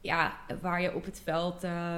ja, 0.00 0.36
waar 0.60 0.80
je 0.82 0.94
op 0.94 1.04
het 1.04 1.20
veld, 1.24 1.64
eh, 1.64 1.96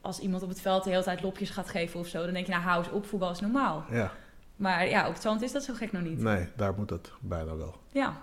als 0.00 0.18
iemand 0.18 0.42
op 0.42 0.48
het 0.48 0.60
veld 0.60 0.84
de 0.84 0.90
hele 0.90 1.02
tijd 1.02 1.22
lopjes 1.22 1.50
gaat 1.50 1.68
geven 1.68 2.00
of 2.00 2.06
zo, 2.06 2.24
dan 2.24 2.32
denk 2.34 2.46
je, 2.46 2.52
nou 2.52 2.64
hou 2.64 2.78
eens 2.84 2.92
op, 2.92 3.06
voetbal 3.06 3.30
is 3.30 3.40
normaal. 3.40 3.84
Ja, 3.90 4.12
Maar 4.56 4.88
ja, 4.88 5.06
op 5.06 5.12
het 5.12 5.22
zand 5.22 5.42
is 5.42 5.52
dat 5.52 5.64
zo 5.64 5.74
gek 5.74 5.92
nog 5.92 6.02
niet. 6.02 6.18
nee, 6.18 6.48
daar 6.56 6.74
moet 6.74 6.90
het 6.90 7.12
bijna 7.20 7.56
wel. 7.56 7.74
Ja. 7.92 8.22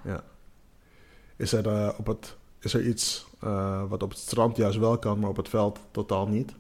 Is 1.35 1.53
er, 1.53 1.67
eh, 1.67 1.93
op 1.97 2.05
het, 2.07 2.37
is 2.61 2.73
er 2.73 2.81
iets 2.87 3.25
eh, 3.39 3.83
wat 3.89 4.03
op 4.03 4.09
het 4.09 4.19
strand 4.19 4.57
juist 4.57 4.77
wel 4.77 4.97
kan, 4.97 5.19
maar 5.19 5.29
op 5.29 5.37
het 5.37 5.49
veld 5.49 5.79
totaal 5.91 6.27
niet? 6.27 6.53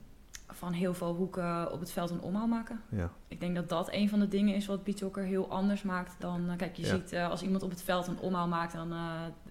Van 0.47 0.71
heel 0.73 0.93
veel 0.93 1.13
hoeken 1.15 1.71
op 1.71 1.79
het 1.79 1.91
veld 1.91 2.09
een 2.09 2.21
omhaal 2.21 2.47
maken. 2.47 2.81
Ja, 2.89 3.11
Ik 3.27 3.39
denk 3.39 3.55
dat 3.55 3.69
dat 3.69 3.87
een 3.91 4.09
van 4.09 4.19
de 4.19 4.27
dingen 4.27 4.55
is 4.55 4.65
wat 4.65 4.83
beachsoccer 4.83 5.23
heel 5.23 5.49
anders 5.49 5.81
maakt 5.83 6.15
dan... 6.19 6.49
eh, 6.49 6.57
kijk, 6.57 6.75
je 6.75 6.81
Ja. 6.85 6.87
ziet 6.87 7.11
eh, 7.11 7.29
als 7.29 7.41
iemand 7.41 7.63
op 7.63 7.69
het 7.69 7.83
veld 7.83 8.07
een 8.07 8.19
omhaal 8.19 8.47
maakt, 8.47 8.73
dan... 8.73 8.93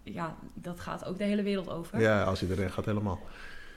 ja, 0.03 0.35
dat 0.55 0.81
gaat 0.81 1.05
ook 1.05 1.19
de 1.19 1.25
hele 1.25 1.43
wereld 1.43 1.71
over. 1.71 2.01
ja 2.01 2.23
als 2.23 2.43
iedereen 2.43 2.71
gaat 2.71 2.85
helemaal. 2.85 3.19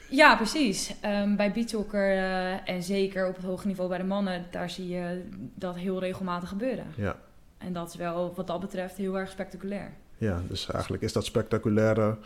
Ja, 0.10 0.36
precies. 0.36 0.96
Ehm, 1.02 1.36
bij 1.36 1.52
beachsoccer 1.52 2.12
eh, 2.18 2.70
en 2.70 2.84
zeker 2.84 3.28
op 3.28 3.36
het 3.36 3.46
hoge 3.46 3.68
niveau 3.68 3.90
bij 3.90 3.98
de 3.98 4.04
mannen... 4.04 4.46
daar 4.52 4.70
zie 4.70 4.88
je 4.88 5.30
dat 5.56 5.76
heel 5.76 6.00
regelmatig 6.00 6.50
gebeuren. 6.50 6.86
Ja. 6.96 7.16
En 7.58 7.74
dat 7.74 7.90
is 7.90 7.96
wel 7.96 8.34
wat 8.36 8.48
dat 8.48 8.60
betreft 8.60 8.96
heel 8.98 9.20
erg 9.20 9.30
spectaculair. 9.30 9.94
Ja, 10.18 10.42
dus 10.48 10.70
eigenlijk 10.72 11.04
is 11.04 11.14
dat 11.14 11.26
spectaculaire 11.26 12.18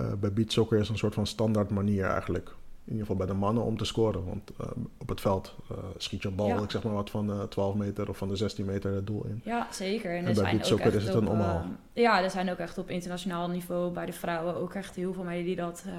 eh, 0.00 0.12
bij 0.20 0.32
beachsoccer 0.32 0.78
is 0.78 0.88
een 0.88 0.98
soort 0.98 1.14
van 1.14 1.26
standaard 1.26 1.70
manier 1.70 2.04
eigenlijk. 2.04 2.48
In 2.84 2.96
ieder 2.96 3.06
geval 3.10 3.26
bij 3.26 3.34
de 3.34 3.40
mannen 3.40 3.64
om 3.64 3.76
te 3.76 3.84
scoren. 3.84 4.24
Want 4.26 4.50
eh, 4.60 4.66
op 4.98 5.08
het 5.08 5.20
veld 5.20 5.56
eh, 5.70 5.76
schiet 5.96 6.22
je 6.22 6.28
een 6.28 6.34
bal, 6.34 6.46
Ja. 6.46 6.58
ik 6.62 6.70
zeg 6.70 6.82
maar 6.82 6.92
wat, 6.92 7.10
van 7.10 7.30
eh 7.30 7.42
12 7.42 7.74
meter 7.74 8.08
of 8.08 8.16
van 8.16 8.28
de 8.28 8.36
16 8.36 8.64
meter 8.64 8.94
het 8.94 9.06
doel 9.06 9.24
in. 9.26 9.40
Ja, 9.44 9.66
zeker. 9.70 10.10
En, 10.10 10.16
En 10.16 10.24
bij 10.24 10.34
zijn 10.34 10.60
is 10.94 11.04
het 11.04 11.14
een 11.14 11.28
omhaal. 11.28 11.64
eh, 11.92 12.02
ja, 12.02 12.22
er 12.22 12.30
zijn 12.30 12.50
ook 12.50 12.58
echt 12.58 12.78
op 12.78 12.90
internationaal 12.90 13.48
niveau 13.48 13.92
bij 13.92 14.06
de 14.06 14.12
vrouwen 14.12 14.56
ook 14.56 14.74
echt 14.74 14.94
heel 14.96 15.12
veel 15.12 15.22
meiden 15.24 15.46
die 15.46 15.56
dat... 15.56 15.84
eh, 15.86 15.92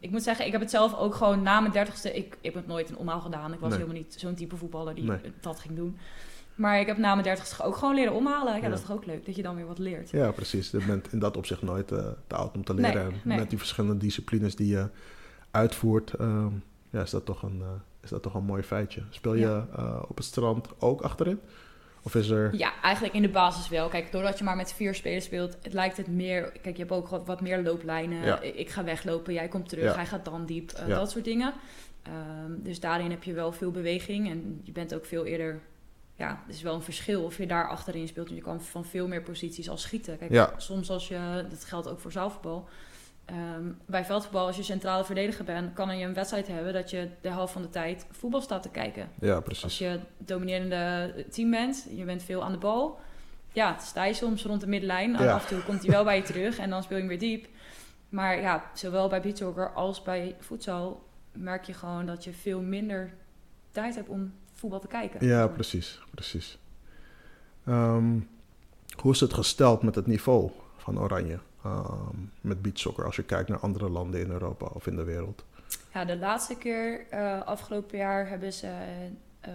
ik 0.00 0.10
moet 0.10 0.22
zeggen, 0.22 0.46
ik 0.46 0.52
heb 0.52 0.60
het 0.60 0.70
zelf 0.70 0.94
ook 0.98 1.14
gewoon 1.14 1.42
na 1.42 1.60
mijn 1.60 1.72
dertigste... 1.72 2.12
Ik, 2.16 2.38
ik 2.40 2.54
heb 2.54 2.66
nooit 2.66 2.90
een 2.90 2.96
omhaal 2.96 3.20
gedaan. 3.20 3.52
Ik 3.52 3.58
was 3.60 3.68
Nee. 3.70 3.78
helemaal 3.78 4.00
niet 4.02 4.14
zo'n 4.18 4.34
type 4.34 4.56
voetballer 4.56 4.94
die 4.94 5.04
Nee. 5.04 5.18
dat 5.40 5.60
ging 5.60 5.76
doen. 5.76 5.96
Maar 6.54 6.80
ik 6.80 6.86
heb 6.86 6.96
na 6.96 7.12
mijn 7.12 7.26
dertigste 7.26 7.62
ook 7.62 7.76
gewoon 7.76 7.94
leren 7.94 8.12
omhalen. 8.12 8.52
Ja, 8.54 8.62
Ja. 8.62 8.68
dat 8.68 8.78
is 8.78 8.84
toch 8.84 8.96
ook 8.96 9.06
leuk, 9.06 9.26
dat 9.26 9.36
je 9.36 9.42
dan 9.42 9.56
weer 9.56 9.66
wat 9.66 9.78
leert. 9.78 10.10
Ja, 10.10 10.30
precies. 10.30 10.70
Je 10.70 10.84
bent 10.86 11.12
in 11.12 11.18
dat 11.18 11.36
opzicht 11.36 11.62
nooit 11.62 11.92
eh, 11.92 12.06
te 12.26 12.34
oud 12.34 12.54
om 12.54 12.64
te 12.64 12.74
leren. 12.74 12.94
Nee, 12.94 13.04
En 13.04 13.20
nee. 13.24 13.38
Met 13.38 13.48
die 13.50 13.58
verschillende 13.58 13.96
disciplines 14.04 14.56
die 14.56 14.68
je 14.68 14.88
uitvoert, 15.50 16.14
ehm, 16.14 16.48
ja, 16.90 17.02
is, 17.02 17.10
dat 17.10 17.24
toch 17.24 17.42
een, 17.42 17.60
eh, 17.60 17.68
is 18.02 18.08
dat 18.10 18.22
toch 18.22 18.34
een 18.34 18.44
mooi 18.44 18.62
feitje. 18.62 19.02
Speel 19.10 19.34
je 19.34 19.40
Ja. 19.46 19.66
eh, 19.76 20.02
op 20.08 20.16
het 20.16 20.26
strand 20.26 20.68
ook 20.78 21.00
achterin? 21.00 21.40
Of 22.04 22.14
is 22.14 22.28
er... 22.28 22.54
Ja, 22.56 22.72
eigenlijk 22.82 23.14
in 23.14 23.22
de 23.22 23.28
basis 23.28 23.68
wel. 23.68 23.88
Kijk, 23.88 24.12
doordat 24.12 24.38
je 24.38 24.44
maar 24.44 24.56
met 24.56 24.72
vier 24.72 24.94
spelers 24.94 25.24
speelt, 25.24 25.56
het 25.62 25.72
lijkt 25.72 25.96
het 25.96 26.06
meer... 26.06 26.42
Kijk, 26.62 26.76
je 26.76 26.82
hebt 26.82 26.92
ook 26.94 27.08
wat, 27.08 27.26
wat 27.26 27.40
meer 27.40 27.62
looplijnen. 27.62 28.24
Ja. 28.24 28.40
Ik 28.40 28.70
ga 28.70 28.84
weglopen, 28.84 29.32
jij 29.32 29.48
komt 29.48 29.68
terug, 29.68 29.94
hij 29.94 30.06
gaat 30.06 30.24
dan 30.24 30.46
diep. 30.46 30.72
Dat 30.88 31.10
soort 31.10 31.24
dingen. 31.24 31.52
Ehm, 32.02 32.52
dus 32.62 32.80
daarin 32.80 33.10
heb 33.10 33.22
je 33.22 33.32
wel 33.32 33.52
veel 33.52 33.70
beweging. 33.70 34.30
En 34.30 34.60
je 34.64 34.72
bent 34.72 34.94
ook 34.94 35.04
veel 35.06 35.24
eerder... 35.24 35.60
Ja, 36.22 36.42
het 36.46 36.54
is 36.54 36.62
wel 36.62 36.74
een 36.74 36.82
verschil 36.82 37.22
of 37.24 37.36
je 37.38 37.46
daar 37.46 37.68
achterin 37.68 38.08
speelt. 38.08 38.26
Want 38.26 38.38
je 38.38 38.44
kan 38.44 38.60
van 38.60 38.84
veel 38.84 39.08
meer 39.08 39.22
posities 39.22 39.68
als 39.68 39.82
schieten. 39.82 40.18
Kijk, 40.18 40.30
Ja. 40.32 40.52
soms 40.56 40.90
als 40.90 41.08
je... 41.08 41.44
Dat 41.50 41.64
geldt 41.64 41.88
ook 41.88 42.00
voor 42.00 42.12
zaalvoetbal. 42.12 42.68
Ehm, 43.24 43.64
bij 43.86 44.04
veldvoetbal, 44.04 44.46
als 44.46 44.56
je 44.56 44.62
centrale 44.62 45.04
verdediger 45.04 45.44
bent... 45.44 45.72
kan 45.72 45.98
je 45.98 46.04
een 46.06 46.14
wedstrijd 46.14 46.46
hebben 46.46 46.72
dat 46.72 46.90
je 46.90 47.08
de 47.20 47.28
helft 47.28 47.52
van 47.52 47.62
de 47.62 47.70
tijd 47.70 48.06
voetbal 48.10 48.40
staat 48.40 48.62
te 48.62 48.68
kijken. 48.68 49.08
Ja, 49.20 49.34
Als 49.34 49.44
precies. 49.44 49.78
je 49.78 50.00
dominerende 50.18 51.14
team 51.30 51.50
bent, 51.50 51.86
je 51.96 52.04
bent 52.04 52.22
veel 52.22 52.42
aan 52.44 52.52
de 52.52 52.58
bal. 52.58 53.00
Ja, 53.52 53.78
sta 53.78 54.04
je 54.04 54.14
soms 54.14 54.44
rond 54.44 54.60
de 54.60 54.66
middenlijn. 54.66 55.16
En 55.16 55.24
Ja. 55.24 55.32
af 55.34 55.42
en 55.50 55.56
toe 55.56 55.64
komt 55.64 55.82
hij 55.82 55.90
wel 55.90 56.04
bij 56.04 56.16
je 56.16 56.22
terug 56.22 56.58
en 56.58 56.70
dan 56.70 56.82
speel 56.82 56.96
je 56.96 57.02
hem 57.02 57.18
weer 57.18 57.28
diep. 57.28 57.46
Maar 58.08 58.40
ja, 58.40 58.70
zowel 58.74 59.08
bij 59.08 59.20
beachsoccer 59.20 59.70
als 59.72 60.02
bij 60.02 60.36
voedsel 60.40 61.02
merk 61.32 61.64
je 61.64 61.72
gewoon 61.74 62.06
dat 62.06 62.24
je 62.24 62.32
veel 62.32 62.60
minder 62.60 63.14
tijd 63.70 63.94
hebt 63.94 64.08
om 64.08 64.32
voetbal 64.62 64.80
te 64.80 64.86
kijken. 64.86 65.26
Ja, 65.26 65.46
precies. 65.46 66.00
precies. 66.10 66.58
Ehm, 67.66 68.18
hoe 68.96 69.12
is 69.12 69.20
het 69.20 69.32
gesteld 69.32 69.82
met 69.82 69.94
het 69.94 70.06
niveau 70.06 70.50
van 70.76 70.98
Oranje? 71.00 71.38
ehm, 71.64 72.16
met 72.40 72.62
beachsoccer 72.62 73.04
als 73.04 73.16
je 73.16 73.22
kijkt 73.22 73.48
naar 73.48 73.58
andere 73.58 73.88
landen 73.88 74.20
in 74.20 74.30
Europa 74.30 74.66
of 74.66 74.86
in 74.86 74.96
de 74.96 75.04
wereld? 75.04 75.44
Ja, 75.94 76.04
de 76.04 76.16
laatste 76.16 76.56
keer, 76.56 77.06
eh, 77.10 77.42
afgelopen 77.42 77.98
jaar, 77.98 78.28
hebben 78.28 78.52
ze 78.52 78.66
eh, 79.40 79.52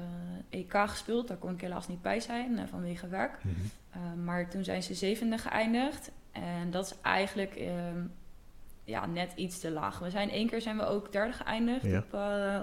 EK 0.49 0.73
gespeeld. 0.73 1.27
Daar 1.27 1.37
kon 1.37 1.53
ik 1.53 1.61
helaas 1.61 1.87
niet 1.87 2.01
bij 2.01 2.19
zijn 2.19 2.57
eh, 2.59 2.63
vanwege 2.69 3.07
werk. 3.07 3.39
Uh, 3.45 4.23
maar 4.23 4.49
toen 4.49 4.63
zijn 4.63 4.83
ze 4.83 4.93
zevende 4.93 5.37
geëindigd. 5.37 6.11
En 6.31 6.71
dat 6.71 6.85
is 6.85 6.93
eigenlijk 7.01 7.55
ehm, 7.55 8.01
ja, 8.83 9.05
net 9.05 9.31
iets 9.35 9.59
te 9.59 9.71
laag. 9.71 9.99
We 9.99 10.09
zijn 10.09 10.29
één 10.29 10.47
keer 10.47 10.61
zijn 10.61 10.77
we 10.77 10.85
ook 10.85 11.11
derde 11.11 11.33
geëindigd 11.33 11.85
Ja. 11.85 11.97
op, 11.97 12.13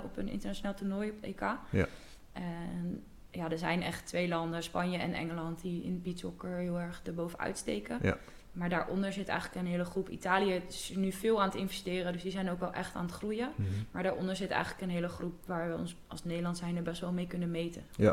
op 0.04 0.16
een 0.16 0.28
internationaal 0.28 0.74
toernooi 0.74 1.10
op 1.10 1.22
EK. 1.22 1.40
Ja. 1.70 1.86
En 2.34 3.04
ja, 3.30 3.50
er 3.50 3.58
zijn 3.58 3.82
echt 3.82 4.06
twee 4.06 4.28
landen, 4.28 4.62
Spanje 4.62 4.98
en 4.98 5.12
Engeland, 5.14 5.60
die 5.62 5.82
in 5.84 6.02
beachsoccer 6.02 6.56
heel 6.56 6.80
erg 6.80 7.00
erbovenuit 7.04 7.58
steken. 7.58 7.98
Ja. 8.02 8.16
Maar 8.52 8.68
daaronder 8.68 9.12
zit 9.12 9.28
eigenlijk 9.28 9.60
een 9.60 9.66
hele 9.70 9.84
groep. 9.84 10.08
Italië 10.08 10.62
is 10.68 10.92
nu 10.96 11.12
veel 11.12 11.40
aan 11.40 11.48
het 11.48 11.56
investeren, 11.56 12.12
dus 12.12 12.22
die 12.22 12.30
zijn 12.30 12.50
ook 12.50 12.60
wel 12.60 12.72
echt 12.72 12.94
aan 12.94 13.04
het 13.04 13.14
groeien. 13.14 13.52
Mhm. 13.56 13.68
Maar 13.90 14.02
daaronder 14.02 14.36
zit 14.36 14.50
eigenlijk 14.50 14.82
een 14.82 14.90
hele 14.90 15.08
groep 15.08 15.46
waar 15.46 15.68
we 15.70 15.76
ons 15.76 15.96
als 16.06 16.24
Nederland 16.24 16.58
zijn 16.58 16.76
er 16.76 16.82
best 16.82 17.00
wel 17.00 17.12
mee 17.12 17.26
kunnen 17.26 17.50
meten. 17.50 17.82
Ja, 17.96 18.12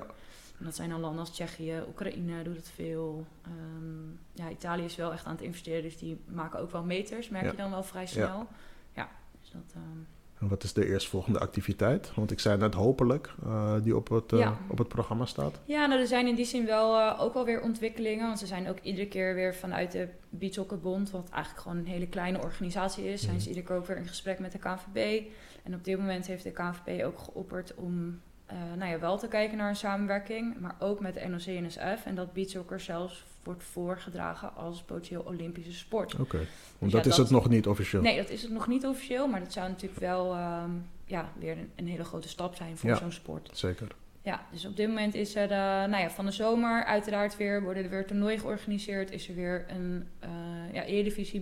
En 0.59 0.65
dat 0.67 0.75
zijn 0.75 0.89
dan 0.89 0.99
landen 0.99 1.19
als 1.19 1.31
Tsjechië, 1.31 1.81
Oekraïne 1.87 2.43
doet 2.43 2.55
het 2.55 2.69
veel. 2.69 3.25
Ehm, 3.41 4.09
ja, 4.33 4.49
Italië 4.49 4.83
is 4.83 4.95
wel 4.95 5.11
echt 5.13 5.25
aan 5.25 5.31
het 5.35 5.41
investeren, 5.41 5.81
dus 5.83 5.97
die 5.97 6.19
maken 6.25 6.59
ook 6.59 6.71
wel 6.71 6.83
meters, 6.83 7.29
merk 7.29 7.45
Ja. 7.45 7.51
je 7.51 7.57
dan 7.57 7.71
wel 7.71 7.83
vrij 7.83 8.05
snel. 8.05 8.47
Ja, 8.95 9.09
dus 9.41 9.51
dat... 9.51 9.73
ehm, 9.75 9.99
en 10.41 10.47
wat 10.47 10.63
is 10.63 10.73
de 10.73 10.87
eerstvolgende 10.87 11.39
activiteit? 11.39 12.11
Want 12.15 12.31
ik 12.31 12.39
zei 12.39 12.57
net 12.57 12.73
hopelijk, 12.73 13.33
eh, 13.43 13.73
die 13.83 13.95
op 13.95 14.09
het, 14.09 14.31
eh, 14.33 14.39
Ja. 14.39 14.57
op 14.69 14.77
het 14.77 14.87
programma 14.87 15.25
staat. 15.25 15.59
Ja, 15.65 15.85
nou, 15.85 15.99
er 16.01 16.07
zijn 16.07 16.27
in 16.27 16.35
die 16.35 16.45
zin 16.45 16.65
wel 16.65 16.99
eh, 16.99 17.21
ook 17.21 17.33
wel 17.33 17.45
weer 17.45 17.61
ontwikkelingen. 17.61 18.25
Want 18.27 18.39
ze 18.39 18.45
zijn 18.45 18.69
ook 18.69 18.79
iedere 18.81 19.07
keer 19.07 19.35
weer 19.35 19.55
vanuit 19.55 19.91
de 19.91 20.07
Beachsoccerbond, 20.29 21.11
wat 21.11 21.29
eigenlijk 21.29 21.63
gewoon 21.63 21.77
een 21.77 21.85
hele 21.91 22.07
kleine 22.07 22.41
organisatie 22.41 23.05
is, 23.09 23.21
zijn 23.21 23.33
Mhm. 23.33 23.41
ze 23.41 23.47
iedere 23.49 23.65
keer 23.67 23.75
ook 23.75 23.85
weer 23.85 23.97
in 23.97 24.07
gesprek 24.07 24.39
met 24.39 24.51
de 24.51 24.57
KNVB. 24.59 25.23
En 25.63 25.73
op 25.73 25.83
dit 25.83 25.97
moment 25.97 26.27
heeft 26.27 26.43
de 26.43 26.51
KNVB 26.51 27.03
ook 27.05 27.19
geopperd 27.19 27.73
om 27.75 28.21
eh, 28.51 28.77
nou 28.77 28.91
ja, 28.91 28.99
wel 28.99 29.17
te 29.17 29.27
kijken 29.27 29.57
naar 29.57 29.69
een 29.69 29.75
samenwerking, 29.75 30.59
maar 30.59 30.75
ook 30.79 30.99
met 30.99 31.13
de 31.13 31.27
NOC-NSF. 31.27 32.05
En 32.05 32.15
dat 32.15 32.33
beachsoccer 32.33 32.79
zelfs 32.79 33.23
wordt 33.43 33.63
voorgedragen 33.63 34.55
als 34.55 34.81
potentieel 34.83 35.21
Olympische 35.21 35.73
sport. 35.73 36.13
Oké, 36.19 36.37
want 36.37 36.47
Dus 36.79 36.91
dat 36.91 37.03
ja, 37.03 37.09
is 37.09 37.15
dat- 37.15 37.17
het 37.17 37.29
nog 37.29 37.49
niet 37.49 37.67
officieel. 37.67 38.01
Nee, 38.01 38.17
dat 38.17 38.29
is 38.29 38.41
het 38.41 38.51
nog 38.51 38.67
niet 38.67 38.85
officieel, 38.85 39.27
maar 39.27 39.39
dat 39.39 39.53
zou 39.53 39.69
natuurlijk 39.69 39.99
wel 40.01 40.33
ehm, 40.33 40.69
ja, 41.05 41.29
weer 41.39 41.57
een, 41.57 41.71
een 41.75 41.87
hele 41.87 42.03
grote 42.03 42.27
stap 42.27 42.55
zijn 42.55 42.77
voor 42.77 42.89
Ja. 42.89 42.95
zo'n 42.95 43.11
sport. 43.11 43.49
Zeker. 43.53 43.87
Ja, 44.23 44.45
dus 44.51 44.65
op 44.65 44.75
dit 44.75 44.87
moment 44.87 45.13
is 45.15 45.35
er, 45.35 45.51
eh, 45.51 45.57
nou 45.57 45.97
ja, 45.97 46.09
van 46.09 46.25
de 46.25 46.31
zomer 46.31 46.83
uiteraard 46.83 47.37
weer, 47.37 47.61
worden 47.63 47.83
er 47.83 47.89
weer 47.89 48.05
toernooien 48.07 48.39
georganiseerd. 48.39 49.11
Is 49.11 49.29
er 49.29 49.35
weer 49.35 49.65
een 49.69 50.07
eh 50.19 50.29
ja, 50.73 50.83
Eredivisie 50.83 51.41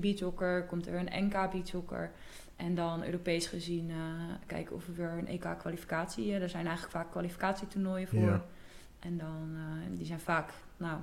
komt 0.67 0.85
er 0.85 0.91
weer 0.91 1.01
een 1.13 1.25
NK 1.25 1.51
beachsoccer. 1.51 2.11
En 2.59 2.75
dan 2.75 3.03
Europees 3.03 3.47
gezien 3.47 3.89
eh, 3.89 3.95
kijken 4.45 4.75
of 4.75 4.87
er 4.87 4.95
weer 4.95 5.09
een 5.17 5.27
EK-kwalificatie... 5.27 6.33
er 6.33 6.49
zijn 6.49 6.65
eigenlijk 6.65 6.95
vaak 6.95 7.11
kwalificatietoernooien 7.11 8.07
voor. 8.07 8.19
Ja. 8.19 8.45
En 8.99 9.17
dan, 9.17 9.49
eh, 9.55 9.97
die 9.97 10.05
zijn 10.05 10.19
vaak, 10.19 10.49
nou, 10.77 10.97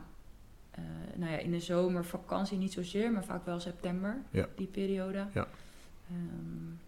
eh, 0.70 0.82
nou 1.14 1.32
ja, 1.32 1.38
in 1.38 1.50
de 1.50 1.60
zomer, 1.60 2.04
vakantie 2.04 2.58
niet 2.58 2.72
zozeer, 2.72 3.12
maar 3.12 3.24
vaak 3.24 3.44
wel 3.44 3.60
september, 3.60 4.16
Ja. 4.30 4.46
die 4.56 4.66
periode. 4.66 5.26
Ja. 5.32 5.46
Ehm, 6.10 6.16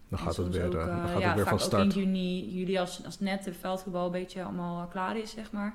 Dan 0.07 0.19
gaat 0.19 0.35
het 0.37 0.55
weer, 0.55 0.65
ook, 0.65 0.73
eh, 0.73 0.85
dan 0.85 0.97
eh, 1.03 1.11
gaat 1.11 1.21
ja, 1.21 1.27
het 1.27 1.35
weer 1.35 1.47
van 1.47 1.59
vaak 1.59 1.73
ook 1.73 1.79
in 1.83 1.91
start. 1.91 2.05
juni, 2.05 2.49
juli 2.59 2.77
als, 2.77 3.05
als 3.05 3.19
net 3.19 3.43
de 3.43 3.53
veldvoetbal 3.53 4.05
een 4.05 4.11
beetje 4.11 4.43
allemaal 4.43 4.87
klaar 4.87 5.17
is, 5.17 5.31
zeg 5.31 5.51
maar. 5.51 5.73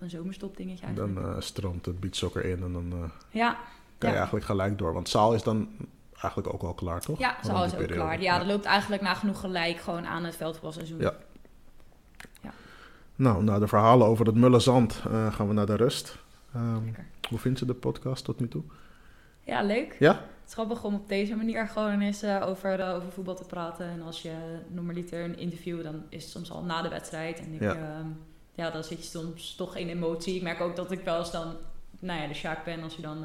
Een 0.00 0.10
zomerstopdingetje 0.10 0.84
eigenlijk. 0.86 1.14
Dan 1.14 1.34
eh, 1.34 1.40
stroomt 1.40 1.86
het 1.86 2.00
beachsoccer 2.00 2.44
in 2.44 2.62
en 2.62 2.72
dan 2.72 2.92
eh, 2.92 3.10
ja, 3.30 3.58
kan 3.98 4.10
je 4.10 4.16
eigenlijk 4.16 4.46
gelijk 4.46 4.78
door. 4.78 4.92
Want 4.92 5.08
zaal 5.08 5.34
is 5.34 5.42
dan 5.42 5.68
eigenlijk 6.22 6.54
ook 6.54 6.62
al 6.62 6.74
klaar, 6.74 7.00
toch? 7.00 7.18
ja 7.18 7.36
zo 7.44 7.62
is 7.62 7.70
ook 7.72 7.78
periode. 7.78 7.94
klaar. 7.94 8.20
Ja, 8.20 8.38
dat 8.38 8.46
loopt 8.46 8.64
eigenlijk 8.64 9.02
nagenoeg 9.02 9.40
gelijk 9.40 9.78
gewoon 9.78 10.06
aan 10.06 10.24
het 10.24 10.36
veldvoetbalseizoen. 10.36 11.00
Ja. 11.00 11.14
Nou, 13.16 13.42
na 13.44 13.58
de 13.58 13.68
verhalen 13.68 14.06
over 14.06 14.26
het 14.26 14.34
mulle 14.34 14.58
zand 14.60 15.02
eh, 15.10 15.32
gaan 15.32 15.48
we 15.48 15.54
naar 15.54 15.66
de 15.66 15.76
rust. 15.76 16.18
Ehm, 16.54 16.84
Lekker. 16.84 17.06
hoe 17.28 17.38
vind 17.38 17.58
je 17.58 17.64
de 17.64 17.74
podcast 17.74 18.24
tot 18.24 18.40
nu 18.40 18.48
toe? 18.48 18.62
Ja, 19.42 19.62
leuk. 19.62 19.96
Ja? 19.98 20.12
Het 20.12 20.46
is 20.46 20.52
grappig 20.52 20.84
om 20.84 20.94
op 20.94 21.08
deze 21.08 21.34
manier 21.36 21.68
gewoon 21.68 22.00
eens 22.00 22.22
eh, 22.22 22.42
over, 22.46 22.80
eh, 22.80 22.94
over 22.94 23.12
voetbal 23.12 23.34
te 23.34 23.44
praten. 23.44 23.86
En 23.86 24.02
als 24.02 24.22
je 24.22 24.34
normaliter 24.68 25.24
een 25.24 25.38
interview, 25.38 25.82
dan 25.82 26.02
is 26.08 26.22
het 26.22 26.32
soms 26.32 26.50
al 26.50 26.62
na 26.62 26.82
de 26.82 26.88
wedstrijd. 26.88 27.38
En 27.38 27.52
ik, 27.54 27.60
Ja. 27.60 27.72
ja. 27.74 28.02
ja, 28.54 28.70
dan 28.70 28.84
zit 28.84 28.98
je 28.98 29.18
soms 29.18 29.54
toch 29.54 29.76
in 29.76 29.88
emotie. 29.88 30.34
Ik 30.36 30.42
merk 30.42 30.60
ook 30.60 30.76
dat 30.76 30.90
ik 30.90 31.00
wel 31.04 31.18
eens 31.18 31.30
dan, 31.30 31.54
nou 31.98 32.20
ja, 32.20 32.26
de 32.26 32.34
Sjaak 32.34 32.64
ben 32.64 32.82
als 32.82 32.96
je 32.96 33.02
dan 33.02 33.24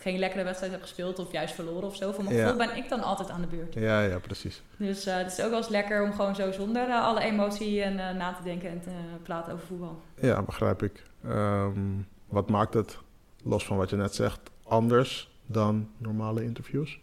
geen 0.00 0.18
lekkere 0.18 0.44
wedstrijd 0.44 0.72
hebt 0.72 0.84
gespeeld 0.84 1.18
of 1.18 1.32
juist 1.32 1.54
verloren 1.54 1.88
of 1.88 1.96
zo. 1.96 2.12
Voor 2.12 2.24
mijn 2.24 2.36
Ja. 2.36 2.42
gevoel 2.42 2.66
ben 2.66 2.76
ik 2.76 2.88
dan 2.88 3.02
altijd 3.02 3.30
aan 3.30 3.40
de 3.40 3.46
beurt. 3.46 3.74
Ja, 3.74 4.02
ja, 4.02 4.18
precies. 4.18 4.62
Dus 4.76 5.06
eh, 5.06 5.16
het 5.16 5.32
is 5.32 5.40
ook 5.44 5.48
wel 5.50 5.58
eens 5.58 5.68
lekker 5.68 6.02
om 6.02 6.12
gewoon 6.12 6.34
zo 6.34 6.52
zonder 6.52 6.88
eh, 6.88 7.04
alle 7.04 7.20
emotie 7.20 7.82
en 7.82 7.98
eh, 8.08 8.14
na 8.14 8.32
te 8.32 8.42
denken 8.42 8.70
en 8.70 8.80
te 8.80 8.90
praten 9.22 9.52
over 9.52 9.66
voetbal. 9.66 10.00
Ja, 10.20 10.42
begrijp 10.42 10.82
ik. 10.82 11.02
Ehm, 11.24 11.80
wat 12.26 12.48
maakt 12.50 12.74
het, 12.74 12.98
los 13.44 13.64
van 13.64 13.76
wat 13.76 13.90
je 13.90 13.96
net 13.96 14.14
zegt, 14.14 14.40
anders 14.64 15.30
dan 15.46 15.88
normale 15.96 16.44
interviews? 16.44 17.00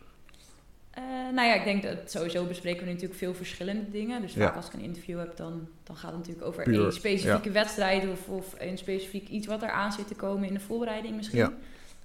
Nou 1.33 1.47
ja, 1.47 1.53
ik 1.53 1.63
denk 1.63 1.83
dat 1.83 2.11
sowieso 2.11 2.45
bespreken 2.45 2.85
we 2.85 2.91
natuurlijk 2.91 3.19
veel 3.19 3.33
verschillende 3.33 3.89
dingen. 3.91 4.21
Dus 4.21 4.33
Ja. 4.33 4.45
vaak 4.45 4.55
als 4.55 4.67
ik 4.67 4.73
een 4.73 4.79
interview 4.81 5.19
heb, 5.19 5.37
dan, 5.37 5.67
dan 5.83 5.95
gaat 5.95 6.09
het 6.11 6.19
natuurlijk 6.19 6.47
over 6.47 6.63
Puur, 6.63 6.81
één 6.83 6.93
specifieke 6.93 7.51
wedstrijd 7.51 8.07
of, 8.11 8.27
of 8.29 8.55
een 8.57 8.77
specifiek 8.77 9.27
iets 9.29 9.47
wat 9.47 9.61
er 9.63 9.69
aan 9.69 9.91
zit 9.91 10.07
te 10.07 10.15
komen 10.15 10.47
in 10.47 10.53
de 10.53 10.59
voorbereiding 10.59 11.15
misschien. 11.15 11.53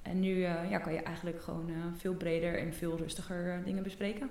Ja. 0.03 0.11
En 0.11 0.21
nu 0.21 0.45
eh, 0.45 0.71
ja, 0.71 0.79
kan 0.79 0.93
je 0.93 1.03
eigenlijk 1.03 1.43
gewoon 1.43 1.69
eh, 1.69 1.75
veel 1.97 2.15
breder 2.15 2.59
en 2.59 2.75
veel 2.75 2.97
rustiger 2.97 3.53
eh, 3.53 3.65
dingen 3.65 3.83
bespreken. 3.83 4.31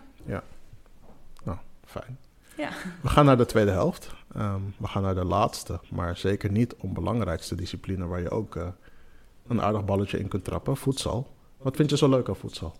Fijn. 1.85 2.17
Ja. 2.57 2.69
We 3.01 3.07
gaan 3.07 3.25
naar 3.25 3.37
de 3.37 3.45
tweede 3.45 3.71
helft. 3.71 4.11
Ehm, 4.33 4.61
we 4.77 4.87
gaan 4.87 5.01
naar 5.01 5.15
de 5.15 5.25
laatste, 5.25 5.79
maar 5.89 6.17
zeker 6.17 6.51
niet 6.51 6.75
onbelangrijkste 6.75 7.55
discipline 7.55 8.05
waar 8.05 8.21
je 8.21 8.29
ook 8.29 8.73
een 9.47 9.61
aardig 9.61 9.85
balletje 9.85 10.19
in 10.19 10.27
kunt 10.27 10.43
trappen, 10.43 10.77
voedsel. 10.77 11.35
Wat 11.57 11.75
vind 11.75 11.89
je 11.89 11.97
zo 11.97 12.09
leuk 12.09 12.29
aan 12.29 12.35
voedsel? 12.35 12.75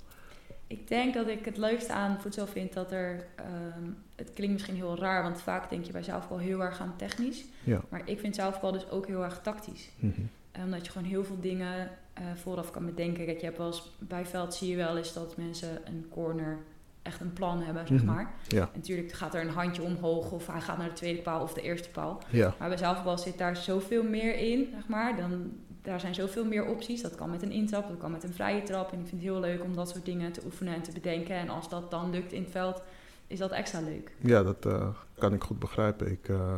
Ik 0.71 0.87
denk 0.87 1.13
dat 1.13 1.27
ik 1.27 1.45
het 1.45 1.57
leukste 1.57 1.93
aan 1.93 2.21
voedsel 2.21 2.47
vind 2.47 2.73
dat 2.73 2.91
er, 2.91 3.27
ehm, 3.35 3.89
het 4.15 4.33
klinkt 4.33 4.53
misschien 4.53 4.75
heel 4.75 4.97
raar, 4.97 5.23
want 5.23 5.41
vaak 5.41 5.69
denk 5.69 5.85
je 5.85 5.91
bij 5.91 6.03
zelfbal 6.03 6.37
heel 6.37 6.63
erg 6.63 6.79
aan 6.79 6.93
technisch. 6.97 7.45
Ja. 7.63 7.81
Maar 7.89 8.01
ik 8.05 8.19
vind 8.19 8.35
zelfbal 8.35 8.71
dus 8.71 8.89
ook 8.89 9.07
heel 9.07 9.23
erg 9.23 9.41
tactisch. 9.41 9.89
Mhm. 9.99 10.21
Omdat 10.63 10.85
je 10.85 10.91
gewoon 10.91 11.07
heel 11.07 11.23
veel 11.23 11.39
dingen 11.39 11.89
eh, 12.13 12.23
vooraf 12.35 12.71
kan 12.71 12.85
bedenken. 12.85 13.25
Kijk, 13.25 13.39
je 13.39 13.45
hebt 13.45 13.57
wel 13.57 13.67
eens, 13.67 13.91
bij 13.99 14.25
veld 14.25 14.53
zie 14.53 14.69
je 14.69 14.75
wel 14.75 14.97
eens 14.97 15.13
dat 15.13 15.37
mensen 15.37 15.81
een 15.87 16.05
corner 16.09 16.57
echt 17.01 17.19
een 17.21 17.33
plan 17.33 17.61
hebben, 17.61 17.87
zeg 17.87 17.97
Mhm. 18.03 18.13
maar. 18.13 18.33
Ja. 18.47 18.61
En 18.61 18.69
natuurlijk 18.73 19.11
gaat 19.11 19.33
er 19.35 19.41
een 19.41 19.49
handje 19.49 19.81
omhoog 19.81 20.31
of 20.31 20.47
hij 20.47 20.61
gaat 20.61 20.77
naar 20.77 20.87
de 20.87 20.93
tweede 20.93 21.21
paal 21.21 21.41
of 21.41 21.53
de 21.53 21.61
eerste 21.61 21.89
paal. 21.89 22.21
Ja, 22.29 22.55
Maar 22.59 22.67
bij 22.69 22.77
zelfbal 22.77 23.17
zit 23.17 23.37
daar 23.37 23.55
zoveel 23.57 24.03
meer 24.03 24.35
in, 24.35 24.67
zeg 24.73 24.87
maar. 24.87 25.15
Dan, 25.17 25.51
daar 25.81 25.99
zijn 25.99 26.15
zoveel 26.15 26.45
meer 26.45 26.65
opties. 26.65 27.01
Dat 27.01 27.15
kan 27.15 27.29
met 27.29 27.41
een 27.41 27.51
intrap, 27.51 27.87
dat 27.87 27.97
kan 27.97 28.11
met 28.11 28.23
een 28.23 28.33
vrije 28.33 28.63
trap. 28.63 28.91
En 28.91 28.99
ik 28.99 29.07
vind 29.07 29.21
het 29.21 29.31
heel 29.31 29.39
leuk 29.39 29.63
om 29.63 29.75
dat 29.75 29.89
soort 29.89 30.05
dingen 30.05 30.31
te 30.31 30.41
oefenen 30.45 30.73
en 30.73 30.81
te 30.81 30.91
bedenken. 30.91 31.35
En 31.35 31.49
als 31.49 31.69
dat 31.69 31.91
dan 31.91 32.09
lukt 32.09 32.31
in 32.31 32.41
het 32.41 32.51
veld, 32.51 32.81
is 33.27 33.39
dat 33.39 33.51
extra 33.51 33.79
leuk. 33.81 34.11
ja 34.19 34.43
dat 34.43 34.65
eh, 34.65 34.87
kan 35.17 35.33
ik 35.33 35.43
goed 35.43 35.59
begrijpen. 35.59 36.11
Ik 36.11 36.29
eh, 36.29 36.57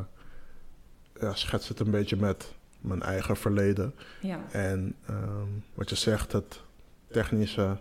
ja, 1.21 1.33
schets 1.33 1.67
het 1.67 1.79
een 1.79 1.91
beetje 1.91 2.15
met 2.15 2.53
mijn 2.83 3.01
eigen 3.01 3.35
verleden. 3.35 3.93
Ja, 4.21 4.39
En 4.51 4.95
ehm, 5.07 5.47
wat 5.73 5.89
je 5.89 5.95
zegt, 5.95 6.31
het 6.31 6.61
technische, 7.11 7.77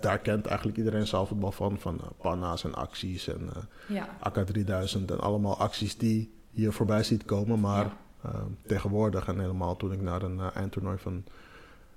daar 0.00 0.18
kent 0.18 0.46
eigenlijk 0.46 0.78
iedereen 0.78 1.06
zaalvoetbal 1.06 1.52
van. 1.52 1.78
Van 1.78 2.00
eh, 2.00 2.06
panna's 2.20 2.64
en 2.64 2.74
acties 2.74 3.28
en 3.28 3.50
eh, 3.54 3.62
ja. 3.96 4.08
AK3000 4.30 5.04
en 5.06 5.20
allemaal 5.20 5.58
acties 5.58 5.96
die 5.98 6.32
je 6.50 6.72
voorbij 6.72 7.02
ziet 7.02 7.24
komen. 7.24 7.60
Maar 7.60 7.84
Ja. 7.84 7.96
ehm, 8.30 8.48
tegenwoordig 8.66 9.26
en 9.26 9.38
helemaal 9.40 9.76
toen 9.76 9.92
ik 9.92 10.00
naar 10.00 10.22
een 10.22 10.40
eh, 10.40 10.46
eindtoernooi 10.54 10.98
van 10.98 11.24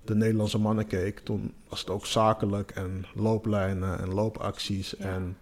de 0.06 0.16
Nederlandse 0.16 0.58
mannen 0.60 0.88
keek, 0.88 1.20
toen 1.20 1.54
was 1.70 1.80
het 1.80 1.90
ook 1.90 2.06
zakelijk 2.06 2.72
en 2.72 3.06
looplijnen 3.16 4.00
en 4.00 4.14
loopacties 4.14 4.96
en 4.96 5.38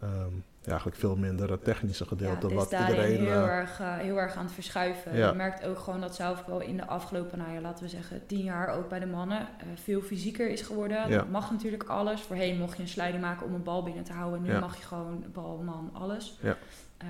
ehm, 0.00 0.32
eigenlijk 0.66 0.96
veel 0.98 1.16
minder 1.16 1.50
het 1.50 1.64
technische 1.64 2.04
Ja, 2.04 2.08
gedeelte. 2.08 2.46
is 2.48 2.54
wat 2.54 2.72
iedereen. 2.72 3.16
heel, 3.20 3.26
eh, 3.30 3.46
erg, 3.46 3.80
eh, 3.80 3.96
heel 3.96 4.16
erg 4.20 4.34
aan 4.34 4.44
het 4.44 4.52
verschuiven. 4.54 5.16
Ja. 5.16 5.28
Je 5.28 5.34
merkt 5.34 5.64
ook 5.66 5.78
gewoon 5.78 6.00
dat 6.00 6.14
zelfbal 6.14 6.60
in 6.60 6.76
de 6.76 6.86
afgelopen, 6.86 7.38
nou 7.38 7.52
ja, 7.52 7.60
laten 7.60 7.84
we 7.84 7.90
zeggen, 7.90 8.26
tien 8.26 8.42
jaar 8.44 8.68
ook 8.68 8.88
bij 8.88 8.98
de 8.98 9.06
mannen 9.06 9.38
eh, 9.40 9.66
veel 9.82 10.00
fysieker 10.00 10.50
is 10.50 10.60
geworden. 10.62 11.08
Ja. 11.08 11.16
Dat 11.16 11.28
mag 11.28 11.50
natuurlijk 11.50 11.82
alles. 11.84 12.20
Voorheen 12.20 12.58
mocht 12.58 12.76
je 12.76 12.82
een 12.82 12.88
sliding 12.88 13.20
maken 13.22 13.46
om 13.46 13.54
een 13.54 13.62
bal 13.62 13.82
binnen 13.82 14.04
te 14.04 14.12
houden. 14.12 14.42
Nu 14.42 14.50
Ja. 14.50 14.60
mag 14.60 14.76
je 14.76 14.82
gewoon 14.82 15.24
bal, 15.32 15.62
man, 15.64 15.90
alles. 15.92 16.38
Ja. 16.42 16.56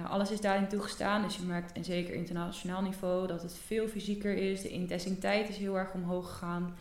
Alles 0.08 0.30
is 0.30 0.40
daarin 0.40 0.68
toegestaan. 0.68 1.22
Dus 1.22 1.36
je 1.36 1.42
merkt, 1.42 1.72
en 1.72 1.84
zeker 1.84 2.14
internationaal 2.14 2.82
niveau, 2.82 3.26
dat 3.26 3.42
het 3.42 3.54
veel 3.66 3.88
fysieker 3.88 4.36
is. 4.36 4.62
De 4.62 4.68
intensiteit 4.68 5.48
is 5.48 5.56
heel 5.56 5.78
erg 5.78 5.92
omhoog 5.92 6.28
gegaan. 6.30 6.74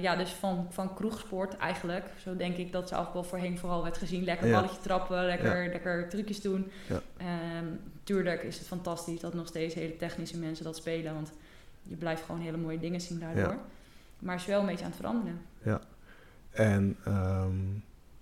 Ja. 0.00 0.04
Eh, 0.04 0.16
ja, 0.16 0.16
dus 0.16 0.30
van, 0.30 0.66
van 0.70 0.94
kroegsport 0.94 1.56
eigenlijk. 1.56 2.04
Zo 2.22 2.36
denk 2.36 2.56
ik 2.56 2.72
dat 2.72 2.88
zelfbal 2.88 3.22
voorheen 3.24 3.58
vooral 3.58 3.82
werd 3.82 3.96
gezien. 3.98 4.24
Lekker 4.24 4.46
Ja. 4.48 4.60
balletje 4.60 4.80
trappen, 4.80 5.24
lekker, 5.24 5.68
lekker 5.68 6.08
trucjes 6.08 6.40
doen. 6.40 6.70
Ja. 6.88 7.00
Ehm, 7.16 7.66
tuurlijk 8.04 8.42
is 8.42 8.58
het 8.58 8.66
fantastisch 8.66 9.20
dat 9.20 9.34
nog 9.34 9.46
steeds 9.46 9.74
hele 9.74 9.96
technische 9.96 10.38
mensen 10.38 10.64
dat 10.64 10.76
spelen. 10.76 11.14
Want 11.14 11.32
je 11.82 11.96
blijft 11.96 12.22
gewoon 12.22 12.40
hele 12.40 12.56
mooie 12.56 12.78
dingen 12.78 13.00
zien 13.00 13.18
daardoor. 13.18 13.42
Ja. 13.42 13.58
Maar 14.18 14.32
het 14.34 14.42
is 14.42 14.48
wel 14.50 14.60
een 14.60 14.66
beetje 14.66 14.84
aan 14.84 14.90
het 14.90 15.00
veranderen. 15.00 15.40
En 16.50 16.96
ehm, 17.04 17.56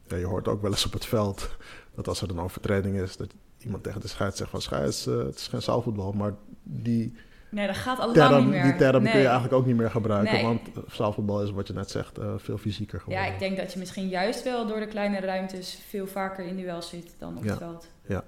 ja, 0.07 0.17
je 0.17 0.25
hoort 0.25 0.49
ook 0.49 0.63
wel 0.63 0.71
eens 0.71 0.87
op 0.87 0.93
het 0.93 1.07
veld 1.07 1.57
dat 1.95 2.09
als 2.09 2.21
er 2.23 2.31
een 2.31 2.39
overtreding 2.41 3.01
is, 3.01 3.17
dat 3.17 3.31
iemand 3.59 3.83
tegen 3.83 4.01
de 4.01 4.09
scheids 4.09 4.37
zegt 4.39 4.51
van 4.51 4.63
scheids, 4.63 5.07
eh, 5.07 5.19
het 5.19 5.35
is 5.35 5.47
geen 5.49 5.63
zaalvoetbal, 5.63 6.13
maar 6.13 6.35
die 6.63 7.15
Nee, 7.57 7.67
dat 7.67 7.77
gaat 7.77 7.99
al 7.99 8.05
lang 8.15 8.17
term, 8.29 8.41
niet 8.43 8.49
meer. 8.51 8.63
die 8.63 8.77
term 8.77 9.03
kun 9.03 9.19
je 9.19 9.25
eigenlijk 9.25 9.53
ook 9.53 9.67
niet 9.67 9.77
meer 9.77 9.91
gebruiken, 9.91 10.33
Nee. 10.35 10.43
want 10.43 10.61
eh, 10.75 10.83
zaalvoetbal 10.89 11.43
is 11.43 11.51
wat 11.51 11.67
je 11.67 11.73
net 11.73 11.91
zegt 11.91 12.19
eh, 12.19 12.33
veel 12.37 12.59
fysieker 12.59 13.01
geworden. 13.01 13.25
Ja, 13.25 13.33
ik 13.33 13.39
denk 13.39 13.57
dat 13.57 13.73
je 13.73 13.79
misschien 13.79 14.09
juist 14.09 14.43
wel 14.45 14.67
door 14.67 14.81
de 14.81 14.87
kleine 14.87 15.21
ruimtes 15.21 15.79
veel 15.89 16.07
vaker 16.07 16.45
in 16.47 16.57
duels 16.57 16.89
zit 16.89 17.15
dan 17.19 17.37
op 17.37 17.45
Ja. 17.45 17.49
het 17.51 17.59
veld. 17.59 17.89
Ja. 18.07 18.25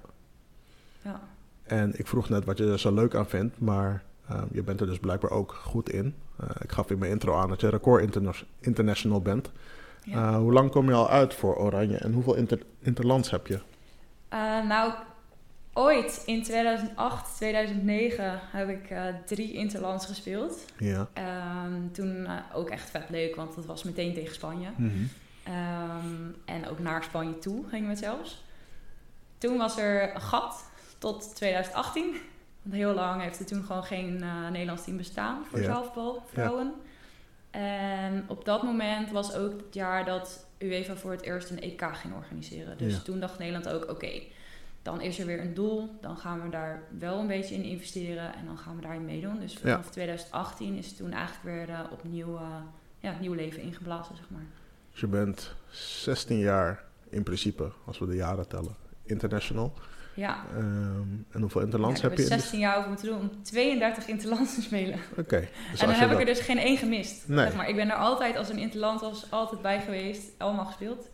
Ja. 1.01 1.19
En 1.63 1.99
ik 1.99 2.07
vroeg 2.07 2.29
net 2.29 2.45
wat 2.45 2.57
je 2.57 2.71
er 2.71 2.79
zo 2.79 2.93
leuk 2.93 3.15
aan 3.15 3.27
vindt, 3.27 3.59
maar 3.59 4.03
eh, 4.29 4.41
je 4.51 4.63
bent 4.63 4.81
er 4.81 4.87
dus 4.87 4.99
blijkbaar 4.99 5.31
ook 5.31 5.51
goed 5.63 5.89
in. 5.89 6.15
Eh, 6.39 6.49
ik 6.61 6.71
gaf 6.71 6.89
in 6.91 6.97
mijn 6.97 7.11
intro 7.11 7.35
aan 7.35 7.49
dat 7.49 7.61
je 7.61 7.69
record 7.69 8.01
interna- 8.03 8.33
international 8.59 9.21
bent. 9.21 9.51
Ja. 10.03 10.29
Eh, 10.29 10.37
hoe 10.37 10.53
lang 10.53 10.71
kom 10.71 10.87
je 10.87 10.93
al 10.93 11.09
uit 11.09 11.33
voor 11.33 11.55
Oranje 11.55 11.97
en 11.97 12.13
hoeveel 12.13 12.35
inter- 12.35 12.63
interlands 12.79 13.31
heb 13.31 13.47
je? 13.47 13.59
Eh, 14.29 14.39
nou, 14.67 14.93
ooit 15.79 16.23
in 16.25 16.43
2008, 16.43 17.35
2009 17.35 18.39
heb 18.51 18.69
ik 18.69 18.89
eh, 18.89 19.03
drie 19.25 19.53
interlands 19.53 20.05
gespeeld. 20.05 20.65
Ja. 20.77 21.07
Ehm, 21.13 21.91
toen 21.91 22.25
eh, 22.25 22.33
ook 22.53 22.69
echt 22.69 22.89
vet 22.89 23.09
leuk, 23.09 23.35
want 23.35 23.55
dat 23.55 23.65
was 23.65 23.83
meteen 23.83 24.13
tegen 24.13 24.33
Spanje. 24.35 24.67
Ehm, 25.43 26.15
en 26.45 26.67
ook 26.69 26.79
naar 26.79 27.03
Spanje 27.03 27.37
toe 27.39 27.67
gingen 27.69 27.89
we 27.89 27.95
zelfs. 27.95 28.43
Toen 29.37 29.57
was 29.57 29.77
er 29.77 30.15
een 30.15 30.21
gat 30.21 30.63
tot 30.97 31.35
2018. 31.35 32.15
Want 32.61 32.75
heel 32.75 32.93
lang 32.93 33.21
heeft 33.21 33.39
er 33.39 33.45
toen 33.45 33.63
gewoon 33.63 33.83
geen 33.83 34.21
eh, 34.23 34.49
Nederlands 34.51 34.83
team 34.83 34.97
bestaan 34.97 35.45
voor 35.45 35.61
Ja. 35.61 35.83
vrouwen. 36.31 36.73
En 37.51 38.25
op 38.27 38.45
dat 38.45 38.63
moment 38.63 39.11
was 39.11 39.33
ook 39.33 39.51
het 39.51 39.73
jaar 39.73 40.05
dat 40.05 40.45
UEFA 40.59 40.95
voor 40.95 41.11
het 41.11 41.21
eerst 41.21 41.49
een 41.49 41.61
EK 41.61 41.81
ging 41.93 42.13
organiseren. 42.13 42.77
Dus 42.77 42.93
Ja. 42.93 42.99
toen 42.99 43.19
dacht 43.19 43.39
Nederland 43.39 43.69
ook, 43.69 43.89
oké, 43.89 44.21
dan 44.81 45.01
is 45.01 45.19
er 45.19 45.25
weer 45.25 45.39
een 45.41 45.53
doel. 45.53 45.97
Dan 46.01 46.17
gaan 46.17 46.41
we 46.43 46.49
daar 46.49 46.83
wel 46.99 47.19
een 47.19 47.27
beetje 47.27 47.55
in 47.55 47.63
investeren 47.63 48.33
en 48.35 48.45
dan 48.45 48.57
gaan 48.57 48.75
we 48.75 48.81
daarin 48.81 49.05
meedoen. 49.05 49.39
Dus 49.39 49.57
vanaf 49.57 49.89
2018 49.89 50.75
is 50.77 50.87
het 50.87 50.97
toen 50.97 51.11
eigenlijk 51.11 51.43
weer 51.43 51.75
eh, 51.75 51.79
opnieuw 51.91 52.33
uh, 52.35 52.41
ja, 52.99 53.15
nieuw 53.19 53.33
leven 53.33 53.61
ingeblazen, 53.61 54.15
zeg 54.15 54.29
maar. 54.29 54.45
Dus 54.91 54.99
je 54.99 55.07
bent 55.07 55.55
16 55.69 56.37
jaar 56.37 56.83
in 57.09 57.23
principe, 57.23 57.71
als 57.85 57.99
we 57.99 58.05
de 58.07 58.15
jaren 58.15 58.47
tellen, 58.47 58.75
international. 59.03 59.73
Ja, 60.15 60.43
Ehm, 60.55 60.63
en 61.31 61.41
hoeveel 61.41 61.61
interlands 61.61 62.01
ja, 62.01 62.07
ik 62.07 62.09
heb 62.09 62.17
heb 62.17 62.27
je? 62.27 62.33
in 62.33 62.37
de- 62.37 62.41
16 62.41 62.59
jaar 62.59 62.77
over 62.77 62.89
moeten 62.89 63.07
doen 63.07 63.19
om 63.19 63.43
32 63.43 64.07
interlands 64.07 64.55
te 64.55 64.61
spelen. 64.61 64.99
Oké. 65.17 65.47
Dus 65.71 65.81
en 65.81 65.87
dan 65.87 65.95
heb 65.95 66.11
ik 66.11 66.19
er 66.19 66.25
dus 66.25 66.39
geen 66.39 66.57
één 66.57 66.77
gemist. 66.77 67.27
Nee. 67.27 67.45
Zeg 67.45 67.55
maar. 67.55 67.69
Ik 67.69 67.75
ben 67.75 67.89
er 67.89 67.95
altijd, 67.95 68.35
als 68.35 68.49
een 68.49 68.57
interland 68.57 69.01
was, 69.01 69.31
altijd 69.31 69.61
bij 69.61 69.81
geweest. 69.81 70.31
Allemaal 70.37 70.65
gespeeld. 70.65 71.09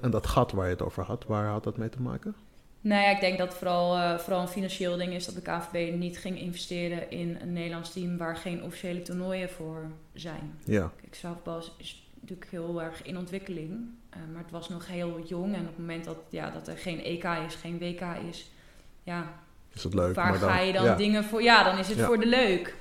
En 0.00 0.10
dat 0.10 0.26
gat 0.26 0.52
waar 0.52 0.64
je 0.64 0.70
het 0.72 0.82
over 0.82 1.04
had, 1.04 1.24
waar 1.26 1.46
had 1.46 1.64
dat 1.64 1.76
mee 1.76 1.88
te 1.88 2.00
maken? 2.02 2.34
Nou 2.86 3.02
ja, 3.02 3.08
ik 3.10 3.20
denk 3.20 3.38
dat 3.38 3.54
vooral, 3.54 3.96
eh, 3.96 4.18
vooral 4.18 4.40
een 4.42 4.48
financieel 4.48 4.96
ding 4.96 5.12
is 5.12 5.26
dat 5.26 5.34
de 5.34 5.40
KVB 5.42 5.94
niet 5.94 6.18
ging 6.18 6.40
investeren 6.40 7.10
in 7.10 7.38
een 7.40 7.52
Nederlands 7.52 7.92
team 7.92 8.16
waar 8.16 8.36
geen 8.36 8.62
officiële 8.62 9.02
toernooien 9.02 9.50
voor 9.50 9.90
zijn. 10.12 10.58
Ja, 10.64 10.92
Kijk, 11.00 11.14
zaalvoetbal 11.14 11.58
is, 11.58 11.72
is 11.76 12.08
natuurlijk 12.20 12.50
heel 12.50 12.82
erg 12.82 13.02
in 13.02 13.18
ontwikkeling. 13.18 13.80
Eh, 14.10 14.18
maar 14.32 14.42
het 14.42 14.50
was 14.50 14.68
nog 14.68 14.86
heel 14.86 15.20
jong. 15.26 15.54
En 15.54 15.60
op 15.60 15.66
het 15.66 15.78
moment 15.78 16.04
dat, 16.04 16.16
ja, 16.28 16.50
dat 16.50 16.68
er 16.68 16.76
geen 16.78 17.04
EK 17.04 17.24
is, 17.46 17.54
geen 17.54 17.78
WK 17.78 18.00
is, 18.30 18.50
ja, 19.02 19.32
Is 19.72 19.82
het 19.84 19.94
leuk? 19.94 20.14
waar 20.14 20.30
maar 20.30 20.40
dan, 20.40 20.50
ga 20.50 20.60
je 20.60 20.72
dan 20.72 20.84
ja, 20.84 20.96
dingen 20.96 21.24
voor? 21.24 21.42
Ja, 21.42 21.62
dan 21.64 21.78
is 21.78 21.88
het 21.88 21.98
Ja. 21.98 22.06
voor 22.06 22.18
de 22.20 22.26
leuk. 22.26 22.74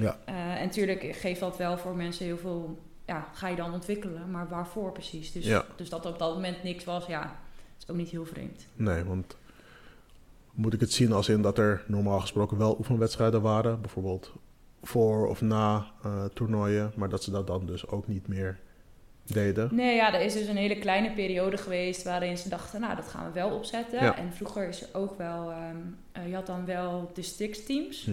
Ja. 0.00 0.18
Eh, 0.24 0.34
en 0.34 0.64
natuurlijk 0.66 1.02
geeft 1.16 1.40
dat 1.40 1.56
wel 1.56 1.78
voor 1.78 1.96
mensen 1.96 2.24
heel 2.24 2.38
veel, 2.38 2.82
ja, 3.06 3.28
ga 3.32 3.48
je 3.48 3.56
dan 3.56 3.72
ontwikkelen. 3.72 4.30
Maar 4.30 4.48
waarvoor 4.48 4.92
precies? 4.92 5.32
Dus, 5.32 5.44
Ja. 5.46 5.64
dus 5.76 5.88
dat 5.88 6.06
op 6.06 6.18
dat 6.18 6.34
moment 6.34 6.62
niks 6.62 6.84
was, 6.84 7.06
ja, 7.06 7.40
is 7.78 7.90
ook 7.90 7.96
niet 7.96 8.10
heel 8.10 8.26
vreemd. 8.26 8.66
Nee, 8.74 9.04
want 9.04 9.36
moet 10.52 10.74
ik 10.74 10.80
het 10.80 10.92
zien 10.92 11.12
als 11.12 11.28
in 11.28 11.42
dat 11.42 11.58
er 11.58 11.84
normaal 11.86 12.20
gesproken 12.20 12.58
wel 12.58 12.76
oefenwedstrijden 12.78 13.42
waren, 13.42 13.80
bijvoorbeeld 13.80 14.32
voor 14.82 15.26
of 15.28 15.40
na 15.40 15.86
eh, 16.04 16.24
toernooien, 16.24 16.92
maar 16.96 17.08
dat 17.08 17.22
ze 17.22 17.30
dat 17.30 17.46
dan 17.46 17.66
dus 17.66 17.86
ook 17.88 18.08
niet 18.08 18.28
meer 18.28 18.58
deden? 19.26 19.68
Nee, 19.74 19.94
ja, 19.96 20.14
er 20.14 20.20
is 20.20 20.32
dus 20.32 20.46
een 20.46 20.56
hele 20.56 20.78
kleine 20.78 21.12
periode 21.12 21.56
geweest 21.56 22.02
waarin 22.02 22.38
ze 22.38 22.48
dachten, 22.48 22.80
nou, 22.80 22.96
dat 22.96 23.08
gaan 23.08 23.26
we 23.26 23.32
wel 23.32 23.50
opzetten. 23.50 24.02
Ja. 24.02 24.16
En 24.16 24.32
vroeger 24.32 24.68
is 24.68 24.82
er 24.82 24.88
ook 24.92 25.18
wel, 25.18 25.50
ehm, 25.50 25.76
eh, 26.12 26.28
je 26.28 26.34
had 26.34 26.46
dan 26.46 26.64
wel 26.64 27.10
districtsteams. 27.14 28.08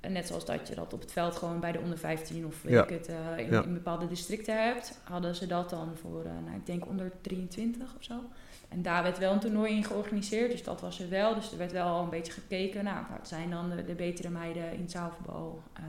En 0.00 0.12
net 0.12 0.26
zoals 0.26 0.44
dat 0.44 0.68
je 0.68 0.74
dat 0.74 0.92
op 0.92 1.00
het 1.00 1.12
veld 1.12 1.36
gewoon 1.36 1.60
bij 1.60 1.72
de 1.72 1.78
onder 1.80 1.98
15 1.98 2.46
of 2.46 2.62
weet 2.62 2.72
Ja. 2.72 2.82
ik 2.82 2.88
het, 2.88 3.08
eh, 3.08 3.38
in, 3.38 3.50
Ja. 3.52 3.62
in 3.62 3.72
bepaalde 3.74 4.08
districten 4.08 4.64
hebt, 4.64 4.98
hadden 5.04 5.34
ze 5.34 5.46
dat 5.46 5.70
dan 5.70 5.88
voor, 6.00 6.22
nou, 6.44 6.56
ik 6.56 6.66
denk 6.66 6.86
onder 6.86 7.12
23 7.20 7.94
of 7.96 8.04
zo. 8.04 8.14
En 8.74 8.82
daar 8.82 9.02
werd 9.02 9.18
wel 9.18 9.32
een 9.32 9.40
toernooi 9.40 9.72
in 9.76 9.84
georganiseerd, 9.84 10.50
dus 10.50 10.62
dat 10.62 10.80
was 10.80 11.00
er 11.00 11.08
wel. 11.08 11.34
Dus 11.34 11.52
er 11.52 11.58
werd 11.58 11.72
wel 11.72 11.86
al 11.86 12.02
een 12.02 12.10
beetje 12.10 12.32
gekeken, 12.32 12.84
nou, 12.84 13.04
wat 13.18 13.28
zijn 13.28 13.50
dan 13.50 13.70
de, 13.70 13.84
de 13.84 13.94
betere 13.94 14.30
meiden 14.30 14.72
in 14.72 14.80
het 14.80 14.90
zaalvoetbal. 14.90 15.62
Ehm, 15.72 15.84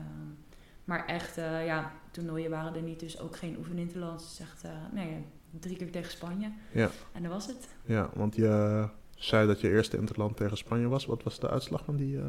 maar 0.84 1.06
echt, 1.06 1.38
eh, 1.38 1.66
ja, 1.66 1.92
toernooien 2.12 2.50
waren 2.50 2.76
er 2.76 2.82
niet, 2.82 3.00
dus 3.00 3.20
ook 3.20 3.36
geen 3.38 3.56
oefeninterlands. 3.58 4.24
Het 4.24 4.32
is 4.32 4.40
echt, 4.40 4.64
eh, 4.64 4.72
nee, 4.92 5.26
drie 5.60 5.78
keer 5.78 5.92
tegen 5.92 6.12
Spanje. 6.12 6.52
Ja. 6.72 6.90
En 7.12 7.24
dat 7.24 7.32
was 7.32 7.48
het. 7.48 7.68
Ja, 7.86 8.10
want 8.14 8.36
je 8.36 8.88
zei 9.16 9.48
dat 9.48 9.60
je 9.62 9.70
eerste 9.70 9.98
interland 9.98 10.38
tegen 10.38 10.58
Spanje 10.58 10.88
was. 10.88 11.06
Wat 11.06 11.24
was 11.24 11.40
de 11.40 11.50
uitslag 11.50 11.84
van 11.86 11.96
die 11.96 12.18
eh 12.18 12.24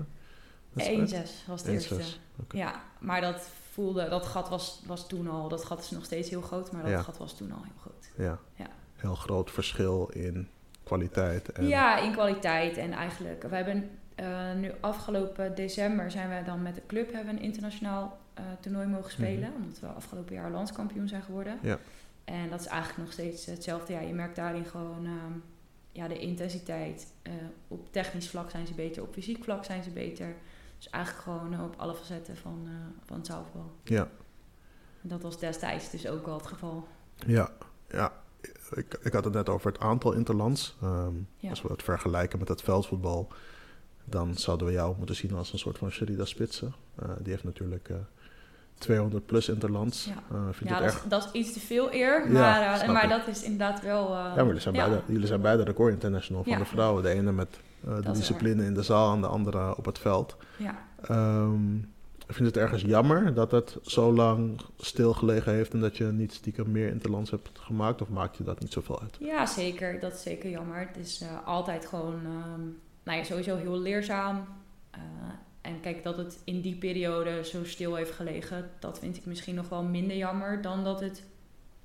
wedstrijd? 0.73 1.13
1-6 1.13 1.45
was 1.47 1.63
de 1.63 1.73
eerste. 1.73 1.95
1-6, 1.95 2.21
oké. 2.41 2.57
Ja, 2.57 2.83
maar 2.99 3.21
dat 3.21 3.49
voelde, 3.71 4.09
dat 4.09 4.27
gat 4.27 4.49
was, 4.49 4.83
was 4.87 5.09
toen 5.09 5.29
al, 5.29 5.49
dat 5.49 5.65
gat 5.65 5.81
is 5.81 5.91
nog 5.91 6.05
steeds 6.05 6.31
heel 6.31 6.41
groot, 6.43 6.73
maar 6.73 6.83
dat 6.83 6.91
Ja. 6.91 7.03
gat 7.03 7.19
was 7.19 7.37
toen 7.37 7.53
al 7.53 7.63
heel 7.63 7.81
groot. 7.81 8.11
Ja. 8.17 8.39
Ja. 8.55 8.69
Heel 8.97 9.15
groot 9.15 9.51
verschil 9.51 10.11
in 10.13 10.49
kwaliteit. 10.83 11.53
En, 11.53 11.67
Ja, 11.67 11.99
in 11.99 12.13
kwaliteit 12.13 12.77
en 12.77 12.93
eigenlijk, 12.93 13.43
we 13.43 13.57
hebben 13.57 13.91
eh, 14.15 14.53
nu 14.55 14.73
afgelopen 14.81 15.55
december 15.55 16.11
zijn 16.11 16.29
we 16.29 16.43
dan 16.45 16.63
met 16.63 16.75
de 16.75 16.83
club 16.87 17.13
hebben 17.13 17.37
een 17.37 17.43
internationaal 17.43 18.19
eh, 18.35 18.45
toernooi 18.61 18.87
mogen 18.87 19.11
spelen, 19.11 19.53
omdat 19.57 19.81
we 19.81 19.87
afgelopen 19.87 20.35
jaar 20.35 20.51
landskampioen 20.51 21.09
zijn 21.09 21.23
geworden. 21.23 21.57
Mhm. 21.57 21.67
Ja. 21.67 21.79
En 22.25 22.51
dat 22.51 22.61
is 22.61 22.67
eigenlijk 22.67 23.03
nog 23.03 23.13
steeds 23.13 23.47
hetzelfde. 23.47 23.93
Ja, 23.93 24.01
je 24.01 24.15
merkt 24.15 24.37
daarin 24.37 24.65
gewoon 24.65 25.05
ehm, 25.05 25.39
ja, 25.93 26.09
de 26.09 26.19
intensiteit. 26.19 27.13
Eh, 27.23 27.33
op 27.69 27.93
technisch 27.93 28.29
vlak 28.29 28.51
zijn 28.51 28.67
ze 28.67 28.75
beter, 28.75 29.03
op 29.03 29.13
fysiek 29.13 29.45
vlak 29.45 29.65
zijn 29.65 29.83
ze 29.83 29.91
beter. 29.91 30.35
Dus 30.77 30.91
eigenlijk 30.91 31.25
gewoon 31.25 31.65
op 31.65 31.75
alle 31.77 31.95
facetten 31.95 32.37
van, 32.37 32.69
van 33.05 33.17
het 33.17 33.27
zaalvoetbal. 33.27 33.73
Ja, 33.83 34.09
Dat 35.01 35.23
was 35.23 35.39
destijds 35.39 35.91
dus 35.91 36.09
ook 36.09 36.27
wel 36.27 36.37
het 36.37 36.47
geval. 36.47 36.89
ja, 37.27 37.51
ja. 37.91 38.13
Ik, 38.75 38.99
ik 39.03 39.13
had 39.13 39.25
het 39.25 39.33
net 39.35 39.49
over 39.49 39.73
het 39.73 39.81
aantal 39.81 40.13
interlands. 40.13 40.77
Ehm, 40.83 41.13
Ja. 41.39 41.51
Als 41.51 41.63
we 41.63 41.69
het 41.69 41.83
vergelijken 41.83 42.39
met 42.39 42.49
het 42.49 42.63
veldvoetbal, 42.63 43.29
dan 44.05 44.35
zouden 44.35 44.67
we 44.67 44.73
jou 44.73 44.95
moeten 44.99 45.17
zien 45.17 45.33
als 45.33 45.53
een 45.53 45.59
soort 45.59 45.79
van 45.79 45.91
Sherida 45.91 46.25
Spitsen. 46.25 46.75
Eh, 46.95 47.09
die 47.19 47.31
heeft 47.33 47.45
natuurlijk 47.45 47.89
eh 47.89 47.97
200 48.79 49.27
plus 49.27 49.49
interlands. 49.49 50.05
Ja. 50.05 50.13
Eh, 50.37 50.41
vind 50.51 50.71
Ja, 50.71 50.77
dat, 50.77 50.85
erg? 50.85 51.03
is- 51.03 51.09
dat 51.09 51.25
is 51.33 51.41
iets 51.41 51.53
te 51.53 51.61
veel 51.61 51.93
eer. 51.95 52.27
Ja, 52.27 52.33
Maar, 52.33 52.63
eh, 52.63 52.75
snap 52.75 52.93
maar 52.95 53.09
dat 53.09 53.27
is 53.27 53.43
inderdaad 53.43 53.83
wel... 53.83 54.07
eh, 54.07 54.13
Ja, 54.13 54.35
maar 54.35 54.45
jullie 54.47 54.61
zijn, 54.61 54.75
ja. 54.75 54.89
Beide, 54.89 55.03
jullie 55.13 55.27
zijn 55.27 55.41
beide 55.41 55.63
record 55.63 55.93
international 55.93 56.43
van 56.43 56.53
Ja. 56.53 56.59
de 56.59 56.65
vrouwen. 56.65 57.03
De 57.03 57.09
ene 57.09 57.33
met 57.33 57.61
eh, 57.87 57.97
de 58.03 58.11
discipline 58.11 58.65
in 58.65 58.75
de 58.75 58.83
zaal 58.83 59.15
en 59.15 59.21
de 59.21 59.27
andere 59.27 59.77
op 59.77 59.85
het 59.85 59.99
veld. 59.99 60.37
Ja. 60.57 60.79
Ehm, 61.03 61.77
ik 62.29 62.35
vind 62.35 62.47
het 62.47 62.57
ergens 62.57 62.83
jammer 62.83 63.35
dat 63.35 63.51
het 63.51 63.77
zo 63.83 64.13
lang 64.13 64.61
stilgelegen 64.79 65.53
heeft 65.53 65.73
en 65.73 65.81
dat 65.81 65.97
je 65.97 66.05
niet 66.05 66.33
stiekem 66.33 66.71
meer 66.71 66.89
interlands 66.89 67.31
hebt 67.31 67.51
gemaakt. 67.59 68.03
Of 68.03 68.09
maakt 68.09 68.37
je 68.37 68.45
dat 68.45 68.61
niet 68.61 68.73
zoveel 68.73 69.01
uit? 69.01 69.17
ja, 69.21 69.47
zeker. 69.47 70.01
Dat 70.01 70.13
is 70.15 70.23
zeker 70.23 70.51
jammer. 70.51 70.79
Het 70.79 70.97
is 70.97 71.21
eh, 71.21 71.47
altijd 71.47 71.87
gewoon... 71.87 72.15
ehm, 72.15 72.61
nou 73.03 73.19
ja, 73.19 73.25
sowieso 73.25 73.57
heel 73.57 73.79
leerzaam. 73.79 74.45
Eh, 74.91 75.01
en 75.61 75.81
kijk, 75.81 76.03
dat 76.03 76.17
het 76.17 76.39
in 76.45 76.61
die 76.61 76.77
periode 76.77 77.45
zo 77.45 77.65
stil 77.65 77.95
heeft 77.95 78.11
gelegen... 78.13 78.71
dat 78.79 78.99
vind 78.99 79.17
ik 79.17 79.27
misschien 79.27 79.55
nog 79.55 79.69
wel 79.69 79.83
minder 79.83 80.17
jammer... 80.17 80.63
dan 80.63 80.85
dat 80.85 81.01
het 81.01 81.23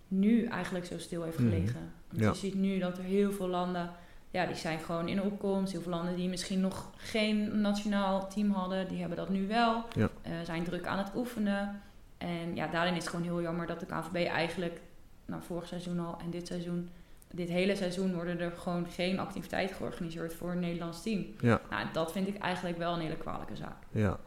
nu 0.08 0.45
eigenlijk 0.45 0.86
zo 0.86 0.97
stil 0.97 1.23
heeft 1.23 1.39
Mhm. 1.39 1.49
gelegen. 1.49 1.91
Want 2.10 2.21
Ja. 2.23 2.30
je 2.30 2.36
ziet 2.36 2.56
nu 2.56 2.80
dat 2.80 2.97
er 2.97 3.04
heel 3.04 3.32
veel 3.32 3.47
landen... 3.47 3.89
Ja, 4.32 4.45
die 4.45 4.56
zijn 4.56 4.80
gewoon 4.80 5.08
in 5.08 5.21
opkomst. 5.21 5.71
Heel 5.71 5.82
veel 5.82 5.91
landen 5.91 6.15
die 6.15 6.30
misschien 6.30 6.60
nog 6.62 6.89
geen 6.97 7.62
nationaal 7.62 8.27
team 8.30 8.51
hadden... 8.51 8.88
die 8.88 8.99
hebben 8.99 9.17
dat 9.17 9.30
nu 9.30 9.47
wel. 9.47 9.84
Ja. 9.95 10.10
Eh, 10.21 10.31
zijn 10.43 10.63
druk 10.63 10.86
aan 10.88 10.97
het 10.97 11.12
oefenen. 11.15 11.81
En 12.17 12.55
ja, 12.55 12.67
daarin 12.67 12.93
is 12.95 12.99
het 13.03 13.10
gewoon 13.10 13.25
heel 13.25 13.41
jammer 13.41 13.67
dat 13.67 13.79
de 13.79 13.86
KNVB 13.86 14.27
eigenlijk, 14.27 14.79
nou 15.25 15.41
vorig 15.43 15.67
seizoen 15.67 15.99
al 15.99 16.17
en 16.23 16.29
dit 16.29 16.47
seizoen, 16.47 16.89
dit 17.31 17.49
hele 17.49 17.75
seizoen 17.75 18.13
worden 18.13 18.39
er 18.39 18.51
gewoon 18.51 18.86
geen 18.89 19.19
activiteiten 19.19 19.75
georganiseerd 19.75 20.34
voor 20.34 20.51
een 20.51 20.60
Nederlands 20.60 21.01
team. 21.03 21.25
Ja, 21.39 21.62
Nou, 21.69 21.88
dat 21.93 22.12
vind 22.12 22.27
ik 22.27 22.38
eigenlijk 22.38 22.77
wel 22.77 22.93
een 22.93 22.99
hele 23.01 23.17
kwalijke 23.17 23.55
zaak. 23.55 23.77
ja. 23.91 24.19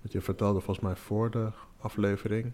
Want 0.00 0.12
je 0.12 0.20
vertelde 0.20 0.60
volgens 0.60 0.86
mij 0.86 0.96
voor 0.96 1.30
de 1.30 1.48
aflevering 1.80 2.52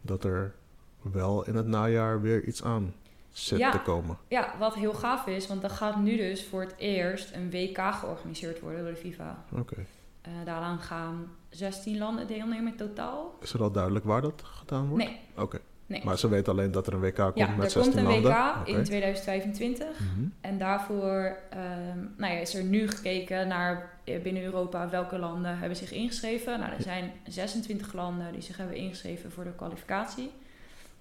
dat 0.00 0.24
er 0.24 0.54
wel 1.02 1.46
in 1.46 1.54
het 1.54 1.66
najaar 1.66 2.20
weer 2.20 2.44
iets 2.44 2.62
aan 2.64 2.94
zit 3.30 3.58
Ja. 3.58 3.70
te 3.70 3.80
komen. 3.80 4.16
Ja, 4.28 4.54
wat 4.58 4.74
heel 4.74 4.92
gaaf 4.92 5.26
is, 5.26 5.46
want 5.46 5.62
er 5.62 5.70
gaat 5.70 5.96
nu 5.96 6.16
dus 6.16 6.44
voor 6.46 6.60
het 6.60 6.74
eerst 6.76 7.34
een 7.34 7.50
WK 7.50 7.78
georganiseerd 7.94 8.60
worden 8.60 8.80
door 8.82 8.90
de 8.92 8.96
FIFA. 8.96 9.44
Oké. 9.52 9.76
Eh, 10.24 10.30
daaraan 10.44 10.78
gaan 10.78 11.26
16 11.48 11.98
landen 11.98 12.26
deelnemen 12.26 12.66
in 12.72 12.76
totaal. 12.76 13.34
Is 13.40 13.52
er 13.52 13.62
al 13.62 13.70
duidelijk 13.70 14.04
waar 14.04 14.20
dat 14.20 14.42
gedaan 14.44 14.88
wordt? 14.88 15.04
Nee, 15.04 15.18
Oké. 15.36 15.60
nee. 15.86 16.04
Maar 16.04 16.18
ze 16.18 16.28
weten 16.28 16.52
alleen 16.52 16.70
dat 16.70 16.86
er 16.86 16.92
een 16.94 17.00
WK 17.00 17.16
komt 17.16 17.36
ja, 17.38 17.48
met 17.48 17.64
er 17.64 17.70
16 17.70 17.92
komt 17.92 18.04
een 18.06 18.12
landen. 18.12 18.32
WK 18.32 18.68
in 18.68 18.84
2025. 18.84 19.86
Mhm. 20.00 20.26
En 20.40 20.58
daarvoor 20.58 21.36
ehm, 21.50 21.98
nou 22.16 22.32
ja, 22.32 22.38
is 22.38 22.54
er 22.54 22.64
nu 22.64 22.88
gekeken 22.88 23.48
naar 23.48 23.98
eh, 24.04 24.22
binnen 24.22 24.42
Europa 24.42 24.88
welke 24.88 25.18
landen 25.18 25.58
hebben 25.58 25.76
zich 25.78 25.92
ingeschreven. 25.92 26.58
Nou, 26.60 26.72
er 26.72 26.82
zijn 26.82 27.12
26 27.26 27.92
landen 27.92 28.32
die 28.32 28.42
zich 28.42 28.56
hebben 28.56 28.76
ingeschreven 28.76 29.32
voor 29.32 29.44
de 29.44 29.54
kwalificatie. 29.54 30.30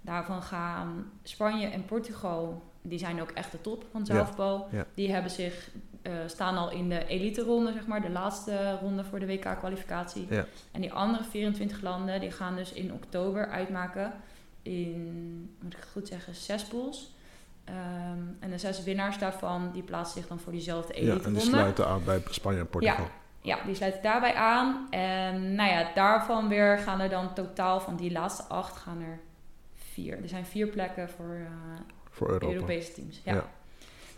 Daarvan 0.02 0.42
gaan 0.42 1.12
Spanje 1.24 1.68
en 1.68 1.86
Portugal, 1.86 2.64
die 2.82 3.00
zijn 3.00 3.22
ook 3.22 3.32
echt 3.32 3.52
de 3.52 3.62
top 3.62 3.86
van 3.92 4.06
zaalvoetbal. 4.06 4.68
ja. 4.72 4.86
Die 4.94 5.12
hebben 5.12 5.32
zich, 5.32 5.70
eh, 6.04 6.13
staan 6.26 6.58
al 6.58 6.72
in 6.72 6.89
de 6.89 7.06
elite 7.06 7.42
ronde, 7.42 7.72
zeg 7.72 7.88
maar, 7.88 8.02
de 8.02 8.10
laatste 8.10 8.78
ronde 8.82 9.04
voor 9.04 9.20
de 9.20 9.26
WK-kwalificatie. 9.26 10.28
Ja. 10.30 10.46
En 10.72 10.82
die 10.82 10.94
andere 10.94 11.24
24 11.24 11.82
landen, 11.82 12.20
die 12.20 12.32
gaan 12.32 12.56
dus 12.56 12.74
in 12.74 12.94
oktober 12.94 13.48
uitmaken 13.48 14.13
in, 14.62 15.56
moet 15.62 15.74
ik 15.74 15.84
goed 15.92 16.08
zeggen, 16.08 16.36
zes 16.36 16.63
pools. 16.63 17.12
Ehm, 17.63 18.20
en 18.39 18.50
de 18.50 18.58
zes 18.58 18.84
winnaars 18.84 19.18
daarvan, 19.18 19.72
die 19.72 19.84
plaatsen 19.84 20.20
zich 20.20 20.30
dan 20.30 20.39
voor 20.39 20.52
diezelfde 20.52 20.94
Ja, 20.94 21.00
elite 21.00 21.26
en 21.26 21.34
die 21.34 21.42
ronde. 21.42 21.58
sluiten 21.58 21.88
aan 21.88 22.04
bij 22.04 22.22
Spanje 22.30 22.60
en 22.60 22.68
Portugal. 22.70 23.08
Ja, 23.42 23.58
die 23.66 23.76
sluiten 23.76 24.02
daarbij 24.02 24.34
aan. 24.36 24.88
En 24.89 25.56
nou 25.56 25.70
ja, 25.72 25.92
daarvan 25.96 26.48
weer 26.48 26.78
gaan 26.78 27.00
er 27.00 27.10
dan 27.10 27.34
totaal 27.34 27.80
van 27.80 27.96
die 27.96 28.12
laatste 28.12 28.44
acht 28.44 28.78
gaan 28.78 29.02
er 29.02 29.20
vier. 29.74 30.22
Er 30.22 30.30
zijn 30.30 30.46
vier 30.46 30.68
plekken 30.68 31.10
voor 31.10 31.36
eh, 31.36 31.82
Voor 32.10 32.28
Europa. 32.30 32.54
Europese 32.54 32.94
teams. 32.94 33.22
Ja. 33.24 33.34
Ja. 33.34 33.46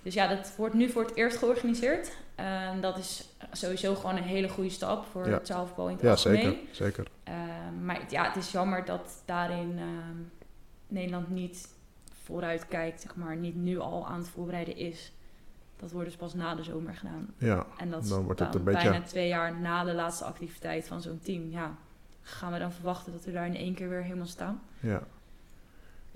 Dus 0.06 0.14
ja, 0.14 0.28
dat 0.28 0.54
wordt 0.58 0.74
nu 0.76 0.90
voor 0.90 1.02
het 1.04 1.16
eerst 1.16 1.38
georganiseerd. 1.38 2.12
En 2.36 2.82
dat 2.82 2.98
is 2.98 3.30
sowieso 3.52 3.96
gewoon 3.96 4.16
een 4.16 4.24
hele 4.24 4.50
goede 4.50 4.70
stap 4.70 5.06
voor 5.06 5.28
Ja. 5.28 5.34
het 5.34 5.48
zaalvoetbal 5.48 5.88
in 5.88 5.94
het 5.94 6.02
Ja, 6.04 6.10
algemeen. 6.10 6.42
zeker. 6.42 6.58
zeker. 6.72 7.08
Ehm, 7.24 7.86
maar 7.86 8.06
ja, 8.10 8.24
het 8.28 8.36
is 8.36 8.52
jammer 8.52 8.86
dat 8.86 9.22
daarin 9.26 9.74
ehm, 9.78 10.18
Nederland 10.88 11.30
niet 11.30 11.68
vooruit 12.24 12.68
kijkt, 12.68 13.02
zeg 13.02 13.16
maar, 13.16 13.36
niet 13.36 13.56
nu 13.56 13.80
al 13.80 14.08
aan 14.08 14.18
het 14.20 14.28
voorbereiden 14.28 14.76
is. 14.78 15.12
Dat 15.78 15.92
wordt 15.92 16.08
dus 16.08 16.18
pas 16.18 16.34
na 16.34 16.56
de 16.56 16.64
zomer 16.64 16.96
gedaan. 16.96 17.34
Ja, 17.38 17.66
En 17.78 17.90
dat 17.90 18.08
Dan 18.08 18.24
wordt 18.24 18.40
het 18.40 18.56
een 18.56 18.64
beetje- 18.64 18.90
bijna 18.90 19.06
twee 19.06 19.28
jaar 19.28 19.60
na 19.60 19.84
de 19.84 19.94
laatste 19.94 20.24
activiteit 20.26 20.88
van 20.88 21.02
zo'n 21.02 21.20
team. 21.24 21.50
Ja, 21.52 21.76
gaan 22.22 22.52
we 22.52 22.60
dan 22.60 22.72
verwachten 22.72 23.12
dat 23.12 23.26
we 23.26 23.32
daar 23.32 23.46
in 23.46 23.56
één 23.56 23.74
keer 23.74 23.90
weer 23.90 24.04
helemaal 24.04 24.26
staan? 24.26 24.62
ja. 24.80 25.04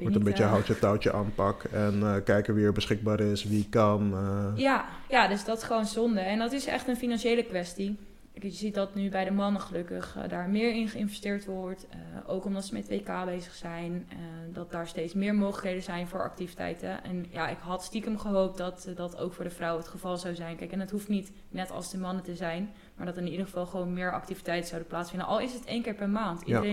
Wordt 0.02 0.16
een 0.16 0.24
beetje 0.24 0.44
eh, 0.44 0.50
houtje 0.50 0.80
touwtje 0.80 1.14
aanpak 1.14 1.64
en 1.64 2.00
eh, 2.04 2.16
kijken 2.24 2.54
wie 2.54 2.66
er 2.66 2.74
beschikbaar 2.74 3.20
is, 3.20 3.44
wie 3.44 3.68
kan. 3.70 4.14
eh, 4.14 4.62
Ja, 4.62 4.86
ja, 5.10 5.28
dus 5.28 5.46
dat 5.46 5.58
is 5.58 5.64
gewoon 5.64 5.86
zonde. 5.86 6.20
En 6.20 6.40
dat 6.40 6.52
is 6.52 6.66
echt 6.66 6.88
een 6.88 6.96
financiële 6.98 7.44
kwestie. 7.44 7.98
Je 8.34 8.50
ziet 8.52 8.74
dat 8.76 8.96
nu 8.96 9.10
bij 9.10 9.24
de 9.26 9.32
mannen 9.32 9.62
gelukkig 9.62 10.18
daar 10.28 10.50
meer 10.50 10.74
in 10.74 10.88
geïnvesteerd 10.88 11.46
wordt. 11.46 11.88
Ook 12.28 12.46
omdat 12.46 12.66
ze 12.66 12.74
met 12.74 12.90
WK 12.90 13.26
bezig 13.26 13.54
zijn. 13.54 14.08
dat 14.54 14.72
daar 14.72 14.88
steeds 14.88 15.14
meer 15.14 15.36
mogelijkheden 15.36 15.84
zijn 15.84 16.08
voor 16.08 16.24
activiteiten. 16.24 17.04
En 17.04 17.26
ja, 17.30 17.48
ik 17.48 17.58
had 17.60 17.84
stiekem 17.84 18.18
gehoopt 18.18 18.58
dat 18.58 18.90
dat 18.96 19.18
ook 19.18 19.34
voor 19.34 19.44
de 19.44 19.50
vrouwen 19.50 19.82
het 19.82 19.92
geval 19.92 20.18
zou 20.18 20.36
zijn. 20.36 20.56
Kijk, 20.56 20.72
en 20.72 20.80
het 20.80 20.92
hoeft 20.92 21.08
niet 21.08 21.32
net 21.50 21.72
als 21.72 21.92
de 21.92 21.98
mannen 21.98 22.24
te 22.24 22.36
zijn. 22.36 22.70
Maar 22.96 23.06
dat 23.06 23.18
in 23.18 23.28
ieder 23.28 23.46
geval 23.46 23.66
gewoon 23.66 23.94
meer 23.94 24.12
activiteiten 24.14 24.68
zouden 24.70 24.90
plaatsvinden. 24.90 25.28
Al 25.28 25.40
is 25.40 25.54
het 25.54 25.66
één 25.66 25.82
keer 25.82 25.96
per 25.96 26.10
maand. 26.10 26.42
Ja. 26.46 26.64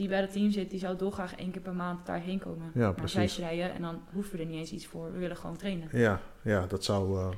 Die 0.00 0.08
bij 0.08 0.20
het 0.20 0.32
team 0.32 0.50
zit, 0.50 0.70
die 0.70 0.78
zou 0.78 0.96
dolgraag 0.96 1.34
één 1.36 1.50
keer 1.50 1.60
per 1.60 1.74
maand 1.74 2.06
daarheen 2.06 2.38
komen. 2.38 2.70
Ja, 2.74 2.92
precies. 2.92 3.38
en 3.38 3.82
dan 3.82 4.02
hoeven 4.12 4.32
we 4.36 4.38
er 4.42 4.46
niet 4.48 4.58
eens 4.58 4.72
iets 4.72 4.86
voor. 4.86 5.12
We 5.12 5.18
willen 5.18 5.36
gewoon 5.36 5.56
trainen. 5.56 5.88
Ja, 5.92 6.20
ja 6.42 6.66
dat 6.66 6.84
zou 6.84 7.18
eh, 7.18 7.28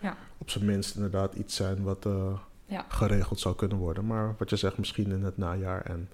Ja. 0.00 0.16
op 0.38 0.50
zijn 0.50 0.64
minst 0.64 0.94
inderdaad 0.94 1.34
iets 1.34 1.56
zijn 1.56 1.82
wat 1.82 2.06
eh, 2.06 2.38
Ja. 2.66 2.84
geregeld 2.88 3.40
zou 3.40 3.54
kunnen 3.54 3.76
worden. 3.76 4.06
Maar 4.06 4.34
wat 4.38 4.50
je 4.50 4.56
zegt, 4.56 4.78
misschien 4.78 5.10
in 5.10 5.22
het 5.24 5.36
najaar 5.38 5.82
en 5.82 6.08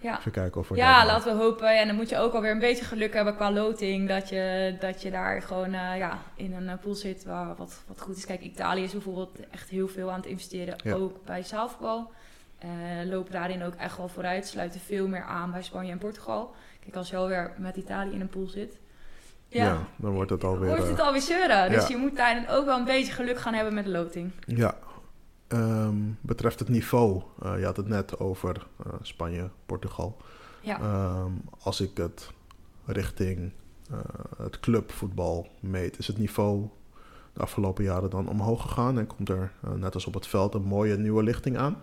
Ja. 0.00 0.18
even 0.18 0.32
kijken 0.32 0.60
of 0.60 0.68
we 0.68 0.76
Ja, 0.76 1.06
laten 1.06 1.36
we 1.36 1.42
hopen. 1.42 1.78
En 1.80 1.86
dan 1.86 1.96
moet 1.96 2.08
je 2.08 2.18
ook 2.18 2.32
alweer 2.34 2.50
een 2.50 2.58
beetje 2.58 2.84
geluk 2.84 3.12
hebben 3.14 3.34
qua 3.34 3.52
loting. 3.52 4.08
Dat 4.08 4.28
je, 4.28 4.76
dat 4.80 5.02
je 5.02 5.10
daar 5.10 5.42
gewoon 5.42 5.72
eh, 5.74 5.98
ja, 5.98 6.18
in 6.36 6.52
een 6.52 6.78
pool 6.78 6.94
zit 6.94 7.24
waar 7.24 7.56
wat, 7.56 7.82
wat 7.86 8.00
goed 8.00 8.16
is. 8.16 8.26
Kijk, 8.26 8.40
Italië 8.40 8.82
is 8.82 8.92
bijvoorbeeld 8.92 9.38
echt 9.50 9.68
heel 9.68 9.88
veel 9.88 10.10
aan 10.10 10.20
het 10.20 10.26
investeren. 10.26 10.76
Ja. 10.82 10.94
Ook 10.94 11.24
bij 11.24 11.42
zaalvoetbal. 11.42 12.10
Eh 12.64 13.10
lopen 13.10 13.32
daarin 13.32 13.62
ook 13.62 13.74
echt 13.74 13.96
wel 13.96 14.08
vooruit. 14.08 14.46
Sluiten 14.46 14.80
veel 14.80 15.08
meer 15.08 15.22
aan 15.22 15.50
bij 15.50 15.62
Spanje 15.62 15.92
en 15.92 15.98
Portugal. 15.98 16.54
Kijk, 16.80 16.96
als 16.96 17.10
je 17.10 17.16
alweer 17.16 17.52
met 17.58 17.76
Italië 17.76 18.12
in 18.12 18.20
een 18.20 18.28
pool 18.28 18.46
zit. 18.46 18.78
Ja. 19.48 19.64
Ja, 19.64 19.78
dan 19.96 20.12
wordt 20.12 20.30
het 20.30 20.44
alweer... 20.44 20.68
wordt 20.68 20.88
het 20.88 20.98
eh, 20.98 21.06
alweer 21.06 21.20
zeuren. 21.20 21.70
Dus 21.70 21.82
ja. 21.82 21.88
je 21.88 21.96
moet 21.96 22.16
daarin 22.16 22.48
ook 22.48 22.64
wel 22.64 22.78
een 22.78 22.84
beetje 22.84 23.12
geluk 23.12 23.38
gaan 23.38 23.54
hebben 23.54 23.74
met 23.74 23.84
de 23.84 23.90
loting. 23.90 24.32
Ja, 24.46 24.74
Ehm, 25.48 25.96
betreft 26.20 26.58
het 26.58 26.68
niveau, 26.68 27.22
eh, 27.42 27.58
je 27.58 27.64
had 27.64 27.76
het 27.76 27.88
net 27.88 28.18
over 28.18 28.66
eh, 28.86 28.92
Spanje, 29.02 29.50
Portugal. 29.66 30.16
Ja, 30.60 30.80
Ehm, 30.80 31.32
als 31.60 31.80
ik 31.80 31.96
het 31.96 32.30
richting 32.84 33.52
het 34.36 34.60
clubvoetbal 34.60 35.48
meet, 35.60 35.98
is 35.98 36.06
het 36.06 36.18
niveau 36.18 36.68
de 37.32 37.40
afgelopen 37.40 37.84
jaren 37.84 38.10
dan 38.10 38.28
omhoog 38.28 38.62
gegaan 38.62 38.98
en 38.98 39.06
komt 39.06 39.28
er, 39.28 39.52
net 39.76 39.94
als 39.94 40.06
op 40.06 40.14
het 40.14 40.26
veld, 40.26 40.54
een 40.54 40.62
mooie 40.62 40.96
nieuwe 40.96 41.22
lichting 41.22 41.58
aan? 41.58 41.76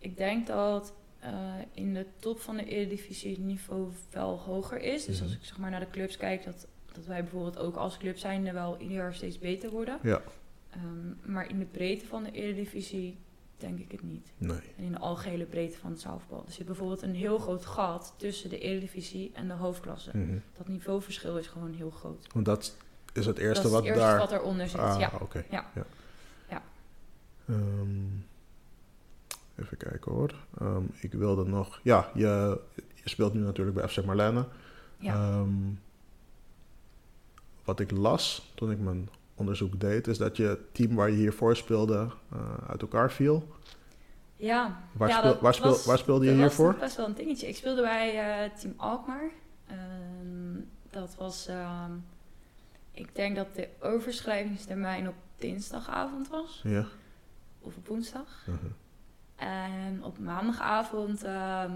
Ik 0.00 0.16
denk 0.16 0.46
dat 0.46 0.92
eh, 1.18 1.32
in 1.72 1.94
de 1.94 2.06
top 2.18 2.40
van 2.40 2.56
de 2.56 2.64
Eredivisie 2.64 3.30
het 3.30 3.40
niveau 3.44 3.88
wel 4.10 4.38
hoger 4.38 4.80
is. 4.82 5.04
Dus 5.04 5.20
als 5.20 5.30
Mhm. 5.30 5.38
ik 5.40 5.44
zeg 5.46 5.58
maar 5.58 5.70
naar 5.70 5.80
de 5.80 5.90
clubs 5.90 6.16
kijk, 6.16 6.44
dat, 6.44 6.66
dat 6.92 7.04
wij 7.06 7.22
bijvoorbeeld 7.22 7.58
ook 7.58 7.76
als 7.76 7.96
club 7.98 8.18
zijnde 8.18 8.52
wel 8.52 8.76
ieder 8.78 8.96
jaar 8.96 9.14
steeds 9.14 9.38
beter 9.38 9.70
worden. 9.70 9.98
Ja. 10.02 10.20
Ehm, 10.70 11.32
maar 11.32 11.48
in 11.48 11.58
de 11.58 11.64
breedte 11.64 12.06
van 12.06 12.22
de 12.22 12.30
Eredivisie 12.32 13.16
denk 13.56 13.78
ik 13.78 13.90
het 13.92 14.02
niet. 14.02 14.32
Nee. 14.38 14.58
En 14.76 14.84
in 14.84 14.92
de 14.92 14.98
algehele 14.98 15.44
breedte 15.44 15.78
van 15.78 15.90
het 15.90 16.00
zaalvoetbal. 16.00 16.44
Er 16.46 16.52
zit 16.52 16.66
bijvoorbeeld 16.66 17.02
een 17.02 17.14
heel 17.14 17.38
groot 17.38 17.64
gat 17.66 18.14
tussen 18.16 18.50
de 18.50 18.58
Eredivisie 18.58 19.30
en 19.34 19.48
de 19.48 19.54
hoofdklasse. 19.54 20.10
Mhm. 20.16 20.38
Dat 20.56 20.68
niveauverschil 20.68 21.38
is 21.38 21.46
gewoon 21.46 21.72
heel 21.74 21.90
groot. 21.90 22.26
Want 22.32 22.44
dat 22.46 22.76
is 23.12 23.26
het 23.26 23.38
eerste 23.38 23.62
dat 23.62 23.64
is 23.64 23.70
wat 23.78 23.80
het 23.86 23.90
eerste 23.96 24.00
daar... 24.10 24.18
wat 24.18 24.32
eronder 24.32 24.68
zit. 24.68 24.80
Ah, 24.80 25.00
ja. 25.00 25.12
oké. 25.20 25.44
Ja. 25.50 25.70
Ja. 25.74 26.62
Ehm, 27.48 28.04
even 29.60 29.76
kijken 29.76 30.12
hoor. 30.12 30.34
Ehm, 30.58 30.82
ik 31.00 31.12
wilde 31.12 31.44
nog... 31.44 31.80
Ja, 31.82 32.10
je, 32.14 32.60
je 32.94 33.08
speelt 33.08 33.34
nu 33.34 33.40
natuurlijk 33.40 33.76
bij 33.76 33.88
FC 33.88 34.04
Marlene. 34.04 34.44
Ja. 34.98 35.14
Ehm, 35.14 35.48
wat 37.64 37.80
ik 37.80 37.90
las 37.90 38.52
toen 38.54 38.70
ik 38.70 38.78
mijn 38.78 39.08
onderzoek 39.34 39.80
deed, 39.80 40.06
is 40.06 40.18
dat 40.18 40.36
je 40.36 40.42
het 40.44 40.74
team 40.74 40.94
waar 40.94 41.10
je 41.10 41.16
hiervoor 41.16 41.56
speelde 41.56 42.08
eh, 42.32 42.38
uit 42.68 42.80
elkaar 42.82 43.12
viel. 43.12 43.48
ja. 44.36 44.82
Waar, 44.92 45.08
Ja, 45.08 45.18
speel- 45.18 45.30
dat 45.32 45.40
waar, 45.40 45.54
speel- 45.54 45.70
was- 45.70 45.84
waar 45.84 45.98
speelde 45.98 46.24
je 46.24 46.30
dat 46.30 46.40
hiervoor? 46.40 46.70
was 46.72 46.80
best 46.80 46.96
wel 46.96 47.06
een 47.06 47.14
dingetje. 47.14 47.48
Ik 47.48 47.56
speelde 47.56 47.82
bij 47.82 48.18
eh, 48.44 48.50
Team 48.58 48.74
Alkmaar. 48.76 49.30
Ehm, 49.66 50.60
dat 50.90 51.14
was... 51.18 51.48
ik 52.92 53.14
denk 53.14 53.36
dat 53.36 53.54
de 53.54 53.68
overschrijvingstermijn 53.80 55.08
op 55.08 55.14
dinsdagavond 55.36 56.28
was. 56.28 56.60
Ja. 56.64 56.86
Of 57.60 57.76
op 57.76 57.86
woensdag. 57.86 58.44
Mhm. 58.46 58.56
En 59.40 60.00
op 60.04 60.18
maandagavond 60.18 61.24
ehm, 61.24 61.70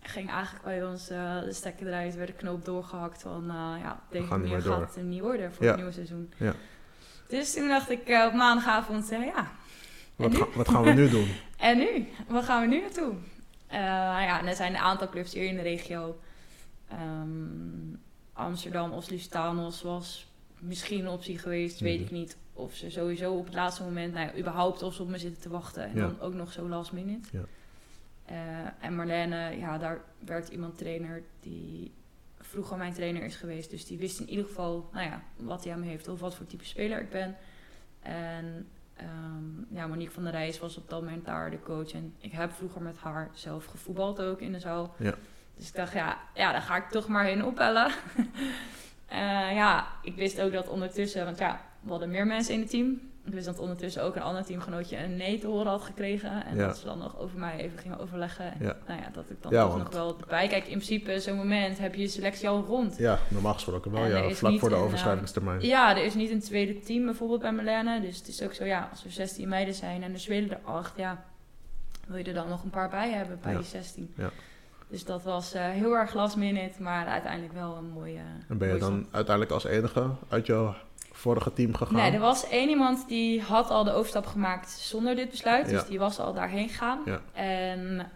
ging 0.00 0.30
eigenlijk 0.30 0.64
bij 0.64 0.84
ons 0.84 1.08
eh, 1.10 1.40
de 1.40 1.52
stekker 1.52 1.86
eruit, 1.86 2.14
werd 2.14 2.28
de 2.28 2.34
knoop 2.34 2.64
doorgehakt 2.64 3.22
van 3.22 3.44
uh, 3.44 3.74
ja, 3.82 4.00
deze 4.10 4.26
manier 4.26 4.62
gaat 4.62 4.80
het 4.80 4.94
hem 4.94 5.08
niet 5.08 5.20
worden 5.20 5.52
voor 5.52 5.62
Ja. 5.64 5.68
het 5.68 5.76
nieuwe 5.76 5.92
seizoen. 5.92 6.32
Ja. 6.36 6.54
Dus 7.28 7.54
toen 7.54 7.68
dacht 7.68 7.90
ik 7.90 8.08
eh, 8.08 8.24
op 8.26 8.32
maandagavond, 8.32 9.10
eh, 9.10 9.24
ja, 9.24 9.50
Wat, 10.16 10.36
ga- 10.36 10.46
wat 10.54 10.68
gaan 10.68 10.82
we 10.82 10.90
nu 10.92 11.08
doen? 11.08 11.28
En 11.56 11.78
nu? 11.78 12.08
Waar 12.28 12.42
gaan 12.42 12.60
we 12.60 12.66
nu 12.66 12.80
naartoe? 12.80 13.12
Eh, 13.66 13.78
ja, 13.80 14.38
en 14.40 14.46
er 14.46 14.54
zijn 14.56 14.72
een 14.74 14.80
aantal 14.80 15.08
clubs 15.08 15.32
hier 15.32 15.44
in 15.46 15.56
de 15.56 15.62
regio. 15.62 16.20
Ehm, 16.88 17.94
Amsterdam 18.32 18.92
of 18.92 19.08
Lustanos 19.10 19.82
was 19.82 20.26
misschien 20.58 21.00
een 21.00 21.08
optie 21.08 21.38
geweest, 21.38 21.80
weet 21.80 21.94
Mhm. 21.96 22.04
ik 22.04 22.10
niet. 22.10 22.36
Of 22.58 22.74
ze 22.74 22.90
sowieso 22.90 23.32
op 23.34 23.44
het 23.44 23.54
laatste 23.54 23.82
moment, 23.82 24.14
nou 24.14 24.26
ja, 24.26 24.38
überhaupt 24.38 24.82
of 24.82 24.94
ze 24.94 25.02
op 25.02 25.08
me 25.08 25.18
zitten 25.18 25.42
te 25.42 25.48
wachten. 25.48 25.82
En 25.84 25.94
Ja. 25.94 26.00
dan 26.06 26.20
ook 26.20 26.34
nog 26.34 26.52
zo 26.52 26.68
last 26.68 26.92
minute. 26.92 27.28
Ja. 27.32 27.42
Eh, 28.24 28.84
en 28.86 28.94
Marlene, 28.96 29.56
ja, 29.58 29.78
daar 29.78 30.00
werd 30.18 30.48
iemand 30.48 30.78
trainer 30.78 31.22
die 31.40 31.92
vroeger 32.40 32.76
mijn 32.76 32.92
trainer 32.92 33.22
is 33.22 33.36
geweest. 33.36 33.70
Dus 33.70 33.86
die 33.86 33.98
wist 33.98 34.20
in 34.20 34.28
ieder 34.28 34.44
geval, 34.44 34.88
nou 34.92 35.06
ja, 35.06 35.22
wat 35.36 35.64
hij 35.64 35.72
aan 35.72 35.80
me 35.80 35.86
heeft 35.86 36.08
of 36.08 36.20
wat 36.20 36.34
voor 36.34 36.46
type 36.46 36.64
speler 36.64 37.00
ik 37.00 37.10
ben. 37.10 37.36
En 38.02 38.66
ehm, 38.96 39.76
ja, 39.76 39.86
Monique 39.86 40.12
van 40.14 40.22
der 40.22 40.32
Rijs 40.32 40.58
was 40.58 40.76
op 40.76 40.88
dat 40.90 41.02
moment 41.02 41.24
daar 41.24 41.50
de 41.50 41.60
coach. 41.60 41.92
En 41.92 42.14
ik 42.20 42.32
heb 42.32 42.52
vroeger 42.52 42.82
met 42.82 42.96
haar 42.98 43.30
zelf 43.32 43.64
gevoetbald 43.64 44.20
ook 44.20 44.40
in 44.40 44.52
de 44.52 44.58
zaal. 44.60 44.94
Ja. 44.98 45.14
Dus 45.56 45.68
ik 45.68 45.74
dacht, 45.74 45.92
ja, 45.92 46.18
ja, 46.34 46.52
daar 46.52 46.62
ga 46.62 46.76
ik 46.76 46.88
toch 46.90 47.08
maar 47.08 47.24
heen 47.24 47.44
opbellen. 47.44 47.92
Eh, 49.08 49.18
ja, 49.54 49.86
ik 50.02 50.14
wist 50.16 50.40
ook 50.40 50.52
dat 50.52 50.68
ondertussen, 50.68 51.24
want 51.24 51.38
ja, 51.38 51.60
we 51.80 51.90
hadden 51.90 52.10
meer 52.10 52.26
mensen 52.26 52.54
in 52.54 52.60
het 52.60 52.70
team. 52.70 53.00
Ik 53.24 53.34
wist 53.34 53.46
dat 53.46 53.58
ondertussen 53.58 54.02
ook 54.02 54.16
een 54.16 54.22
ander 54.22 54.44
teamgenootje 54.44 54.96
een 55.02 55.16
nee 55.16 55.38
te 55.38 55.46
horen 55.46 55.66
had 55.66 55.82
gekregen. 55.82 56.44
En 56.46 56.56
Ja. 56.56 56.66
dat 56.66 56.76
ze 56.78 56.84
dan 56.84 56.98
nog 56.98 57.18
over 57.18 57.38
mij 57.38 57.56
even 57.58 57.78
gingen 57.78 57.98
overleggen. 57.98 58.44
En 58.44 58.56
Ja. 58.66 58.76
nou 58.86 59.00
ja, 59.00 59.08
dat 59.12 59.24
ik 59.30 59.42
dan 59.42 59.52
Ja, 59.52 59.62
toch 59.62 59.70
want- 59.72 59.82
nog 59.84 59.92
wel 59.92 60.16
erbij. 60.20 60.48
Kijk, 60.48 60.62
in 60.64 60.70
principe, 60.70 61.20
zo'n 61.20 61.36
moment 61.36 61.78
heb 61.78 61.94
je 61.94 62.00
je 62.00 62.08
selectie 62.08 62.48
al 62.48 62.64
rond. 62.64 62.96
Ja, 62.98 63.18
normaal 63.28 63.52
gesproken 63.54 63.90
wel, 63.90 64.02
En 64.04 64.08
ja. 64.28 64.30
Vlak 64.34 64.58
voor 64.58 64.68
de 64.68 64.74
een, 64.74 64.80
overschrijvingstermijn. 64.80 65.60
Ja, 65.60 65.96
er 65.96 66.04
is 66.04 66.14
niet 66.14 66.30
een 66.30 66.40
tweede 66.40 66.80
team 66.80 67.04
bijvoorbeeld 67.04 67.40
bij 67.40 67.52
Marlene. 67.52 68.00
Dus 68.00 68.18
het 68.18 68.28
is 68.28 68.42
ook 68.42 68.52
zo, 68.54 68.64
ja, 68.64 68.88
als 68.90 69.04
er 69.04 69.10
16 69.10 69.48
meiden 69.48 69.74
zijn 69.74 70.02
en 70.02 70.12
er 70.12 70.20
spelen 70.20 70.50
er 70.50 70.60
8, 70.64 70.92
ja, 70.96 71.24
wil 72.06 72.16
je 72.16 72.24
er 72.24 72.34
dan 72.34 72.48
nog 72.48 72.62
een 72.62 72.70
paar 72.70 72.88
bij 72.90 73.10
hebben 73.10 73.38
bij 73.42 73.54
die 73.54 73.64
16. 73.64 74.12
Ja. 74.16 74.30
Dus 74.88 75.04
dat 75.04 75.22
was 75.22 75.52
eh, 75.52 75.68
heel 75.68 75.92
erg 75.96 76.14
last 76.14 76.36
minute, 76.36 76.82
maar 76.82 77.06
uiteindelijk 77.06 77.52
wel 77.52 77.76
een 77.76 77.88
mooie. 77.90 78.20
En 78.48 78.58
ben 78.58 78.68
je 78.72 78.78
dan 78.78 79.06
uiteindelijk 79.10 79.54
als 79.54 79.64
enige 79.64 80.10
uit 80.28 80.46
jouw 80.46 80.74
vorige 81.12 81.52
team 81.52 81.74
gegaan? 81.74 81.94
Nee, 81.94 82.12
er 82.12 82.20
was 82.20 82.48
één 82.48 82.68
iemand 82.68 83.08
die 83.08 83.42
had 83.42 83.70
al 83.70 83.84
de 83.84 83.92
overstap 83.92 84.26
gemaakt 84.26 84.70
zonder 84.70 85.14
dit 85.16 85.30
besluit. 85.30 85.70
Ja. 85.70 85.72
Dus 85.78 85.88
die 85.88 85.98
was 85.98 86.18
al 86.18 86.32
daarheen 86.34 86.68
gegaan. 86.68 86.98
Ja. 87.04 87.20
En 87.32 88.06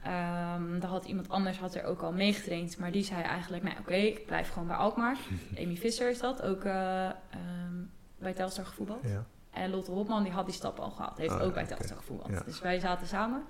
daar 0.81 0.91
had 0.91 1.05
iemand 1.05 1.29
anders 1.29 1.59
had 1.59 1.75
er 1.75 1.85
ook 1.85 2.03
al 2.03 2.13
meegetraind. 2.13 2.79
Maar 2.79 2.93
die 2.93 3.05
zei 3.05 3.23
eigenlijk, 3.23 3.63
nou 3.63 3.77
oké, 3.81 3.95
ik 3.95 4.27
blijf 4.27 4.49
gewoon 4.49 4.69
bij 4.69 4.77
Alkmaar. 4.77 5.17
Amy 5.63 5.77
Visser 5.77 6.11
is 6.11 6.19
dat, 6.21 6.43
ook 6.43 6.65
eh, 6.65 7.05
ehm, 7.05 7.13
bij 8.19 8.33
Telstar 8.33 8.65
gevoetbald. 8.67 9.03
Ja. 9.03 9.25
En 9.51 9.71
Lotte 9.71 9.91
Hopman 9.91 10.23
die 10.23 10.33
had 10.33 10.45
die 10.47 10.55
stap 10.55 10.79
al 10.79 10.91
gehad. 10.91 11.19
Heeft 11.19 11.33
Ah, 11.33 11.43
ook 11.43 11.55
bij. 11.55 11.65
Telstar 11.65 11.97
gevoetbald. 11.97 12.31
Ja. 12.33 12.43
Dus 12.45 12.61
wij 12.61 12.79
zaten 12.81 13.07
samen. 13.07 13.43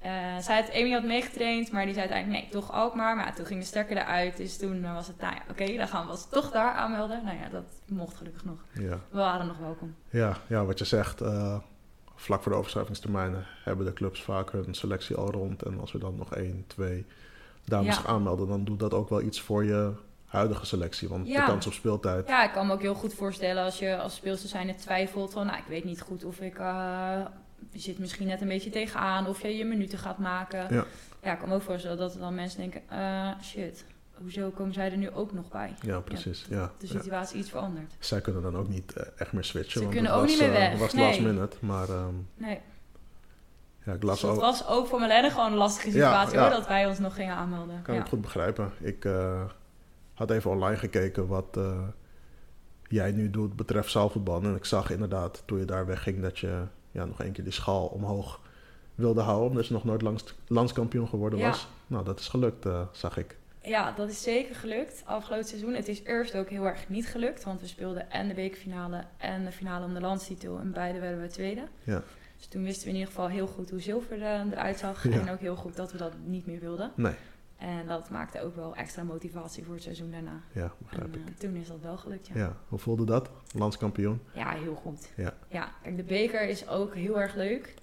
Eh, 0.00 0.38
zij 0.38 0.60
had, 0.60 0.72
Amy 0.74 0.90
had 0.92 1.02
meegetraind, 1.04 1.72
maar 1.72 1.84
die 1.84 1.94
zei 1.94 2.06
uiteindelijk 2.08 2.42
nee, 2.42 2.52
toch 2.52 2.72
Alkmaar. 2.72 3.16
Maar 3.16 3.26
ja, 3.26 3.32
toen 3.32 3.46
ging 3.46 3.60
de 3.60 3.66
sterker 3.66 3.96
eruit. 3.96 4.36
Dus 4.36 4.56
toen 4.58 4.84
eh, 4.84 4.94
was 4.94 5.06
het, 5.06 5.20
nou 5.20 5.34
ja, 5.34 5.40
oké, 5.50 5.76
dan 5.76 5.88
gaan 5.88 6.04
we 6.06 6.10
ons 6.10 6.28
toch 6.28 6.50
daar 6.50 6.72
aanmelden. 6.72 7.24
Nou 7.24 7.36
ja, 7.36 7.48
dat 7.48 7.64
mocht 7.86 8.16
gelukkig 8.16 8.44
nog. 8.44 8.58
Ja. 8.72 8.98
We 9.10 9.18
waren 9.18 9.46
nog 9.46 9.58
welkom. 9.58 9.94
Ja, 10.10 10.36
ja, 10.46 10.64
wat 10.64 10.78
je 10.78 10.84
zegt, 10.84 11.20
eh, 11.20 11.56
vlak 12.14 12.42
voor 12.42 12.52
de 12.52 12.58
overschrijvingstermijnen 12.58 13.46
hebben 13.64 13.86
de 13.86 13.92
clubs 13.92 14.22
vaak 14.22 14.52
hun 14.52 14.74
selectie 14.74 15.16
al 15.16 15.30
rond. 15.30 15.62
En 15.62 15.80
als 15.80 15.92
we 15.92 15.98
dan 15.98 16.16
nog 16.16 16.34
één, 16.34 16.64
twee 16.66 17.06
dames 17.64 17.96
Ja. 17.96 18.06
aanmelden, 18.06 18.48
dan 18.48 18.64
doet 18.64 18.80
dat 18.80 18.94
ook 18.94 19.08
wel 19.08 19.20
iets 19.22 19.40
voor 19.40 19.64
je 19.64 19.92
huidige 20.26 20.66
selectie. 20.66 21.08
Want 21.08 21.26
Ja. 21.28 21.40
de 21.46 21.50
kans 21.52 21.66
op 21.66 21.72
speeltijd. 21.72 22.28
Ja, 22.28 22.44
ik 22.44 22.52
kan 22.52 22.66
me 22.66 22.72
ook 22.72 22.80
heel 22.82 22.94
goed 22.94 23.14
voorstellen 23.14 23.64
als 23.64 23.78
je 23.78 23.98
als 23.98 24.14
speelster 24.14 24.48
zijn 24.48 24.76
twijfelt 24.76 25.32
van, 25.32 25.46
nou, 25.46 25.58
ik 25.58 25.64
weet 25.68 25.84
niet 25.84 26.00
goed 26.00 26.24
of 26.24 26.40
ik, 26.40 26.58
je 27.70 27.78
zit 27.78 27.98
misschien 27.98 28.26
net 28.26 28.40
een 28.40 28.48
beetje 28.48 28.70
tegenaan 28.70 29.26
of 29.26 29.42
je 29.42 29.56
je 29.56 29.64
minuten 29.64 29.98
gaat 29.98 30.18
maken. 30.18 30.74
Ja. 30.74 30.84
ja 31.22 31.32
ik 31.32 31.38
kan 31.38 31.48
me 31.48 31.54
ook 31.54 31.62
voorstellen 31.62 31.98
dat 31.98 32.14
er 32.14 32.20
dan 32.20 32.34
mensen 32.34 32.60
denken, 32.60 32.80
eh, 32.88 33.30
shit, 33.42 33.84
hoezo 34.14 34.50
komen 34.50 34.74
zij 34.74 34.90
er 34.90 34.96
nu 34.96 35.10
ook 35.10 35.32
nog 35.32 35.48
bij? 35.48 35.74
Ja, 35.82 36.00
precies. 36.00 36.46
Ja. 36.48 36.72
De 36.78 36.86
Ja. 36.86 37.00
situatie 37.00 37.38
iets 37.38 37.50
verandert. 37.50 37.94
Zij 37.98 38.20
kunnen 38.20 38.42
dan 38.42 38.56
ook 38.56 38.68
niet 38.68 38.92
eh, 38.92 39.06
echt 39.16 39.32
meer 39.32 39.44
switchen. 39.44 39.72
Ze 39.72 39.80
want 39.80 39.92
kunnen 39.92 40.12
ook 40.12 40.20
was, 40.20 40.30
niet 40.30 40.40
meer 40.40 40.48
eh, 40.48 40.54
weg, 40.58 40.70
Het 40.70 40.80
was 40.80 40.92
nee. 40.92 41.06
last 41.06 41.20
minute, 41.20 41.56
maar 41.60 41.88
ehm, 41.88 42.14
Nee, 42.34 42.60
ja, 43.84 43.92
ik 43.92 44.00
dus 44.00 44.10
las 44.10 44.24
ook, 44.24 44.40
was 44.40 44.66
ook 44.66 44.86
voor 44.86 44.98
Marlene 44.98 45.30
gewoon 45.30 45.52
een 45.52 45.58
lastige 45.58 45.90
situatie 45.90 46.38
hoor, 46.38 46.50
dat 46.50 46.66
wij 46.66 46.86
ons 46.86 46.98
nog 46.98 47.14
gingen 47.14 47.34
aanmelden. 47.34 47.82
kan 47.82 47.94
ik 47.94 48.06
goed 48.06 48.20
begrijpen. 48.20 48.72
Ik 48.80 49.04
eh, 49.04 49.44
had 50.14 50.30
even 50.30 50.50
online 50.50 50.76
gekeken 50.76 51.26
wat 51.26 51.58
jij 52.88 53.12
nu 53.12 53.30
doet 53.30 53.56
betreft 53.56 53.90
zaalvoetbal. 53.90 54.42
En 54.42 54.54
ik 54.54 54.64
zag 54.64 54.90
inderdaad 54.90 55.42
toen 55.46 55.58
je 55.58 55.64
daar 55.64 55.86
wegging 55.86 56.22
dat 56.22 56.38
je 56.38 56.62
ja, 56.90 57.04
nog 57.04 57.20
één 57.22 57.32
keer 57.32 57.44
die 57.44 57.52
schaal 57.52 57.86
omhoog 57.86 58.40
wilde 58.94 59.20
houden. 59.20 59.48
Omdat 59.48 59.66
je 59.66 59.72
nog 59.72 59.84
nooit 59.84 60.02
lands, 60.02 60.34
landskampioen 60.46 61.08
geworden 61.08 61.38
Ja. 61.38 61.48
was. 61.48 61.68
Nou, 61.86 62.04
dat 62.04 62.20
is 62.20 62.28
gelukt, 62.28 62.66
eh, 62.66 62.80
zag 62.92 63.16
ik. 63.16 63.38
Ja, 63.62 63.92
dat 63.92 64.08
is 64.08 64.22
zeker 64.22 64.54
gelukt 64.54 65.02
afgelopen 65.04 65.46
seizoen. 65.48 65.74
Het 65.74 65.88
is 65.88 66.02
eerst 66.02 66.36
ook 66.36 66.48
heel 66.48 66.64
erg 66.64 66.88
niet 66.88 67.06
gelukt, 67.06 67.44
want 67.44 67.60
we 67.60 67.66
speelden 67.66 68.10
en 68.10 68.28
de 68.28 68.34
bekerfinale 68.34 69.04
en 69.16 69.44
de 69.44 69.52
finale 69.52 69.84
om 69.84 69.94
de 69.94 70.00
landstitel. 70.00 70.58
En 70.58 70.72
beide 70.72 70.98
werden 70.98 71.20
we 71.20 71.26
tweede. 71.28 71.62
Ja. 71.84 72.02
Dus 72.36 72.46
toen 72.46 72.62
wisten 72.62 72.82
we 72.84 72.88
in 72.88 72.94
ieder 72.96 73.10
geval 73.12 73.28
heel 73.28 73.46
goed 73.46 73.70
hoe 73.70 73.80
zilver 73.80 74.22
eh, 74.22 74.40
eruit 74.50 74.78
zag. 74.78 75.08
Ja. 75.08 75.20
En 75.20 75.30
ook 75.30 75.40
heel 75.40 75.56
goed 75.56 75.76
dat 75.76 75.92
we 75.92 75.98
dat 75.98 76.12
niet 76.24 76.46
meer 76.46 76.60
wilden. 76.60 76.92
Nee. 76.94 77.14
En 77.60 77.86
dat 77.86 78.10
maakte 78.10 78.42
ook 78.42 78.56
wel 78.56 78.74
extra 78.76 79.02
motivatie 79.02 79.64
voor 79.64 79.74
het 79.74 79.82
seizoen 79.82 80.10
daarna. 80.10 80.40
Ja, 80.52 80.62
En 80.62 80.70
begrijp 80.78 81.16
ik. 81.16 81.22
eh, 81.28 81.34
toen 81.38 81.54
is 81.54 81.68
dat 81.68 81.80
wel 81.80 81.96
gelukt, 81.96 82.26
ja. 82.26 82.34
Ja, 82.36 82.56
hoe 82.68 82.78
voelde 82.78 83.04
dat? 83.04 83.30
Landskampioen. 83.54 84.20
Ja, 84.34 84.50
heel 84.50 84.74
goed. 84.74 85.08
Ja. 85.16 85.34
ja, 85.48 85.68
kijk, 85.82 85.96
de 85.96 86.02
beker 86.02 86.48
is 86.48 86.68
ook 86.68 86.94
heel 86.94 87.20
erg 87.20 87.34
leuk. 87.34 87.74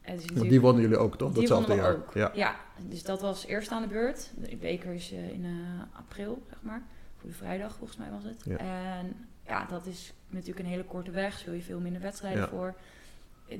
Het 0.00 0.20
is 0.20 0.26
die 0.48 0.60
wonnen 0.60 0.82
jullie 0.82 0.96
ook, 0.96 1.16
toch? 1.16 1.32
Datzelfde 1.32 1.74
jaar. 1.74 1.94
ook. 1.94 2.14
Ja. 2.14 2.30
Ja, 2.34 2.56
dus 2.88 3.02
dat 3.02 3.20
was 3.20 3.46
eerst 3.46 3.70
aan 3.70 3.82
de 3.82 3.88
beurt. 3.88 4.30
De 4.36 4.56
beker 4.56 4.92
is 4.94 5.12
eh, 5.12 5.28
in 5.30 5.44
eh, 5.44 5.98
april, 5.98 6.42
zeg 6.48 6.58
maar. 6.62 6.82
Goede 7.20 7.34
Vrijdag, 7.36 7.74
volgens 7.76 7.98
mij 7.98 8.10
was 8.10 8.24
het. 8.24 8.42
Ja. 8.44 8.56
En 8.56 9.26
ja, 9.46 9.64
dat 9.64 9.86
is 9.86 10.12
natuurlijk 10.28 10.58
een 10.58 10.70
hele 10.72 10.84
korte 10.84 11.10
weg. 11.10 11.38
Speel 11.38 11.52
je 11.54 11.62
veel 11.62 11.80
minder 11.80 12.02
wedstrijden 12.02 12.42
Ja. 12.42 12.48
voor. 12.48 12.74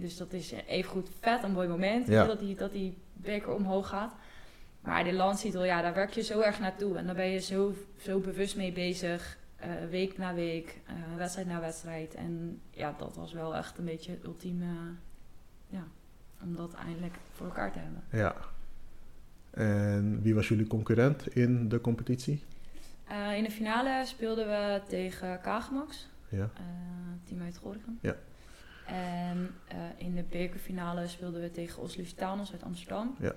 Dus 0.00 0.16
dat 0.16 0.32
is 0.32 0.52
even 0.66 0.90
goed 0.90 1.08
vet, 1.20 1.42
een 1.42 1.52
mooi 1.52 1.68
moment. 1.68 2.06
Ja. 2.06 2.24
Dat, 2.26 2.38
die, 2.38 2.54
dat 2.54 2.72
die 2.72 2.96
beker 3.12 3.54
omhoog 3.54 3.88
gaat. 3.88 4.14
Maar 4.84 5.04
de 5.04 5.12
landstitel, 5.12 5.64
ja, 5.64 5.82
daar 5.82 5.94
werk 5.94 6.10
je 6.10 6.22
zo 6.22 6.40
erg 6.40 6.60
naartoe. 6.60 6.96
En 6.96 7.06
daar 7.06 7.14
ben 7.14 7.30
je 7.30 7.38
zo, 7.40 7.74
zo 8.00 8.18
bewust 8.20 8.56
mee 8.56 8.72
bezig. 8.72 9.38
eh, 9.56 9.70
week 9.90 10.18
na 10.18 10.34
week, 10.34 10.80
eh, 10.86 10.94
wedstrijd 11.16 11.46
na 11.48 11.60
wedstrijd. 11.60 12.14
En 12.14 12.60
ja, 12.70 12.94
dat 12.98 13.16
was 13.16 13.32
wel 13.32 13.54
echt 13.56 13.78
een 13.78 13.84
beetje 13.84 14.10
het 14.10 14.24
ultieme... 14.24 14.66
ja, 15.68 15.84
om 16.42 16.56
dat 16.56 16.74
eindelijk 16.74 17.14
voor 17.32 17.46
elkaar 17.46 17.72
te 17.72 17.78
hebben. 17.78 18.02
Ja. 18.12 18.34
En 19.50 20.22
wie 20.22 20.34
was 20.34 20.48
jullie 20.48 20.66
concurrent 20.66 21.26
in 21.36 21.68
de 21.68 21.80
competitie? 21.80 22.42
Eh, 23.08 23.36
in 23.36 23.44
de 23.44 23.50
finale 23.50 24.06
speelden 24.06 24.46
we 24.46 24.80
tegen 24.88 25.40
Kagemax, 25.40 26.08
Ja. 26.28 26.50
team 27.24 27.42
uit 27.42 27.56
Gorinchem. 27.56 27.98
Ja. 28.00 28.16
En 28.86 29.54
in 29.96 30.14
de 30.14 30.22
bekerfinale 30.30 31.06
speelden 31.06 31.40
we 31.40 31.50
tegen 31.50 31.82
Os 31.82 31.96
Lusitanos 31.96 32.52
uit 32.52 32.62
Amsterdam. 32.62 33.16
Ja. 33.20 33.34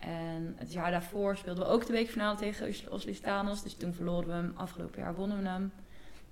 En 0.00 0.54
het 0.56 0.72
jaar 0.72 0.90
daarvoor 0.90 1.36
speelden 1.36 1.64
we 1.64 1.70
ook 1.70 1.86
de 1.86 1.92
bekerfinale 1.92 2.36
tegen 2.38 2.68
Os- 2.68 2.88
Os 2.88 3.04
Lusitanos. 3.04 3.62
Dus 3.62 3.74
toen 3.74 3.94
verloren 3.94 4.26
we 4.26 4.32
hem. 4.32 4.52
Afgelopen 4.56 5.00
jaar 5.00 5.14
wonnen 5.14 5.42
we 5.42 5.48
hem. 5.48 5.72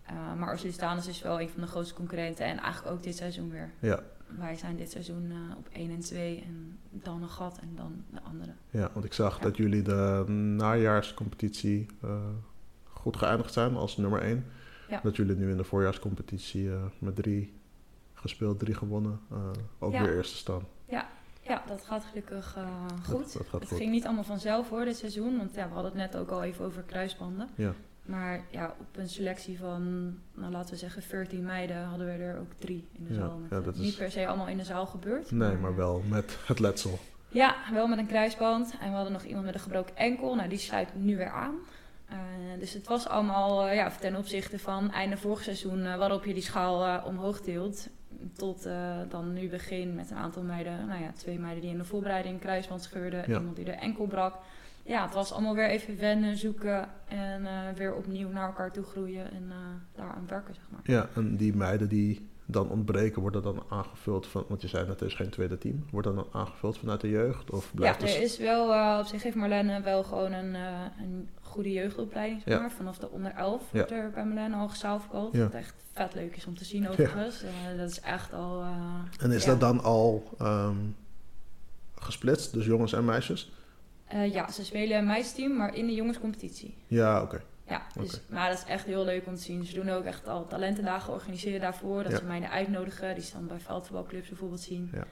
Eh, 0.03 0.35
maar 0.35 0.55
Os 0.55 0.63
Lusitanos 0.63 1.07
is 1.07 1.23
wel 1.23 1.41
een 1.41 1.49
van 1.49 1.61
de 1.61 1.67
grootste 1.67 1.95
concurrenten. 1.95 2.47
En 2.47 2.59
eigenlijk 2.59 2.95
ook 2.97 3.03
dit 3.03 3.17
seizoen 3.17 3.51
weer. 3.51 3.71
Ja. 3.79 4.01
Wij 4.39 4.57
zijn 4.57 4.77
dit 4.77 4.91
seizoen 4.91 5.31
eh, 5.31 5.57
op 5.59 5.69
1 5.73 5.91
en 5.91 6.01
2. 6.01 6.43
En 6.43 6.79
dan 6.91 7.23
een 7.23 7.29
gat 7.29 7.59
en 7.59 7.71
dan 7.77 8.05
de 8.11 8.21
andere. 8.23 8.53
Ja, 8.71 8.91
want 8.93 9.05
ik 9.05 9.13
zag 9.13 9.37
Ja. 9.37 9.43
dat 9.43 9.57
jullie 9.57 9.83
de 9.83 10.25
najaarscompetitie 10.57 11.87
eh, 12.03 12.11
goed 12.85 13.17
geëindigd 13.17 13.53
zijn 13.53 13.75
als 13.77 13.97
nummer 13.97 14.23
1. 14.23 14.45
Ja. 14.89 15.01
Dat 15.03 15.17
jullie 15.17 15.37
nu 15.37 15.51
in 15.51 15.57
de 15.57 15.65
voorjaarscompetitie 15.65 16.71
met 16.99 17.17
drie 17.17 17.53
gespeeld, 18.15 18.59
drie 18.59 18.75
gewonnen, 18.75 19.21
ook 19.79 19.93
Ja. 19.93 20.03
weer 20.03 20.17
eerste 20.17 20.37
staan. 20.37 20.63
Ja, 20.85 21.09
dat 21.69 21.85
gaat 21.85 22.05
gelukkig 22.05 22.55
eh, 22.57 22.67
goed. 23.05 23.33
dat 23.33 23.47
gaat 23.49 23.61
het 23.61 23.69
goed. 23.69 23.79
ging 23.79 23.91
niet 23.91 24.05
allemaal 24.07 24.25
vanzelf 24.25 24.69
hoor, 24.69 24.85
dit 24.85 24.97
seizoen. 24.97 25.37
Want 25.37 25.55
ja, 25.55 25.69
we 25.69 25.75
hadden 25.75 25.93
het 25.93 26.01
net 26.13 26.17
ook 26.21 26.31
al 26.31 26.43
even 26.43 26.65
over 26.65 26.83
kruisbanden. 26.83 27.49
Ja. 27.55 27.73
Maar 28.03 28.45
ja, 28.51 28.75
op 28.81 28.97
een 28.97 29.09
selectie 29.09 29.59
van, 29.59 29.83
nou, 30.35 30.53
laten 30.53 30.71
we 30.71 30.77
zeggen, 30.77 31.03
14 31.03 31.43
meiden 31.45 31.83
hadden 31.85 32.07
we 32.07 32.13
er 32.13 32.39
ook 32.39 32.53
drie 32.59 32.89
in 32.93 33.05
de 33.05 33.13
Ja, 33.13 33.19
zaal. 33.19 33.41
Ja, 33.51 33.57
eh, 33.57 33.65
dat 33.65 33.75
is- 33.75 33.81
Niet 33.81 33.97
per 33.97 34.11
se 34.11 34.27
allemaal 34.27 34.49
in 34.49 34.57
de 34.57 34.65
zaal 34.65 34.87
gebeurd. 34.87 35.31
Nee, 35.31 35.57
maar 35.57 35.77
wel 35.77 36.03
met 36.09 36.39
het 36.47 36.59
letsel. 36.59 36.99
Ja, 37.29 37.57
wel 37.73 37.87
met 37.87 37.99
een 37.99 38.07
kruisband. 38.07 38.75
En 38.81 38.89
we 38.89 38.95
hadden 38.95 39.13
nog 39.13 39.23
iemand 39.23 39.45
met 39.45 39.55
een 39.55 39.61
gebroken 39.61 39.97
enkel. 39.97 40.35
Nou, 40.35 40.49
die 40.49 40.59
sluit 40.59 40.89
nu 40.95 41.17
weer 41.17 41.31
aan. 41.31 41.55
Eh, 42.09 42.17
dus 42.59 42.73
het 42.73 42.87
was 42.87 43.09
allemaal 43.09 43.69
ja, 43.69 43.91
ten 44.01 44.17
opzichte 44.17 44.59
van 44.59 44.91
einde 44.93 45.17
vorig 45.17 45.43
seizoen, 45.43 45.83
waarop 45.83 46.25
je 46.25 46.35
die 46.35 46.43
schaal 46.43 47.03
omhoog 47.05 47.41
tilt. 47.41 47.89
Tot 48.37 48.67
eh, 48.67 48.97
dan 49.09 49.33
nu 49.33 49.49
begin 49.49 49.95
met 49.95 50.11
een 50.11 50.17
aantal 50.17 50.43
meiden, 50.43 50.87
nou 50.87 51.03
ja, 51.03 51.13
twee 51.13 51.39
meiden 51.39 51.63
die 51.63 51.71
in 51.71 51.79
de 51.79 51.85
voorbereiding 51.85 52.41
kruisband 52.41 52.83
scheurden, 52.83 53.25
Ja. 53.27 53.39
iemand 53.39 53.57
die 53.57 53.65
er 53.73 53.79
enkel 53.79 54.07
brak. 54.07 54.35
Ja, 54.83 55.05
het 55.05 55.15
was 55.15 55.33
allemaal 55.33 55.55
weer 55.55 55.69
even 55.69 55.99
wennen, 55.99 56.37
zoeken 56.37 56.89
en 57.09 57.47
eh, 57.47 57.53
weer 57.77 57.95
opnieuw 57.95 58.29
naar 58.29 58.47
elkaar 58.47 58.73
toe 58.73 58.85
groeien 58.85 59.31
en 59.33 59.43
uh, 59.49 59.55
daaraan 59.95 60.25
werken, 60.29 60.55
zeg 60.55 60.65
maar. 60.71 60.81
Ja, 60.85 61.09
en 61.15 61.37
die 61.37 61.57
meiden 61.57 61.89
die 61.89 62.29
dan 62.47 62.69
ontbreken, 62.71 63.23
worden 63.23 63.43
dan 63.43 63.63
aangevuld 63.69 64.27
van, 64.27 64.45
want 64.49 64.63
je 64.63 64.69
zei 64.69 64.87
net, 64.87 65.01
er 65.01 65.07
is 65.07 65.15
geen 65.15 65.31
tweede 65.31 65.59
team, 65.59 65.85
wordt 65.91 66.07
dat 66.07 66.17
dan 66.17 66.27
aangevuld 66.33 66.79
vanuit 66.79 67.01
de 67.01 67.09
jeugd? 67.09 67.51
Of 67.51 67.65
Ja, 67.65 67.77
blijft 67.77 68.01
er 68.03 68.07
dus... 68.07 68.19
is 68.19 68.39
wel, 68.39 68.99
op 69.01 69.07
zich 69.07 69.23
heeft 69.23 69.37
Marlene 69.37 69.83
wel 69.83 70.05
gewoon 70.05 70.33
een, 70.33 70.55
een 71.03 71.29
goede 71.59 71.73
jeugdopleiding, 71.73 72.43
zeg 72.47 72.59
maar. 72.61 72.71
Vanaf 72.71 72.99
de 72.99 73.11
onder 73.11 73.33
11 73.33 73.63
Ja. 73.63 73.67
wordt 73.73 73.91
er 73.91 74.11
bij 74.11 74.25
Marlene 74.25 74.57
al 74.57 74.69
gezaalverkoold. 74.69 75.33
Ja. 75.35 75.43
Wat 75.43 75.53
echt 75.55 75.75
vet 75.93 76.15
leuk 76.15 76.37
is 76.37 76.47
om 76.47 76.57
te 76.57 76.65
zien 76.65 76.89
overigens. 76.89 77.43
Uh, 77.45 77.79
dat 77.79 77.91
is 77.91 78.01
echt 78.01 78.33
al... 78.33 78.61
uh, 78.63 78.95
En 79.21 79.31
is 79.33 79.45
dat 79.45 79.61
dan 79.61 79.83
al 79.83 80.35
ehm, 80.39 80.77
gesplitst, 81.95 82.53
dus 82.53 82.67
jongens 82.67 82.93
en 82.93 83.05
meisjes? 83.05 83.53
Uh, 84.15 84.33
ja, 84.33 84.51
ze 84.51 84.65
spelen 84.65 84.99
een 84.99 85.07
meisjesteam, 85.07 85.57
maar 85.57 85.75
in 85.75 85.87
de 85.87 85.95
jongenscompetitie. 85.95 86.75
Ja, 86.87 87.23
oké. 87.23 87.41
Ja, 87.69 87.87
dus, 88.01 88.21
maar 88.29 88.49
dat 88.51 88.59
is 88.59 88.65
echt 88.65 88.85
heel 88.85 89.05
leuk 89.05 89.27
om 89.27 89.35
te 89.35 89.43
zien. 89.43 89.65
Ze 89.65 89.75
doen 89.75 89.89
ook 89.89 90.05
echt 90.05 90.29
al 90.29 90.47
talentendagen 90.47 91.13
organiseren 91.13 91.61
daarvoor. 91.61 92.03
Dat 92.03 92.13
Ja. 92.13 92.19
ze 92.19 92.25
meiden 92.25 92.51
uitnodigen. 92.51 93.15
Die 93.15 93.25
ze 93.25 93.33
dan 93.33 93.47
bij 93.47 93.59
veldvoetbalclubs 93.61 94.29
bijvoorbeeld 94.29 94.61
zien. 94.61 94.91
Ja. 94.93 95.05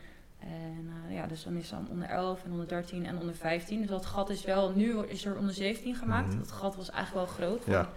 En 0.47 0.93
uh, 1.09 1.15
ja, 1.15 1.27
dus 1.27 1.43
dan 1.45 1.57
is 1.57 1.69
dan 1.69 1.89
onder 1.91 2.09
11 2.09 2.45
en 2.45 2.51
onder 2.51 2.69
13 2.69 3.07
en 3.07 3.19
onder 3.19 3.35
15. 3.35 3.81
Dus 3.81 3.91
dat 3.91 4.07
gat 4.07 4.31
is 4.31 4.45
wel... 4.45 4.73
Nu 4.75 4.99
is 5.07 5.25
er 5.25 5.37
onder 5.37 5.55
17 5.55 5.95
gemaakt. 5.95 6.29
Mhm. 6.29 6.39
Dat 6.39 6.53
gat 6.53 6.77
was 6.77 6.91
eigenlijk 6.91 7.27
wel 7.27 7.35
groot. 7.35 7.65
Ja. 7.67 7.89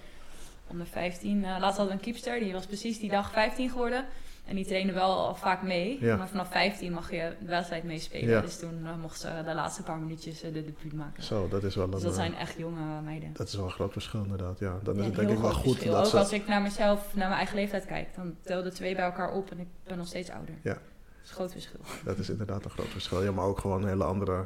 Onder 0.67 0.87
15. 0.87 1.37
Uh, 1.37 1.43
laatst 1.43 1.77
hadden 1.77 1.85
we 1.85 1.91
een 1.91 1.99
keepster. 1.99 2.39
Die 2.39 2.53
was 2.53 2.65
precies 2.65 2.99
die 2.99 3.09
dag 3.09 3.31
15 3.31 3.69
geworden. 3.69 4.05
En 4.49 4.55
die 4.55 4.65
trainde 4.65 4.93
wel 4.93 5.17
al 5.17 5.35
vaak 5.35 5.61
mee. 5.61 5.97
Ja. 6.01 6.15
Maar 6.15 6.27
vanaf 6.27 6.51
15 6.51 6.93
mag 6.93 7.11
je 7.11 7.35
de 7.39 7.45
wedstrijd 7.45 7.83
meespelen. 7.83 8.29
Ja. 8.29 8.41
Dus 8.41 8.59
toen 8.59 8.79
uh, 8.83 8.95
mocht 9.01 9.19
ze 9.19 9.41
de 9.45 9.53
laatste 9.53 9.83
paar 9.83 9.97
minuutjes 9.97 10.39
de 10.39 10.51
debuut 10.51 10.93
maken. 10.93 11.23
Zo, 11.23 11.47
dat 11.47 11.63
is 11.63 11.75
wel 11.75 11.85
een, 11.85 11.91
Dus 11.91 12.01
dat 12.01 12.11
eh, 12.11 12.17
zijn 12.17 12.35
echt 12.35 12.57
jonge 12.57 13.01
meiden. 13.01 13.29
dat 13.33 13.47
is 13.47 13.55
wel 13.55 13.65
een 13.65 13.71
groot 13.71 13.91
verschil 13.91 14.23
inderdaad. 14.23 14.59
Ja, 14.59 14.79
dan 14.83 14.97
is 14.97 15.05
het 15.05 15.15
denk 15.15 15.29
ik 15.29 15.37
wel 15.37 15.53
goed 15.53 15.83
dat 15.83 15.95
Ook 15.95 16.05
ze... 16.05 16.17
als 16.17 16.31
ik 16.31 16.47
naar 16.47 16.61
mezelf, 16.61 17.15
naar 17.15 17.27
mijn 17.27 17.37
eigen 17.37 17.55
leeftijd 17.55 17.85
kijk, 17.85 18.15
dan 18.15 18.35
tel 18.41 18.63
de 18.63 18.71
twee 18.71 18.95
bij 18.95 19.03
elkaar 19.03 19.33
op 19.33 19.51
en 19.51 19.59
ik 19.59 19.67
ben 19.83 19.97
nog 19.97 20.07
steeds 20.07 20.29
ouder. 20.29 20.55
Ja. 20.63 20.77
Dat 21.37 21.55
is 21.55 21.55
een 21.55 21.61
groot 21.71 21.81
verschil. 21.81 22.03
Dat 22.05 22.17
is 22.17 22.29
inderdaad 22.29 22.63
een 22.65 22.69
groot 22.71 22.87
verschil. 22.87 23.23
Ja, 23.23 23.31
maar 23.31 23.45
ook 23.45 23.59
gewoon 23.59 23.87
hele 23.87 24.03
andere 24.03 24.45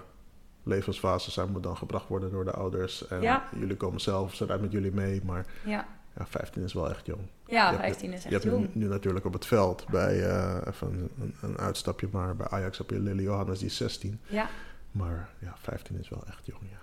levensfases 0.64 1.34
zijn 1.34 1.50
moet 1.52 1.64
dan 1.64 1.78
gebracht 1.78 2.08
worden 2.08 2.32
door 2.32 2.46
de 2.46 2.52
ouders. 2.52 3.08
En 3.08 3.22
Ja. 3.22 3.50
jullie 3.60 3.78
komen 3.78 4.02
zelf, 4.02 4.36
ze 4.36 4.46
rijden 4.46 4.64
met 4.66 4.72
jullie 4.74 4.92
mee, 4.92 5.22
maar 5.26 5.46
Ja, 5.66 5.88
ja, 6.18 6.26
15 6.26 6.64
is 6.64 6.74
wel 6.74 6.90
echt 6.90 7.06
jong. 7.06 7.22
ja 7.46 7.64
Je 7.70 7.70
hebt- 7.78 7.82
15 7.84 8.14
is 8.14 8.24
Je 8.24 8.30
echt 8.30 8.44
hebt 8.44 8.56
nu, 8.56 8.62
jong. 8.62 8.76
nu 8.76 8.86
natuurlijk 8.88 9.26
op 9.26 9.34
het 9.34 9.46
veld 9.46 9.88
bij, 9.90 10.24
eh, 10.30 10.62
even 10.68 11.10
een, 11.20 11.36
een 11.42 11.58
uitstapje, 11.58 12.08
maar 12.12 12.36
bij 12.36 12.48
Ajax 12.48 12.78
heb 12.78 12.90
je 12.90 13.00
Lily 13.00 13.24
Johannes, 13.24 13.58
die 13.60 13.68
is 13.68 13.76
16. 13.78 14.20
Ja, 14.28 14.48
Maar 14.92 15.30
ja, 15.40 15.54
15 15.62 16.00
is 16.00 16.10
wel 16.10 16.24
echt 16.28 16.46
jong, 16.46 16.62
ja. 16.72 16.83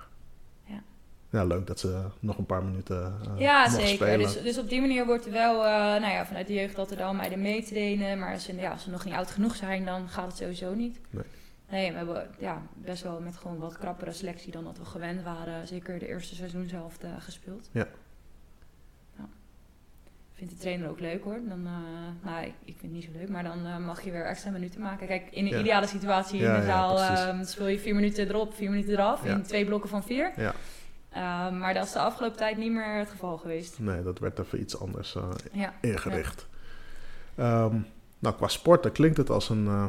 Ja. 1.30 1.44
Leuk 1.44 1.66
dat 1.66 1.80
ze 1.80 2.02
nog 2.20 2.38
een 2.38 2.46
paar 2.46 2.62
minuten 2.64 3.14
eh 3.24 3.40
ja 3.40 3.68
zeker. 3.68 3.88
spelen. 3.88 4.18
Dus, 4.18 4.42
dus 4.42 4.58
op 4.58 4.68
die 4.68 4.80
manier 4.80 5.06
wordt 5.06 5.26
er 5.26 5.32
wel, 5.32 5.64
eh, 5.64 5.70
nou 5.72 6.12
ja, 6.12 6.26
vanuit 6.26 6.46
de 6.46 6.54
jeugd 6.54 6.76
dat 6.76 6.90
er 6.90 6.96
dan 6.96 7.16
meiden 7.16 7.40
meetrainen. 7.42 8.18
Maar 8.18 8.32
als 8.32 8.44
ze, 8.44 8.54
ja, 8.56 8.70
als 8.70 8.82
ze 8.82 8.90
nog 8.90 9.04
niet 9.04 9.14
oud 9.14 9.30
genoeg 9.30 9.56
zijn, 9.56 9.84
dan 9.84 10.08
gaat 10.08 10.26
het 10.26 10.36
sowieso 10.36 10.74
niet. 10.74 11.00
Nee. 11.10 11.24
Nee, 11.70 11.90
we 11.90 11.96
hebben 11.96 12.28
ja, 12.38 12.62
best 12.74 13.02
wel 13.02 13.20
met 13.20 13.36
gewoon 13.36 13.58
wat 13.58 13.78
krappere 13.78 14.12
selectie 14.12 14.52
dan 14.52 14.64
dat 14.64 14.78
we 14.78 14.84
gewend 14.84 15.22
waren. 15.22 15.66
Zeker 15.66 15.98
de 15.98 16.08
eerste 16.08 16.34
seizoen 16.34 16.68
zelf 16.68 16.98
eh, 17.02 17.10
gespeeld. 17.18 17.68
Ja. 17.72 17.86
Vindt 20.34 20.54
de 20.54 20.60
trainer 20.60 20.88
ook 20.90 21.00
leuk 21.00 21.22
hoor. 21.24 21.38
Dan, 21.48 21.62
nou, 22.22 22.42
ik, 22.44 22.52
ik 22.64 22.76
vind 22.78 22.82
het 22.82 22.90
niet 22.92 23.04
zo 23.04 23.10
leuk, 23.18 23.28
maar 23.28 23.42
dan 23.44 23.84
mag 23.84 24.02
je 24.02 24.10
weer 24.10 24.24
extra 24.24 24.50
minuten 24.50 24.80
maken. 24.80 25.06
Kijk, 25.06 25.28
in 25.30 25.44
een 25.44 25.50
Ja. 25.50 25.58
ideale 25.58 25.86
situatie 25.86 26.40
in 26.40 26.52
de 26.54 26.62
zaal 26.66 27.00
ehm, 27.00 27.44
speel 27.44 27.66
je 27.66 27.78
vier 27.78 27.94
minuten 27.94 28.28
erop, 28.28 28.54
vier 28.54 28.70
minuten 28.70 28.92
eraf. 28.92 29.24
In 29.24 29.42
twee 29.42 29.64
blokken 29.64 29.90
van 29.90 30.02
vier. 30.02 30.32
Ja. 30.36 30.54
Ehm, 31.10 31.58
maar 31.58 31.74
dat 31.74 31.84
is 31.86 31.92
de 31.92 31.98
afgelopen 31.98 32.36
tijd 32.36 32.56
niet 32.56 32.72
meer 32.72 32.94
het 32.98 33.08
geval 33.10 33.36
geweest. 33.38 33.78
Nee, 33.78 34.02
dat 34.02 34.18
werd 34.18 34.38
even 34.38 34.60
iets 34.60 34.80
anders 34.80 35.14
eh, 35.14 35.28
Ja. 35.52 35.74
ingericht. 35.80 36.46
Ehm, 37.34 37.76
nou, 38.18 38.34
qua 38.34 38.48
sporten 38.48 38.92
klinkt 38.92 39.16
het 39.16 39.30
als 39.30 39.48
een 39.48 39.66
eh, 39.66 39.86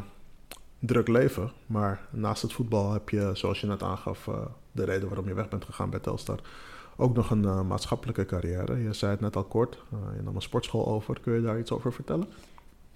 druk 0.80 1.08
leven. 1.08 1.52
Maar 1.66 2.00
naast 2.10 2.42
het 2.42 2.54
voetbal 2.54 2.92
heb 2.92 3.10
je, 3.10 3.32
zoals 3.34 3.62
je 3.62 3.68
net 3.68 3.84
aangaf, 3.84 4.28
eh, 4.28 4.46
de 4.72 4.84
reden 4.84 5.08
waarom 5.08 5.28
je 5.28 5.34
weg 5.34 5.50
bent 5.50 5.66
gegaan 5.66 5.90
bij 5.90 6.00
Telstar, 6.00 6.40
ook 6.96 7.16
nog 7.16 7.30
een 7.30 7.68
maatschappelijke 7.68 8.26
carrière. 8.26 8.84
Je 8.84 8.94
zei 8.94 9.12
het 9.12 9.22
net 9.22 9.36
al 9.36 9.44
kort, 9.44 9.78
je 10.16 10.22
nam 10.22 10.36
een 10.36 10.42
sportschool 10.42 10.88
over. 10.88 11.20
Kun 11.20 11.34
je 11.34 11.42
daar 11.42 11.60
iets 11.60 11.72
over 11.72 11.94
vertellen? 11.94 12.28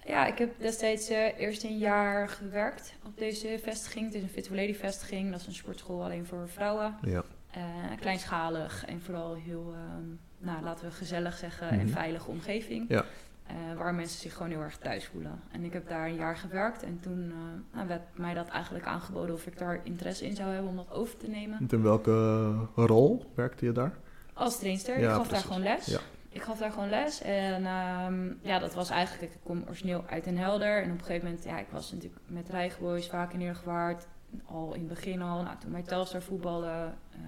Ja, 0.06 0.26
ik 0.28 0.38
heb 0.38 0.60
destijds 0.60 1.08
eerst 1.38 1.64
een 1.64 1.78
jaar 1.78 2.30
gewerkt 2.30 2.94
op 3.06 3.18
deze 3.18 3.60
vestiging. 3.64 4.06
Het 4.06 4.14
is 4.16 4.22
een 4.22 4.30
Fit 4.30 4.50
Lady 4.50 4.74
vestiging. 4.74 5.32
Dat 5.32 5.40
is 5.40 5.48
een 5.48 5.54
sportschool 5.54 6.04
alleen 6.04 6.26
voor 6.26 6.50
vrouwen. 6.50 6.96
Ja, 7.02 7.24
Eh, 7.56 7.62
kleinschalig 8.00 8.86
en 8.86 9.02
vooral 9.02 9.34
heel, 9.36 9.74
ehm, 9.74 10.04
nou, 10.38 10.64
laten 10.64 10.86
we 10.86 10.92
gezellig 10.92 11.38
zeggen, 11.38 11.70
en 11.70 11.78
Mhm. 11.78 11.88
veilige 11.88 12.30
omgeving. 12.30 12.86
Ja. 12.90 13.04
Eh, 13.48 13.56
waar 13.78 13.94
mensen 13.96 14.20
zich 14.20 14.34
gewoon 14.34 14.50
heel 14.52 14.62
erg 14.62 14.78
thuis 14.78 15.06
voelen. 15.06 15.40
En 15.52 15.64
ik 15.64 15.74
heb 15.74 15.88
daar 15.88 16.08
een 16.08 16.16
jaar 16.16 16.38
gewerkt 16.38 16.84
en 16.84 17.00
toen 17.00 17.32
eh, 17.32 17.76
nou, 17.76 17.88
werd 17.88 18.02
mij 18.18 18.34
dat 18.34 18.48
eigenlijk 18.48 18.86
aangeboden 18.86 19.36
of 19.36 19.46
ik 19.46 19.58
daar 19.58 19.80
interesse 19.84 20.26
in 20.26 20.36
zou 20.36 20.50
hebben 20.52 20.70
om 20.70 20.76
dat 20.76 20.92
over 20.92 21.18
te 21.18 21.28
nemen. 21.30 21.58
En 21.60 21.68
in 21.72 21.82
welke 21.84 22.54
rol 22.76 23.32
werkte 23.36 23.66
je 23.66 23.72
daar? 23.72 23.92
Als 24.34 24.60
trainster. 24.60 25.00
Ja, 25.00 25.08
ik 25.10 25.16
gaf 25.16 25.28
precies. 25.28 25.32
daar 25.32 25.54
gewoon 25.54 25.64
les. 25.76 25.86
Ja. 25.86 26.00
Ik 26.30 26.42
gaf 26.42 26.58
daar 26.58 26.72
gewoon 26.72 26.90
les. 26.90 27.22
En 27.22 27.66
ehm, 27.66 28.34
ja, 28.42 28.60
dat 28.60 28.74
was 28.74 28.90
eigenlijk... 28.90 29.34
Ik 29.34 29.40
kom 29.44 29.64
origineel 29.68 30.04
uit 30.10 30.24
Den 30.24 30.38
Helder. 30.38 30.84
En 30.84 30.92
op 30.92 30.98
een 31.00 31.06
gegeven 31.06 31.28
moment... 31.28 31.44
Ja, 31.46 31.60
ik 31.60 31.68
was 31.72 31.92
natuurlijk 31.92 32.22
met 32.28 32.50
Rijgenboys 32.50 33.08
vaak 33.08 33.34
in 33.34 33.42
Eergewaard. 33.42 34.08
Al 34.46 34.74
in 34.74 34.80
het 34.80 34.88
begin 34.90 35.22
al, 35.22 35.44
nou, 35.44 35.58
toen 35.60 35.72
wij 35.72 35.82
Telstar 35.82 36.22
voetballen, 36.22 36.98
eh, 37.12 37.20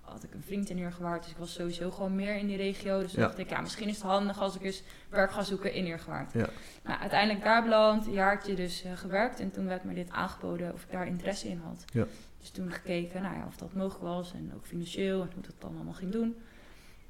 had 0.00 0.22
ik 0.22 0.34
een 0.34 0.42
vriend 0.42 0.70
in 0.70 0.78
Eergewaard. 0.78 1.22
Dus 1.22 1.30
ik 1.32 1.36
was 1.38 1.52
sowieso 1.52 1.90
gewoon 1.90 2.14
meer 2.14 2.36
in 2.36 2.46
die 2.46 2.56
regio. 2.56 3.00
Dus 3.00 3.12
Ja. 3.12 3.20
dacht 3.20 3.38
ik, 3.38 3.50
ja, 3.50 3.60
misschien 3.60 3.88
is 3.88 3.94
het 3.94 4.04
handig 4.04 4.40
als 4.40 4.54
ik 4.56 4.62
eens 4.62 4.82
werk 5.08 5.30
ga 5.30 5.42
zoeken 5.42 5.72
in 5.72 5.84
Eergewaard. 5.84 6.32
Ja. 6.32 6.48
Nou, 6.84 7.00
uiteindelijk 7.00 7.44
daar 7.44 7.62
beland, 7.62 8.06
een 8.06 8.12
jaartje 8.12 8.54
dus 8.54 8.84
eh, 8.84 8.92
gewerkt. 8.96 9.40
En 9.40 9.50
toen 9.50 9.66
werd 9.66 9.84
me 9.84 9.94
dit 9.94 10.10
aangeboden 10.10 10.72
of 10.72 10.82
ik 10.82 10.90
daar 10.90 11.06
interesse 11.06 11.48
in 11.48 11.60
had. 11.64 11.84
Ja. 11.92 12.04
Dus 12.40 12.50
toen 12.50 12.70
gekeken 12.72 13.22
nou 13.22 13.34
ja, 13.36 13.44
of 13.46 13.56
dat 13.56 13.74
mogelijk 13.74 14.02
was 14.04 14.32
en 14.32 14.52
ook 14.54 14.66
financieel 14.66 15.22
en 15.22 15.30
hoe 15.34 15.42
dat 15.42 15.54
dan 15.58 15.74
allemaal 15.74 15.92
ging 15.94 16.12
doen. 16.12 16.36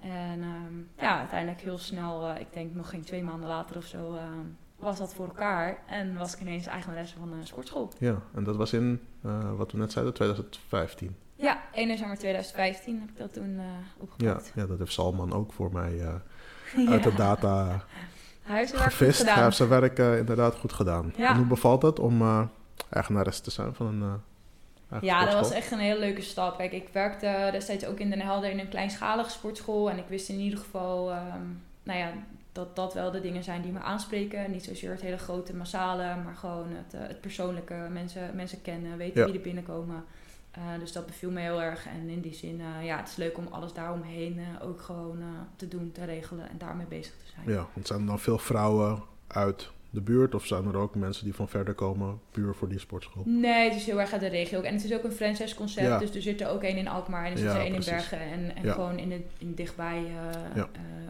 En 0.00 0.42
ehm, 0.42 1.04
ja, 1.06 1.18
uiteindelijk 1.18 1.60
heel 1.60 1.78
snel, 1.78 2.28
eh, 2.28 2.40
ik 2.40 2.52
denk 2.52 2.74
nog 2.74 2.90
geen 2.90 3.02
twee 3.04 3.22
maanden 3.22 3.48
later 3.48 3.76
of 3.76 3.84
zo, 3.84 4.14
eh, 4.14 4.22
was 4.76 4.98
dat 4.98 5.14
voor 5.14 5.26
elkaar. 5.26 5.78
En 5.86 6.16
was 6.16 6.34
ik 6.34 6.40
ineens 6.40 6.66
eigenaresse 6.66 7.16
van 7.18 7.32
een 7.32 7.46
sportschool. 7.46 7.92
Ja, 7.98 8.22
en 8.34 8.44
dat 8.44 8.56
was 8.56 8.72
in, 8.72 9.00
eh, 9.28 9.56
wat 9.56 9.72
we 9.72 9.78
net 9.78 9.92
zeiden, 9.92 10.14
2015. 10.14 11.16
Ja, 11.34 11.58
1 11.72 11.88
december 11.88 12.18
2015 12.18 13.00
heb 13.00 13.08
ik 13.08 13.16
dat 13.18 13.32
toen 13.32 13.58
eh 13.58 13.64
Ja, 13.64 13.72
opgepakt. 13.98 14.52
ja, 14.54 14.66
dat 14.66 14.78
heeft 14.78 14.92
Salman 14.92 15.32
ook 15.32 15.52
voor 15.52 15.72
mij 15.72 16.00
eh, 16.00 16.14
Ja. 16.86 16.90
uit 16.90 17.02
de 17.02 17.14
data 17.14 17.84
Hij 18.42 18.56
heeft 18.56 18.68
zijn 18.68 18.80
werk 18.80 18.92
goed 18.92 18.98
gevist. 19.00 19.18
Hij 19.18 19.28
gedaan. 19.28 19.44
heeft 19.44 19.56
zijn 19.56 19.68
werk 19.68 19.98
inderdaad 19.98 20.54
goed 20.54 20.72
gedaan. 20.72 21.12
Ja. 21.16 21.28
En 21.30 21.36
hoe 21.36 21.46
bevalt 21.46 21.82
het 21.82 21.98
om 21.98 22.20
eh 22.22 22.42
eigenares 22.90 23.40
te 23.40 23.50
zijn 23.50 23.74
van 23.74 23.86
een 23.86 24.02
eh 24.90 24.98
Ja, 25.00 25.24
dat 25.24 25.34
was 25.34 25.50
echt 25.50 25.70
een 25.70 25.78
hele 25.78 25.98
leuke 26.00 26.22
stap. 26.22 26.56
Kijk, 26.56 26.72
ik 26.72 26.88
werkte 26.92 27.48
destijds 27.52 27.86
ook 27.86 27.98
in 27.98 28.10
Den 28.10 28.20
Helder 28.20 28.50
in 28.50 28.58
een 28.58 28.68
kleinschalige 28.68 29.30
sportschool. 29.30 29.90
En 29.90 29.98
ik 29.98 30.08
wist 30.08 30.28
in 30.28 30.38
ieder 30.38 30.58
geval, 30.58 31.10
ehm, 31.10 31.42
nou 31.82 31.98
ja, 31.98 32.12
dat 32.52 32.76
dat 32.76 32.94
wel 32.94 33.10
de 33.10 33.20
dingen 33.20 33.44
zijn 33.44 33.62
die 33.62 33.72
me 33.72 33.78
aanspreken. 33.80 34.50
Niet 34.50 34.64
zozeer 34.64 34.90
het 34.90 35.00
hele 35.00 35.18
grote, 35.18 35.54
massale, 35.56 36.16
maar 36.24 36.34
gewoon 36.36 36.68
het, 36.70 36.94
eh, 36.94 37.00
het 37.00 37.20
persoonlijke. 37.20 37.74
Mensen, 37.90 38.36
mensen 38.36 38.62
kennen, 38.62 38.96
weten 38.96 39.20
Ja. 39.20 39.26
wie 39.26 39.34
er 39.36 39.40
binnenkomen. 39.40 40.04
Eh, 40.50 40.62
dus 40.78 40.92
dat 40.92 41.06
beviel 41.06 41.30
me 41.30 41.40
heel 41.40 41.62
erg. 41.62 41.86
En 41.86 42.08
in 42.08 42.20
die 42.20 42.34
zin, 42.34 42.60
eh, 42.60 42.86
ja, 42.86 42.96
het 42.96 43.08
is 43.08 43.16
leuk 43.16 43.38
om 43.38 43.46
alles 43.50 43.72
daaromheen 43.72 44.40
ook 44.62 44.80
gewoon 44.80 45.22
te 45.56 45.68
doen, 45.68 45.92
te 45.92 46.04
regelen 46.04 46.48
en 46.50 46.58
daarmee 46.58 46.86
bezig 46.86 47.12
te 47.12 47.30
zijn. 47.34 47.56
Ja, 47.56 47.66
want 47.74 47.86
zijn 47.86 48.00
er 48.00 48.06
dan 48.06 48.18
veel 48.18 48.38
vrouwen 48.38 49.02
uit 49.26 49.70
de 49.90 50.00
buurt? 50.00 50.34
Of 50.34 50.46
zijn 50.46 50.64
er 50.66 50.76
ook 50.76 50.94
mensen 50.94 51.24
die 51.24 51.34
van 51.34 51.48
verder 51.48 51.74
komen, 51.74 52.20
puur 52.30 52.54
voor 52.54 52.68
die 52.68 52.78
sportschool? 52.78 53.22
Nee, 53.26 53.68
het 53.68 53.78
is 53.78 53.86
heel 53.86 54.00
erg 54.00 54.12
uit 54.12 54.20
de 54.20 54.26
regio. 54.28 54.60
En 54.60 54.74
het 54.74 54.84
is 54.84 54.92
ook 54.94 55.04
een 55.04 55.12
franchise 55.12 55.54
concept. 55.54 55.86
Ja. 55.86 55.98
Dus 55.98 56.14
er 56.14 56.22
zit 56.22 56.40
er 56.40 56.48
ook 56.48 56.62
één 56.62 56.76
in 56.76 56.88
Alkmaar 56.88 57.24
en 57.24 57.32
er 57.32 57.38
zit 57.38 57.46
Ja, 57.46 57.54
er 57.54 57.60
één 57.60 57.74
in. 57.74 57.82
Bergen. 57.84 58.20
En, 58.20 58.56
en 58.56 58.64
Ja. 58.64 58.72
gewoon 58.72 58.98
in, 58.98 59.12
het, 59.12 59.22
in 59.38 59.54
dichtbij 59.54 60.04
eh, 60.06 60.58
eh, 60.62 60.64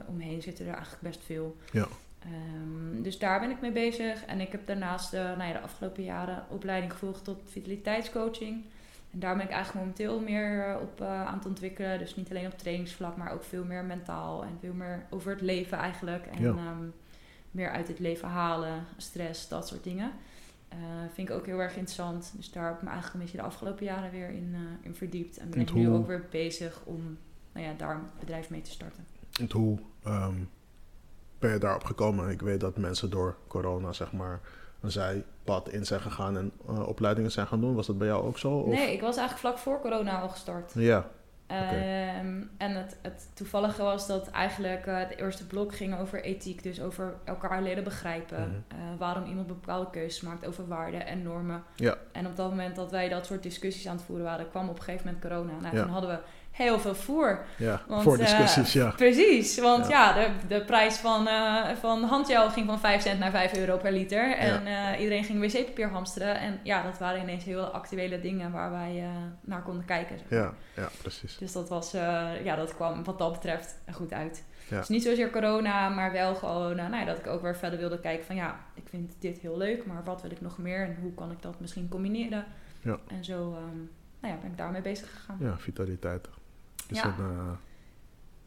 omheen 0.06 0.42
zitten 0.42 0.66
er 0.66 0.72
eigenlijk 0.72 1.02
best 1.02 1.20
veel. 1.24 1.56
Ja. 1.72 1.86
Ehm, 2.18 3.02
dus 3.02 3.18
daar 3.18 3.40
ben 3.40 3.50
ik 3.50 3.60
mee 3.60 3.72
bezig. 3.72 4.24
En 4.24 4.40
ik 4.40 4.52
heb 4.52 4.66
daarnaast 4.66 5.12
eh, 5.14 5.20
nou 5.22 5.42
ja, 5.42 5.52
de 5.52 5.60
afgelopen 5.60 6.02
jaren 6.04 6.44
opleiding 6.48 6.92
gevolgd 6.92 7.24
tot 7.24 7.38
vitaliteitscoaching. 7.50 8.64
En 9.12 9.18
daar 9.18 9.36
ben 9.36 9.44
ik 9.44 9.50
eigenlijk 9.50 9.84
momenteel 9.84 10.20
meer 10.20 10.78
op 10.82 11.00
aan 11.00 11.34
het 11.38 11.46
ontwikkelen. 11.46 11.98
Dus 11.98 12.16
niet 12.16 12.30
alleen 12.30 12.46
op 12.46 12.58
trainingsvlak, 12.58 13.16
maar 13.16 13.32
ook 13.32 13.44
veel 13.44 13.64
meer 13.64 13.84
mentaal. 13.84 14.42
En 14.42 14.56
veel 14.60 14.72
meer 14.72 15.06
over 15.10 15.30
het 15.30 15.40
leven 15.40 15.78
eigenlijk. 15.78 16.26
En 16.26 16.42
Ja. 16.42 16.54
Meer 17.58 17.70
uit 17.70 17.88
het 17.88 17.98
leven 17.98 18.28
halen, 18.28 18.84
stress, 18.96 19.48
dat 19.48 19.68
soort 19.68 19.84
dingen. 19.84 20.12
Eh, 20.68 20.78
vind 21.12 21.28
ik 21.28 21.34
ook 21.34 21.46
heel 21.46 21.58
erg 21.58 21.72
interessant. 21.76 22.32
Dus 22.36 22.50
daar 22.50 22.66
heb 22.66 22.76
ik 22.76 22.82
me 22.82 22.88
eigenlijk 22.88 23.14
een 23.14 23.20
beetje 23.20 23.42
de 23.42 23.46
afgelopen 23.46 23.84
jaren 23.84 24.10
weer 24.10 24.30
in, 24.30 24.50
eh, 24.54 24.86
in 24.86 24.94
verdiept. 24.94 25.38
En 25.38 25.50
ben 25.50 25.58
En 25.58 25.66
ik 25.66 25.74
nu 25.74 25.90
ook 25.90 26.06
weer 26.06 26.26
bezig 26.30 26.80
om 26.84 27.18
nou 27.52 27.66
ja, 27.66 27.72
daar 27.76 27.94
een 27.94 28.02
bedrijf 28.18 28.50
mee 28.50 28.62
te 28.62 28.70
starten. 28.70 29.06
En 29.40 29.52
hoe 29.52 29.78
ehm, 30.02 30.34
ben 31.38 31.52
je 31.52 31.58
daarop 31.58 31.84
gekomen? 31.84 32.30
Ik 32.30 32.40
weet 32.40 32.60
dat 32.60 32.76
mensen 32.76 33.10
door 33.10 33.36
corona, 33.46 33.92
zeg 33.92 34.12
maar, 34.12 34.40
een 34.80 34.90
zijpad 34.90 35.68
in 35.68 35.86
zijn 35.86 36.00
gegaan 36.00 36.36
en 36.36 36.52
eh, 36.68 36.88
opleidingen 36.88 37.30
zijn 37.30 37.46
gaan 37.46 37.60
doen. 37.60 37.74
Was 37.74 37.86
dat 37.86 37.98
bij 37.98 38.06
jou 38.06 38.24
ook 38.24 38.38
zo? 38.38 38.52
Of? 38.52 38.74
Nee, 38.74 38.92
ik 38.92 39.00
was 39.00 39.16
eigenlijk 39.16 39.38
vlak 39.38 39.58
voor 39.58 39.80
corona 39.80 40.20
al 40.20 40.28
gestart. 40.28 40.72
Ja, 40.74 41.10
Ehm, 41.48 42.42
en 42.56 42.74
het, 42.76 42.96
het 43.02 43.30
toevallige 43.34 43.82
was 43.82 44.06
dat 44.06 44.30
eigenlijk 44.30 44.86
eh, 44.86 44.98
het 44.98 45.16
eerste 45.16 45.46
blok 45.46 45.74
ging 45.74 45.98
over 45.98 46.22
ethiek. 46.22 46.62
Dus 46.62 46.80
over 46.80 47.14
elkaar 47.24 47.62
leren 47.62 47.84
begrijpen. 47.84 48.38
Mhm. 48.40 48.80
eh, 48.80 48.98
waarom 48.98 49.24
iemand 49.24 49.46
bepaalde 49.46 49.90
keuzes 49.90 50.20
maakt 50.20 50.46
over 50.46 50.68
waarden 50.68 51.06
en 51.06 51.22
normen. 51.22 51.62
Ja. 51.76 51.96
En 52.12 52.26
op 52.26 52.36
dat 52.36 52.50
moment 52.50 52.76
dat 52.76 52.90
wij 52.90 53.08
dat 53.08 53.26
soort 53.26 53.42
discussies 53.42 53.88
aan 53.88 53.96
het 53.96 54.04
voeren 54.04 54.24
waren, 54.24 54.48
kwam 54.50 54.68
op 54.68 54.76
een 54.78 54.82
gegeven 54.82 55.06
moment 55.06 55.24
corona. 55.24 55.52
Nou, 55.60 55.76
Ja. 55.76 55.82
toen 55.82 55.92
hadden 55.92 56.10
we 56.10 56.18
heel 56.58 56.78
veel 56.78 56.94
voer. 56.94 57.44
ja. 57.56 57.82
Want, 57.86 58.02
voor 58.02 58.18
eh, 58.18 58.18
discussies, 58.18 58.72
ja. 58.72 58.90
Precies, 58.90 59.58
want 59.58 59.88
Ja. 59.88 60.16
ja, 60.16 60.22
de, 60.22 60.46
de 60.48 60.64
prijs 60.64 60.96
van, 60.96 61.26
eh 61.26 61.70
van 61.80 62.02
handgel 62.02 62.50
ging 62.50 62.66
van 62.66 62.80
5 62.80 63.02
cent 63.02 63.18
naar 63.18 63.30
5 63.30 63.56
euro 63.56 63.76
per 63.76 63.92
liter. 63.92 64.36
En 64.36 64.66
eh, 64.66 65.00
iedereen 65.00 65.24
ging 65.24 65.40
wc-papier 65.40 65.88
hamsteren. 65.88 66.38
En 66.40 66.60
ja, 66.62 66.82
dat 66.82 66.98
waren 66.98 67.22
ineens 67.22 67.44
heel 67.44 67.64
actuele 67.64 68.20
dingen 68.20 68.52
waar 68.52 68.70
wij 68.70 69.04
naar 69.40 69.62
konden 69.62 69.84
kijken. 69.84 70.18
zeg. 70.18 70.38
Ja, 70.38 70.54
ja, 70.76 70.88
precies. 71.02 71.38
Dus 71.38 71.52
dat, 71.52 71.68
was, 71.68 71.90
ja, 72.44 72.56
dat 72.56 72.74
kwam 72.74 73.04
wat 73.04 73.18
dat 73.18 73.32
betreft 73.32 73.78
goed 73.92 74.12
uit. 74.12 74.44
Ja. 74.68 74.78
Dus 74.78 74.88
niet 74.88 75.02
zozeer 75.02 75.30
corona, 75.30 75.88
maar 75.88 76.12
wel 76.12 76.34
gewoon 76.34 76.76
nou 76.76 77.04
dat 77.04 77.18
ik 77.18 77.26
ook 77.26 77.42
weer 77.42 77.56
verder 77.56 77.78
wilde 77.78 78.00
kijken 78.00 78.26
van 78.26 78.36
ja, 78.36 78.60
ik 78.74 78.88
vind 78.88 79.14
dit 79.18 79.38
heel 79.38 79.56
leuk, 79.56 79.86
maar 79.86 80.04
wat 80.04 80.22
wil 80.22 80.30
ik 80.30 80.40
nog 80.40 80.58
meer 80.58 80.82
en 80.82 80.96
hoe 81.00 81.14
kan 81.14 81.30
ik 81.30 81.42
dat 81.42 81.60
misschien 81.60 81.88
combineren? 81.88 82.44
Ja. 82.80 82.98
En 83.06 83.24
zo 83.24 83.52
ehm, 83.52 83.76
nou 84.20 84.34
ja, 84.34 84.40
ben 84.40 84.50
ik 84.50 84.56
daarmee 84.56 84.82
bezig 84.82 85.10
gegaan. 85.10 85.36
Ja, 85.40 85.58
vitaliteit. 85.58 86.28
Is 86.88 87.00
Ja. 87.00 87.06
een 87.18 87.24
eh, 87.24 87.50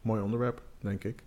mooi 0.02 0.22
onderwerp, 0.22 0.62
denk 0.80 1.04
ik. 1.04 1.22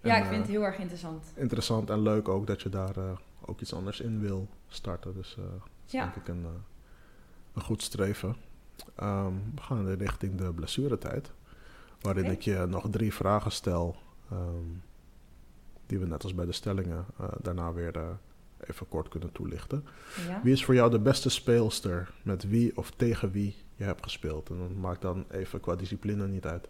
Ja, 0.00 0.16
ik 0.16 0.22
vind 0.22 0.34
eh, 0.34 0.40
het 0.40 0.50
heel 0.50 0.62
erg 0.64 0.78
interessant. 0.78 1.32
interessant 1.34 1.90
en 1.90 2.00
leuk 2.02 2.28
ook 2.28 2.46
dat 2.46 2.62
je 2.62 2.68
daar 2.68 2.96
eh, 2.96 3.10
ook 3.40 3.60
iets 3.60 3.74
anders 3.74 4.00
in 4.00 4.20
wil 4.20 4.48
starten. 4.68 5.14
Dus 5.14 5.36
eh, 5.38 5.44
dat 5.44 5.68
is 5.86 5.92
Ja. 5.92 6.02
denk 6.02 6.14
ik 6.16 6.28
een, 6.28 6.44
eh, 6.44 6.50
een 7.52 7.62
goed 7.62 7.82
streven. 7.82 8.36
Ehm, 8.94 9.32
we 9.54 9.60
gaan 9.62 9.88
in 9.88 9.96
richting 9.98 10.34
de 10.34 10.52
blessuretijd. 10.52 11.30
Waarin 12.00 12.24
ik 12.24 12.42
je 12.42 12.66
nog 12.68 12.86
drie 12.90 13.14
vragen 13.14 13.52
stel. 13.52 13.96
ehm, 14.30 14.66
die 15.86 15.98
we 15.98 16.06
net 16.06 16.22
als 16.22 16.34
bij 16.34 16.44
de 16.44 16.52
stellingen 16.52 17.04
eh, 17.20 17.28
daarna 17.42 17.72
weer 17.72 17.96
eh, 17.96 18.08
even 18.60 18.88
kort 18.88 19.08
kunnen 19.08 19.32
toelichten. 19.32 19.84
Ja. 20.28 20.40
Wie 20.42 20.52
is 20.52 20.64
voor 20.64 20.74
jou 20.74 20.90
de 20.90 20.98
beste 21.00 21.28
speelster 21.28 22.12
met 22.22 22.48
wie 22.48 22.76
of 22.76 22.90
tegen 22.90 23.30
wie 23.30 23.54
je 23.82 23.88
hebt 23.88 24.02
gespeeld? 24.02 24.50
En 24.50 24.56
dan 24.58 24.80
maakt 24.80 25.02
dan 25.02 25.24
even 25.30 25.60
qua 25.60 25.74
discipline 25.76 26.28
niet 26.28 26.46
uit. 26.46 26.68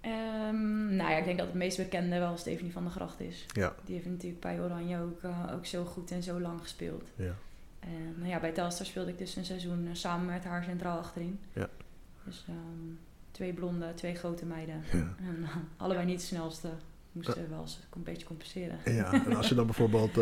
Ehm, 0.00 0.96
nou 0.96 1.10
ja, 1.10 1.16
ik 1.16 1.24
denk 1.24 1.38
dat 1.38 1.46
het 1.46 1.56
meest 1.56 1.76
bekende 1.76 2.18
wel 2.18 2.36
Stephanie 2.36 2.72
van 2.72 2.82
der 2.82 2.92
Gracht 2.92 3.20
is. 3.20 3.46
Ja, 3.52 3.74
Die 3.84 3.94
heeft 3.94 4.06
natuurlijk 4.06 4.40
bij 4.40 4.60
Oranje 4.60 5.00
ook, 5.00 5.22
eh, 5.22 5.52
ook 5.54 5.66
zo 5.66 5.84
goed 5.84 6.10
en 6.10 6.22
zo 6.22 6.40
lang 6.40 6.60
gespeeld. 6.60 7.02
ja. 7.16 7.34
En 7.80 8.14
nou 8.16 8.28
ja, 8.28 8.40
bij 8.40 8.52
Telstar 8.52 8.86
speelde 8.86 9.10
ik 9.10 9.18
dus 9.18 9.36
een 9.36 9.44
seizoen 9.44 9.86
eh, 9.86 9.94
samen 9.94 10.26
met 10.26 10.44
haar 10.44 10.64
centraal 10.64 10.98
achterin. 10.98 11.40
Ja. 11.52 11.68
Dus 12.24 12.44
ehm, 12.48 12.94
twee 13.30 13.52
blonde, 13.52 13.94
twee 13.94 14.14
grote 14.14 14.46
meiden. 14.46 14.82
Ja. 14.92 14.98
En 15.28 15.42
eh, 15.42 15.56
allebei 15.76 16.06
niet 16.06 16.20
de 16.20 16.26
snelste. 16.26 16.68
Moesten 17.12 17.50
wel 17.50 17.60
eens 17.60 17.80
een 17.94 18.02
beetje 18.02 18.26
compenseren. 18.26 18.78
Ja, 18.84 19.12
en 19.12 19.36
als 19.36 19.48
je 19.48 19.54
dan 19.54 19.66
bijvoorbeeld 19.72 20.18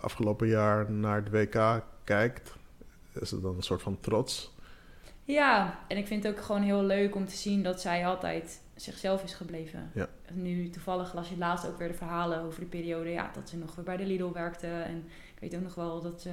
afgelopen 0.00 0.48
jaar 0.48 0.90
naar 0.90 1.16
het 1.24 1.30
WK 1.30 1.82
kijkt, 2.04 2.56
is 3.12 3.30
het 3.30 3.42
dan 3.42 3.56
een 3.56 3.62
soort 3.62 3.82
van 3.82 4.00
trots? 4.00 4.54
Ja, 5.32 5.78
en 5.88 5.96
ik 5.96 6.06
vind 6.06 6.24
het 6.24 6.32
ook 6.36 6.40
gewoon 6.44 6.62
heel 6.62 6.82
leuk 6.82 7.14
om 7.14 7.26
te 7.26 7.36
zien 7.36 7.62
dat 7.62 7.80
zij 7.80 8.06
altijd 8.06 8.60
zichzelf 8.74 9.22
is 9.24 9.34
gebleven. 9.34 9.90
Ja. 9.94 10.08
Nu 10.32 10.70
toevallig 10.70 11.14
las 11.14 11.28
je 11.28 11.36
laatst 11.38 11.66
ook 11.66 11.78
weer 11.78 11.88
de 11.88 11.94
verhalen 11.94 12.40
over 12.40 12.60
de 12.60 12.66
periode 12.66 13.10
ja, 13.10 13.30
dat 13.34 13.48
ze 13.48 13.56
nog 13.56 13.74
weer 13.74 13.84
bij 13.84 13.96
de 13.96 14.06
Lidl 14.06 14.32
werkte. 14.32 14.66
En 14.66 15.04
ik 15.34 15.40
weet 15.40 15.54
ook 15.54 15.62
nog 15.62 15.74
wel 15.74 16.00
dat 16.02 16.20
ze 16.22 16.30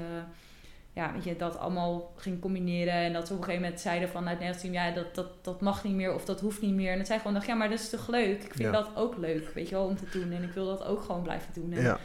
ja, 0.94 1.14
weet 1.14 1.24
je, 1.24 1.36
dat 1.36 1.58
allemaal 1.58 2.14
ging 2.16 2.40
combineren. 2.42 2.94
En 2.94 3.14
dat 3.14 3.28
ze 3.28 3.34
op 3.34 3.40
een 3.40 3.46
gegeven 3.46 3.64
moment 3.66 3.82
zeiden 3.82 4.10
van 4.10 4.22
het 4.28 4.40
Nederlands 4.40 4.62
team, 4.62 4.74
ja, 4.74 4.92
dat, 4.92 5.16
dat, 5.16 5.44
dat 5.46 5.62
mag 5.62 5.84
niet 5.84 5.96
meer 5.96 6.14
of 6.14 6.26
dat 6.26 6.42
hoeft 6.42 6.62
niet 6.62 6.74
meer. 6.74 6.92
En 6.92 6.98
dat 6.98 7.08
zij 7.08 7.18
gewoon 7.18 7.34
dacht, 7.34 7.46
ja, 7.46 7.54
maar 7.56 7.70
dat 7.70 7.80
is 7.80 7.90
toch 7.90 8.08
leuk? 8.08 8.44
Ik 8.44 8.54
vind 8.54 8.60
Ja. 8.60 8.72
dat 8.72 8.90
ook 8.96 9.18
leuk, 9.18 9.52
weet 9.54 9.70
je 9.70 9.76
wel, 9.76 9.86
om 9.86 9.96
te 9.96 10.10
doen. 10.12 10.32
En 10.32 10.44
ik 10.44 10.52
wil 10.52 10.66
dat 10.66 10.84
ook 10.84 11.02
gewoon 11.02 11.22
blijven 11.22 11.54
doen. 11.54 11.72
En, 11.74 11.82
Ja, 11.82 12.00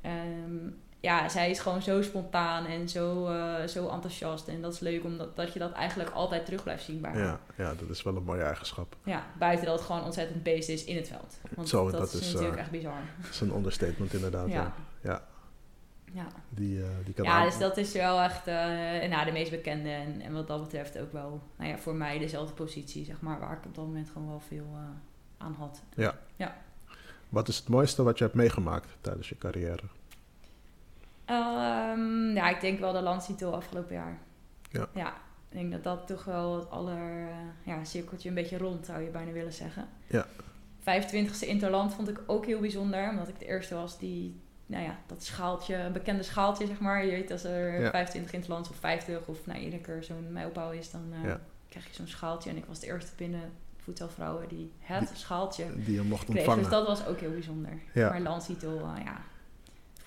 Ehm, 0.00 0.68
ja, 1.00 1.28
zij 1.28 1.50
is 1.50 1.58
gewoon 1.58 1.82
zo 1.82 2.02
spontaan 2.02 2.66
en 2.66 2.88
zo, 2.88 3.26
eh, 3.26 3.66
zo 3.66 3.88
enthousiast. 3.88 4.48
En 4.48 4.60
dat 4.60 4.72
is 4.72 4.80
leuk, 4.80 5.04
omdat 5.04 5.36
dat 5.36 5.52
je 5.52 5.58
dat 5.58 5.72
eigenlijk 5.72 6.10
altijd 6.10 6.44
terug 6.44 6.62
blijft 6.62 6.84
zien 6.84 7.00
bij 7.00 7.10
haar. 7.10 7.20
ja, 7.20 7.40
ja, 7.56 7.74
dat 7.74 7.88
is 7.88 8.02
wel 8.02 8.16
een 8.16 8.22
mooie 8.22 8.42
eigenschap. 8.42 8.96
Ja, 9.04 9.26
buiten 9.38 9.66
dat 9.66 9.74
het 9.74 9.86
gewoon 9.86 10.04
ontzettend 10.04 10.42
beest 10.42 10.68
is 10.68 10.84
in 10.84 10.96
het 10.96 11.08
veld. 11.08 11.38
Want 11.54 11.68
Zo, 11.68 11.90
dat, 11.90 12.00
dat 12.00 12.12
is, 12.12 12.26
natuurlijk 12.26 12.54
eh, 12.54 12.60
echt 12.60 12.70
bizar. 12.70 13.00
Dat 13.20 13.30
is 13.30 13.40
een 13.40 13.54
understatement 13.54 14.12
inderdaad. 14.12 14.48
Ja. 14.48 14.54
Ja. 14.54 14.72
Ja, 15.02 15.22
Ja, 16.12 16.26
die, 16.48 16.82
eh, 16.82 16.88
die 17.04 17.14
kan 17.14 17.24
ja 17.24 17.44
dus 17.44 17.58
dat 17.58 17.76
is 17.76 17.92
wel 17.92 18.20
echt 18.20 18.46
nou, 19.08 19.24
de 19.24 19.32
meest 19.32 19.50
bekende. 19.50 19.88
En, 19.88 20.20
en 20.20 20.32
wat 20.32 20.46
dat 20.46 20.62
betreft 20.62 20.98
ook 20.98 21.12
wel 21.12 21.42
nou 21.56 21.70
ja, 21.70 21.78
voor 21.78 21.94
mij 21.94 22.18
dezelfde 22.18 22.54
positie, 22.54 23.04
zeg 23.04 23.20
maar. 23.20 23.40
Waar 23.40 23.56
ik 23.56 23.64
op 23.66 23.74
dat 23.74 23.84
moment 23.84 24.10
gewoon 24.10 24.28
wel 24.28 24.40
veel 24.40 24.66
aan 25.38 25.54
had. 25.58 25.82
Wat 27.28 27.48
is 27.48 27.56
het 27.56 27.68
mooiste 27.68 28.02
wat 28.02 28.18
je 28.18 28.24
hebt 28.24 28.36
meegemaakt 28.36 28.88
tijdens 29.00 29.28
je 29.28 29.38
carrière? 29.38 29.82
Ehm, 31.30 32.34
ja, 32.34 32.48
ik 32.48 32.60
denk 32.60 32.78
wel 32.80 32.92
de 32.92 33.00
landstitel 33.00 33.54
afgelopen 33.54 33.94
jaar. 33.94 34.18
Ja. 34.70 34.88
Ja, 34.94 35.08
ik 35.48 35.56
denk 35.58 35.72
dat 35.72 35.84
dat 35.84 36.06
toch 36.06 36.24
wel 36.24 36.54
het 36.56 36.70
aller... 36.70 37.28
eh, 37.28 37.34
ja, 37.62 37.84
cirkeltje 37.84 38.28
een 38.28 38.34
beetje 38.34 38.58
rond, 38.58 38.86
zou 38.86 39.00
je 39.02 39.10
bijna 39.10 39.32
willen 39.32 39.52
zeggen. 39.52 39.88
Ja. 40.06 40.26
25e 40.80 41.46
Interland 41.46 41.94
vond 41.94 42.08
ik 42.08 42.20
ook 42.26 42.46
heel 42.46 42.60
bijzonder. 42.60 43.08
Omdat 43.10 43.28
ik 43.28 43.38
de 43.38 43.46
eerste 43.46 43.74
was 43.74 43.98
die 43.98 44.40
nou 44.66 44.84
ja, 44.84 44.98
dat 45.06 45.24
schaaltje, 45.24 45.74
een 45.76 45.92
bekende 45.92 46.22
schaaltje 46.22 46.66
zeg 46.66 46.80
maar. 46.80 47.04
Je 47.04 47.10
weet 47.10 47.30
als 47.30 47.44
er 47.44 47.80
Ja. 47.80 47.90
25 47.90 48.32
in 48.32 48.38
het 48.40 48.48
land 48.48 48.70
of 48.70 48.76
50 48.76 49.26
of 49.26 49.46
nou, 49.46 49.58
iedere 49.58 49.82
keer 49.82 50.04
zo'n 50.04 50.32
mijlpaal 50.32 50.72
is, 50.72 50.90
dan 50.90 51.12
eh, 51.12 51.24
Ja. 51.28 51.40
krijg 51.68 51.86
je 51.86 51.94
zo'n 51.94 52.06
schaaltje. 52.06 52.50
En 52.50 52.56
ik 52.56 52.64
was 52.64 52.80
de 52.80 52.86
eerste 52.86 53.12
binnen 53.16 53.52
voetbalvrouwen 53.76 54.48
die 54.48 54.72
het 54.78 55.08
Die- 55.08 55.16
schaaltje 55.16 55.64
Die 55.84 55.94
je 55.94 56.02
mocht 56.02 56.24
kreeg. 56.24 56.36
ontvangen. 56.36 56.62
Dus 56.62 56.70
dat 56.72 56.86
was 56.86 57.06
ook 57.06 57.20
heel 57.20 57.30
bijzonder. 57.32 57.72
Ja. 57.94 58.08
Maar 58.10 58.20
landstitel, 58.20 58.78
eh, 58.78 59.04
ja, 59.04 59.20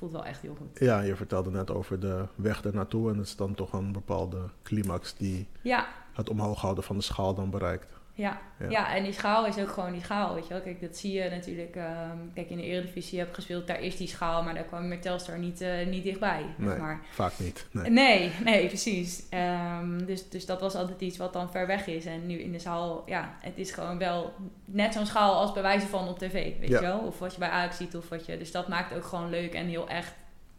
voelt 0.03 0.15
wel 0.23 0.25
echt 0.25 0.41
heel 0.41 0.55
goed. 0.55 0.79
Ja, 0.79 0.99
je 0.99 1.15
vertelde 1.15 1.51
net 1.51 1.71
over 1.71 1.99
de 1.99 2.25
weg 2.35 2.63
ernaartoe. 2.63 3.11
En 3.11 3.17
het 3.17 3.27
is 3.27 3.35
dan 3.35 3.53
toch 3.53 3.73
een 3.73 3.91
bepaalde 3.91 4.39
climax 4.63 5.15
die 5.15 5.47
Ja, 5.61 5.87
het 6.13 6.29
omhoog 6.29 6.61
houden 6.61 6.83
van 6.83 6.95
de 6.97 7.03
schaal 7.03 7.33
dan 7.33 7.49
bereikt. 7.49 7.87
Ja. 8.15 8.39
Ja. 8.59 8.69
Ja. 8.69 8.95
en 8.95 9.03
die 9.03 9.13
schaal 9.13 9.45
is 9.45 9.57
ook 9.57 9.69
gewoon 9.69 9.91
die 9.91 10.01
schaal, 10.03 10.33
weet 10.33 10.47
je 10.47 10.53
wel. 10.53 10.61
Kijk, 10.61 10.81
dat 10.81 10.97
zie 10.97 11.13
je 11.13 11.29
natuurlijk. 11.29 11.75
ehm, 11.75 12.17
kijk, 12.33 12.49
in 12.49 12.57
de 12.57 12.63
Eredivisie 12.63 13.19
heb 13.19 13.27
ik 13.27 13.33
gespeeld, 13.35 13.67
daar 13.67 13.81
is 13.81 13.97
die 13.97 14.07
schaal, 14.07 14.43
maar 14.43 14.53
daar 14.53 14.63
kwam 14.63 14.81
je 14.81 14.87
met 14.87 15.01
Telstar 15.01 15.39
niet, 15.39 15.61
eh, 15.61 15.85
niet 15.87 16.03
dichtbij, 16.03 16.45
Nee, 16.57 16.69
zeg 16.69 16.77
maar. 16.77 17.01
vaak 17.11 17.33
niet. 17.39 17.67
Nee. 17.71 17.89
Nee, 17.91 18.31
nee, 18.43 18.67
precies. 18.67 19.23
Ehm, 19.29 20.05
dus, 20.05 20.29
dus 20.29 20.45
dat 20.45 20.61
was 20.61 20.75
altijd 20.75 21.01
iets 21.01 21.17
wat 21.17 21.33
dan 21.33 21.51
ver 21.51 21.67
weg 21.67 21.87
is. 21.87 22.05
En 22.05 22.27
nu 22.27 22.39
in 22.39 22.51
de 22.51 22.59
zaal, 22.59 23.03
ja, 23.05 23.35
het 23.39 23.57
is 23.57 23.71
gewoon 23.71 23.97
wel 23.97 24.33
net 24.65 24.93
zo'n 24.93 25.05
schaal 25.05 25.33
als 25.35 25.51
bij 25.53 25.61
wijze 25.61 25.87
van 25.87 26.07
op 26.07 26.19
tv, 26.19 26.31
weet 26.59 26.69
Ja. 26.69 26.79
je 26.79 26.85
wel. 26.85 26.99
Of 26.99 27.19
wat 27.19 27.33
je 27.33 27.39
bij 27.39 27.49
Ajax 27.49 27.77
ziet, 27.77 27.95
of 27.95 28.09
wat 28.09 28.25
je... 28.25 28.37
Dus 28.37 28.51
dat 28.51 28.67
maakt 28.67 28.93
ook 28.95 29.05
gewoon 29.05 29.29
leuk 29.29 29.53
en 29.53 29.65
heel 29.65 29.87
echt 29.87 30.13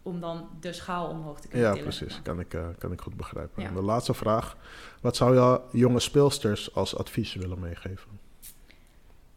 om 0.05 0.21
dan 0.21 0.49
de 0.61 0.73
schaal 0.73 1.09
omhoog 1.09 1.41
te 1.41 1.49
kunnen 1.49 1.67
Ja, 1.69 1.75
tillen. 1.75 1.89
precies. 1.97 2.23
Kan 2.23 2.41
ik, 2.41 2.55
eh, 2.55 2.67
kan 2.79 2.93
ik 2.93 3.01
goed 3.01 3.17
begrijpen. 3.17 3.63
Ja. 3.63 3.69
En 3.69 3.75
de 3.75 3.83
laatste 3.83 4.15
vraag. 4.15 4.57
Wat 5.01 5.17
zou 5.17 5.35
je 5.35 5.79
jonge 5.79 6.01
speelsters 6.01 6.75
als 6.75 6.97
advies 6.97 7.35
willen 7.35 7.61
meegeven? 7.61 8.11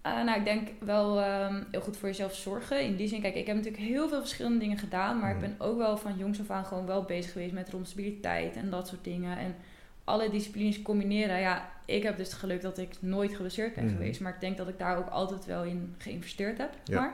Eh, 0.01 0.23
nou, 0.23 0.39
ik 0.39 0.45
denk 0.45 0.67
wel 0.79 1.21
ehm, 1.21 1.63
heel 1.71 1.81
goed 1.81 1.97
voor 1.97 2.07
jezelf 2.07 2.35
zorgen. 2.35 2.83
In 2.83 2.95
die 2.95 3.07
zin, 3.07 3.21
kijk, 3.21 3.35
ik 3.35 3.45
heb 3.47 3.55
natuurlijk 3.55 3.83
heel 3.83 4.09
veel 4.09 4.19
verschillende 4.19 4.59
dingen 4.59 4.77
gedaan. 4.77 5.19
Maar 5.19 5.35
Mhm. 5.35 5.43
ik 5.43 5.49
ben 5.57 5.67
ook 5.67 5.77
wel 5.77 5.97
van 5.97 6.17
jongs 6.17 6.39
af 6.39 6.49
aan 6.49 6.65
gewoon 6.65 6.85
wel 6.85 7.03
bezig 7.03 7.31
geweest 7.31 7.53
met 7.53 7.69
rondstabiliteit 7.69 8.55
en 8.55 8.69
dat 8.69 8.87
soort 8.87 9.03
dingen. 9.03 9.37
En 9.37 9.55
alle 10.03 10.29
disciplines 10.29 10.81
combineren. 10.81 11.39
Ja, 11.39 11.69
ik 11.85 12.03
heb 12.03 12.17
dus 12.17 12.27
het 12.27 12.37
geluk 12.37 12.61
dat 12.61 12.77
ik 12.77 12.95
nooit 12.99 13.31
geblesseerd 13.35 13.75
ben 13.75 13.83
Mhm. 13.85 13.93
geweest. 13.93 14.21
Maar 14.21 14.33
ik 14.33 14.39
denk 14.41 14.57
dat 14.57 14.67
ik 14.67 14.77
daar 14.79 14.97
ook 14.97 15.09
altijd 15.09 15.45
wel 15.45 15.63
in 15.63 15.95
geïnvesteerd 15.97 16.57
heb. 16.57 16.73
Ja. 16.83 16.99
Maar. 16.99 17.13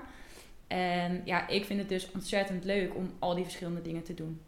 En 0.73 1.21
ja, 1.25 1.47
ik 1.47 1.65
vind 1.65 1.79
het 1.79 1.89
dus 1.89 2.11
ontzettend 2.11 2.63
leuk 2.63 2.95
om 2.95 3.11
al 3.19 3.35
die 3.35 3.43
verschillende 3.43 3.81
dingen 3.81 4.03
te 4.03 4.13
doen. 4.13 4.41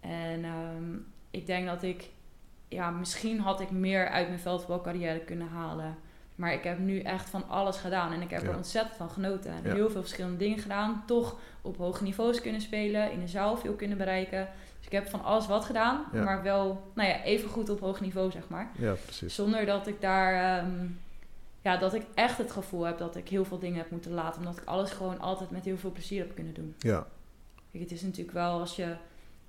En 0.00 0.44
ehm, 0.44 0.94
ik 1.30 1.46
denk 1.46 1.66
dat 1.66 1.82
ik, 1.82 2.08
ja, 2.68 2.90
misschien 2.90 3.40
had 3.40 3.60
ik 3.60 3.70
meer 3.70 4.08
uit 4.08 4.28
mijn 4.28 4.40
veldbalcarrière 4.40 5.18
kunnen 5.20 5.48
halen. 5.48 5.96
Maar 6.34 6.52
ik 6.52 6.62
heb 6.64 6.78
nu 6.78 7.00
echt 7.00 7.28
van 7.30 7.48
alles 7.48 7.76
gedaan 7.76 8.12
en 8.12 8.20
ik 8.22 8.30
heb 8.30 8.42
Ja. 8.42 8.48
er 8.48 8.56
ontzettend 8.56 8.96
van 8.96 9.10
genoten. 9.10 9.50
En 9.50 9.60
Ja. 9.64 9.74
Heel 9.74 9.90
veel 9.90 10.00
verschillende 10.00 10.36
dingen 10.36 10.58
gedaan. 10.58 11.02
Toch 11.06 11.36
op 11.62 11.76
hoge 11.76 12.02
niveaus 12.02 12.40
kunnen 12.40 12.60
spelen, 12.60 13.12
in 13.12 13.20
de 13.20 13.28
zaal 13.28 13.56
veel 13.56 13.72
kunnen 13.74 13.98
bereiken. 13.98 14.48
Dus 14.76 14.86
ik 14.86 14.92
heb 14.92 15.08
van 15.08 15.24
alles 15.24 15.46
wat 15.46 15.64
gedaan, 15.64 16.04
Ja. 16.12 16.22
maar 16.22 16.42
wel 16.42 16.90
nou 16.94 17.08
ja, 17.08 17.22
even 17.22 17.48
goed 17.48 17.68
op 17.70 17.80
hoog 17.80 18.00
niveau, 18.00 18.30
zeg 18.30 18.48
maar. 18.48 18.70
Ja, 18.78 18.92
precies. 18.92 19.34
Zonder 19.34 19.66
dat 19.66 19.86
ik 19.86 20.00
daar, 20.00 20.58
ehm, 20.58 20.86
ja, 21.66 21.76
dat 21.76 21.94
ik 21.94 22.02
echt 22.14 22.38
het 22.38 22.52
gevoel 22.52 22.82
heb 22.84 22.98
dat 22.98 23.16
ik 23.16 23.28
heel 23.28 23.44
veel 23.44 23.58
dingen 23.58 23.78
heb 23.78 23.90
moeten 23.90 24.12
laten. 24.12 24.40
Omdat 24.40 24.56
ik 24.56 24.64
alles 24.64 24.90
gewoon 24.90 25.20
altijd 25.20 25.50
met 25.50 25.64
heel 25.64 25.76
veel 25.76 25.92
plezier 25.92 26.18
heb 26.20 26.34
kunnen 26.34 26.54
doen. 26.54 26.74
Ja, 26.78 27.06
Kijk, 27.70 27.82
het 27.82 27.92
is 27.92 28.02
natuurlijk 28.02 28.36
wel 28.36 28.58
als 28.60 28.76
je 28.76 28.94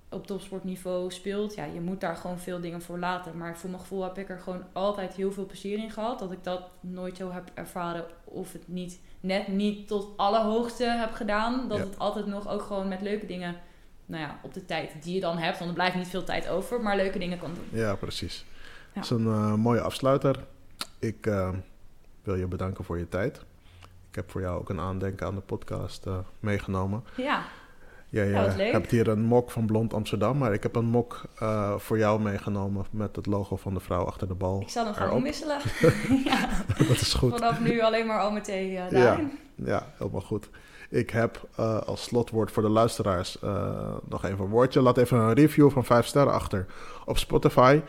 op 0.09 0.27
topsportniveau 0.27 1.11
speelt, 1.11 1.55
ja, 1.55 1.63
je 1.63 1.81
moet 1.81 2.01
daar 2.01 2.15
gewoon 2.15 2.39
veel 2.39 2.59
dingen 2.61 2.81
voor 2.81 2.99
laten. 2.99 3.37
Maar 3.37 3.57
voor 3.57 3.69
mijn 3.69 3.81
gevoel 3.81 4.03
heb 4.03 4.17
ik 4.17 4.29
er 4.29 4.39
gewoon 4.39 4.63
altijd 4.73 5.13
heel 5.13 5.31
veel 5.31 5.45
plezier 5.45 5.77
in 5.77 5.91
gehad. 5.91 6.19
Dat 6.19 6.31
ik 6.31 6.43
dat 6.43 6.61
nooit 6.79 7.17
zo 7.17 7.31
heb 7.31 7.51
ervaren 7.53 8.05
of 8.23 8.53
het 8.53 8.67
niet, 8.67 8.99
net 9.19 9.47
niet 9.47 9.87
tot 9.87 10.07
allerhoogste 10.17 10.83
heb 10.83 11.13
gedaan. 11.13 11.67
Dat 11.69 11.77
Ja. 11.77 11.83
het 11.83 11.99
altijd 11.99 12.25
nog 12.25 12.47
ook 12.49 12.61
gewoon 12.61 12.87
met 12.87 13.01
leuke 13.01 13.25
dingen, 13.25 13.55
nou 14.05 14.21
ja, 14.23 14.39
op 14.43 14.53
de 14.53 14.65
tijd 14.65 15.03
die 15.03 15.13
je 15.15 15.21
dan 15.21 15.37
hebt, 15.37 15.57
want 15.57 15.69
er 15.69 15.75
blijft 15.75 15.95
niet 15.95 16.07
veel 16.07 16.23
tijd 16.23 16.47
over, 16.47 16.81
maar 16.81 16.95
leuke 16.95 17.19
dingen 17.19 17.39
kan 17.39 17.51
doen. 17.53 17.79
ja 17.79 17.95
precies. 17.95 18.45
Ja. 18.93 18.93
Dat 18.93 19.03
is 19.03 19.09
een 19.09 19.25
eh, 19.27 19.53
mooie 19.53 19.81
afsluiter. 19.81 20.45
Ik 20.99 21.25
eh, 21.25 21.49
wil 22.27 22.35
je 22.35 22.47
bedanken 22.47 22.83
voor 22.83 22.97
je 22.97 23.09
tijd. 23.09 23.41
Ik 24.09 24.15
heb 24.15 24.31
voor 24.31 24.41
jou 24.41 24.59
ook 24.59 24.69
een 24.69 24.79
aandenken 24.79 25.27
aan 25.27 25.35
de 25.35 25.41
podcast 25.41 26.05
eh, 26.05 26.17
meegenomen. 26.39 27.03
Ja, 27.15 27.41
Jij 28.09 28.27
Ja, 28.29 28.45
eh, 28.45 28.71
hebt 28.71 28.91
hier 28.91 29.07
een 29.07 29.21
mok 29.21 29.51
van 29.51 29.65
Blond 29.65 29.93
Amsterdam, 29.93 30.37
maar 30.37 30.53
ik 30.53 30.63
heb 30.63 30.75
een 30.75 30.85
mok 30.85 31.21
eh, 31.39 31.75
voor 31.77 31.97
jou 31.97 32.21
meegenomen 32.21 32.85
met 32.91 33.15
het 33.15 33.25
logo 33.25 33.55
van 33.55 33.73
de 33.73 33.79
vrouw 33.79 34.03
achter 34.05 34.27
de 34.27 34.33
bal. 34.33 34.61
ik 34.61 34.69
zal 34.69 34.85
hem 34.85 34.93
gaan 34.93 35.11
omwisselen. 35.11 35.57
ja, 36.31 36.49
Dat 36.77 36.89
is 37.01 37.13
goed. 37.13 37.31
vanaf 37.31 37.59
nu 37.59 37.81
alleen 37.81 38.07
maar 38.07 38.19
al 38.19 38.31
meteen 38.31 38.67
Ja. 38.71 38.89
daarin. 38.89 39.31
Ja, 39.55 39.85
helemaal 39.97 40.21
goed. 40.21 40.49
Ik 40.89 41.09
heb 41.09 41.47
als 41.85 42.03
slotwoord 42.03 42.51
voor 42.51 42.63
de 42.63 42.69
luisteraars 42.69 43.37
nog 44.09 44.25
even 44.25 44.39
een 44.43 44.49
woordje. 44.49 44.81
Laat 44.81 44.97
even 44.97 45.17
een 45.17 45.33
review 45.33 45.71
van 45.71 45.85
5 45.85 46.05
sterren 46.05 46.33
achter 46.33 46.65
op 47.05 47.17
Spotify. 47.17 47.81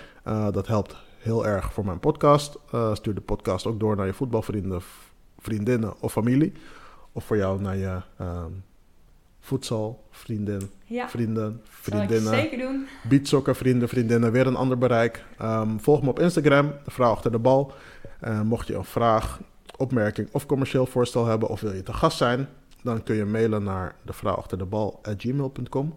Dat 0.51 0.67
helpt 0.67 0.97
heel 1.19 1.47
erg 1.47 1.73
voor 1.73 1.85
mijn 1.85 2.01
podcast. 2.01 2.59
Eh, 2.73 2.95
stuur 2.95 3.15
de 3.15 3.21
podcast 3.21 3.67
ook 3.67 3.81
door 3.81 3.97
naar 3.97 4.07
je 4.07 4.13
voetbalvrienden, 4.13 4.83
vriendinnen 5.39 5.95
of 6.01 6.13
familie. 6.13 6.53
Of 7.13 7.25
voor 7.25 7.37
jou 7.37 7.61
naar 7.61 7.77
je 7.77 8.01
ehm 8.19 8.53
voedsel, 9.41 10.05
vriendin, 10.11 10.71
Ja, 10.85 11.09
vrienden, 11.09 11.61
vriendinnen. 11.65 12.35
zeker 12.35 12.59
doen. 12.59 12.87
Beatsokken, 13.09 13.57
vrienden, 13.57 13.89
vriendinnen, 13.89 14.33
weer 14.33 14.47
een 14.47 14.57
ander 14.57 14.79
bereik. 14.79 15.25
Ehm, 15.39 15.79
volg 15.79 16.03
me 16.03 16.09
op 16.09 16.19
Instagram, 16.19 16.73
de 16.85 16.91
vrouw 16.91 17.11
achter 17.11 17.33
de 17.33 17.39
bal. 17.39 17.73
Eh, 18.21 18.41
mocht 18.41 18.67
je 18.67 18.75
een 18.75 18.85
vraag, 18.85 19.41
opmerking 19.77 20.29
of 20.33 20.47
commercieel 20.47 20.87
voorstel 20.87 21.27
hebben 21.27 21.49
of 21.49 21.61
wil 21.61 21.73
je 21.73 21.83
te 21.83 21.93
gast 21.93 22.17
zijn, 22.17 22.49
dan 22.83 23.03
kun 23.03 23.17
je 23.17 23.25
mailen 23.25 23.63
naar 23.63 23.95
de 24.05 24.13
vrouw 24.13 24.35
achter 24.35 24.59
de 24.59 24.65
bal 24.65 25.01
gmail.com. 25.17 25.95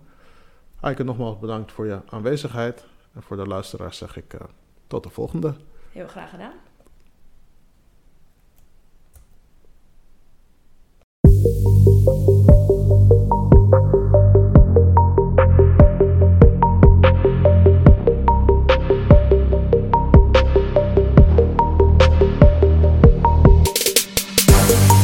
Heike, 0.80 1.04
nogmaals 1.04 1.40
bedankt 1.40 1.72
voor 1.72 1.86
je 1.86 2.00
aanwezigheid. 2.10 2.86
En 3.14 3.22
voor 3.22 3.38
de 3.38 3.46
luisteraars 3.48 3.98
zeg 3.98 4.18
ik 4.18 4.34
eh, 4.34 4.40
tot 4.92 5.04
de 5.04 5.10
volgende. 5.10 5.56
Heel 5.92 6.08
graag 6.08 6.30
gedaan. 6.30 6.54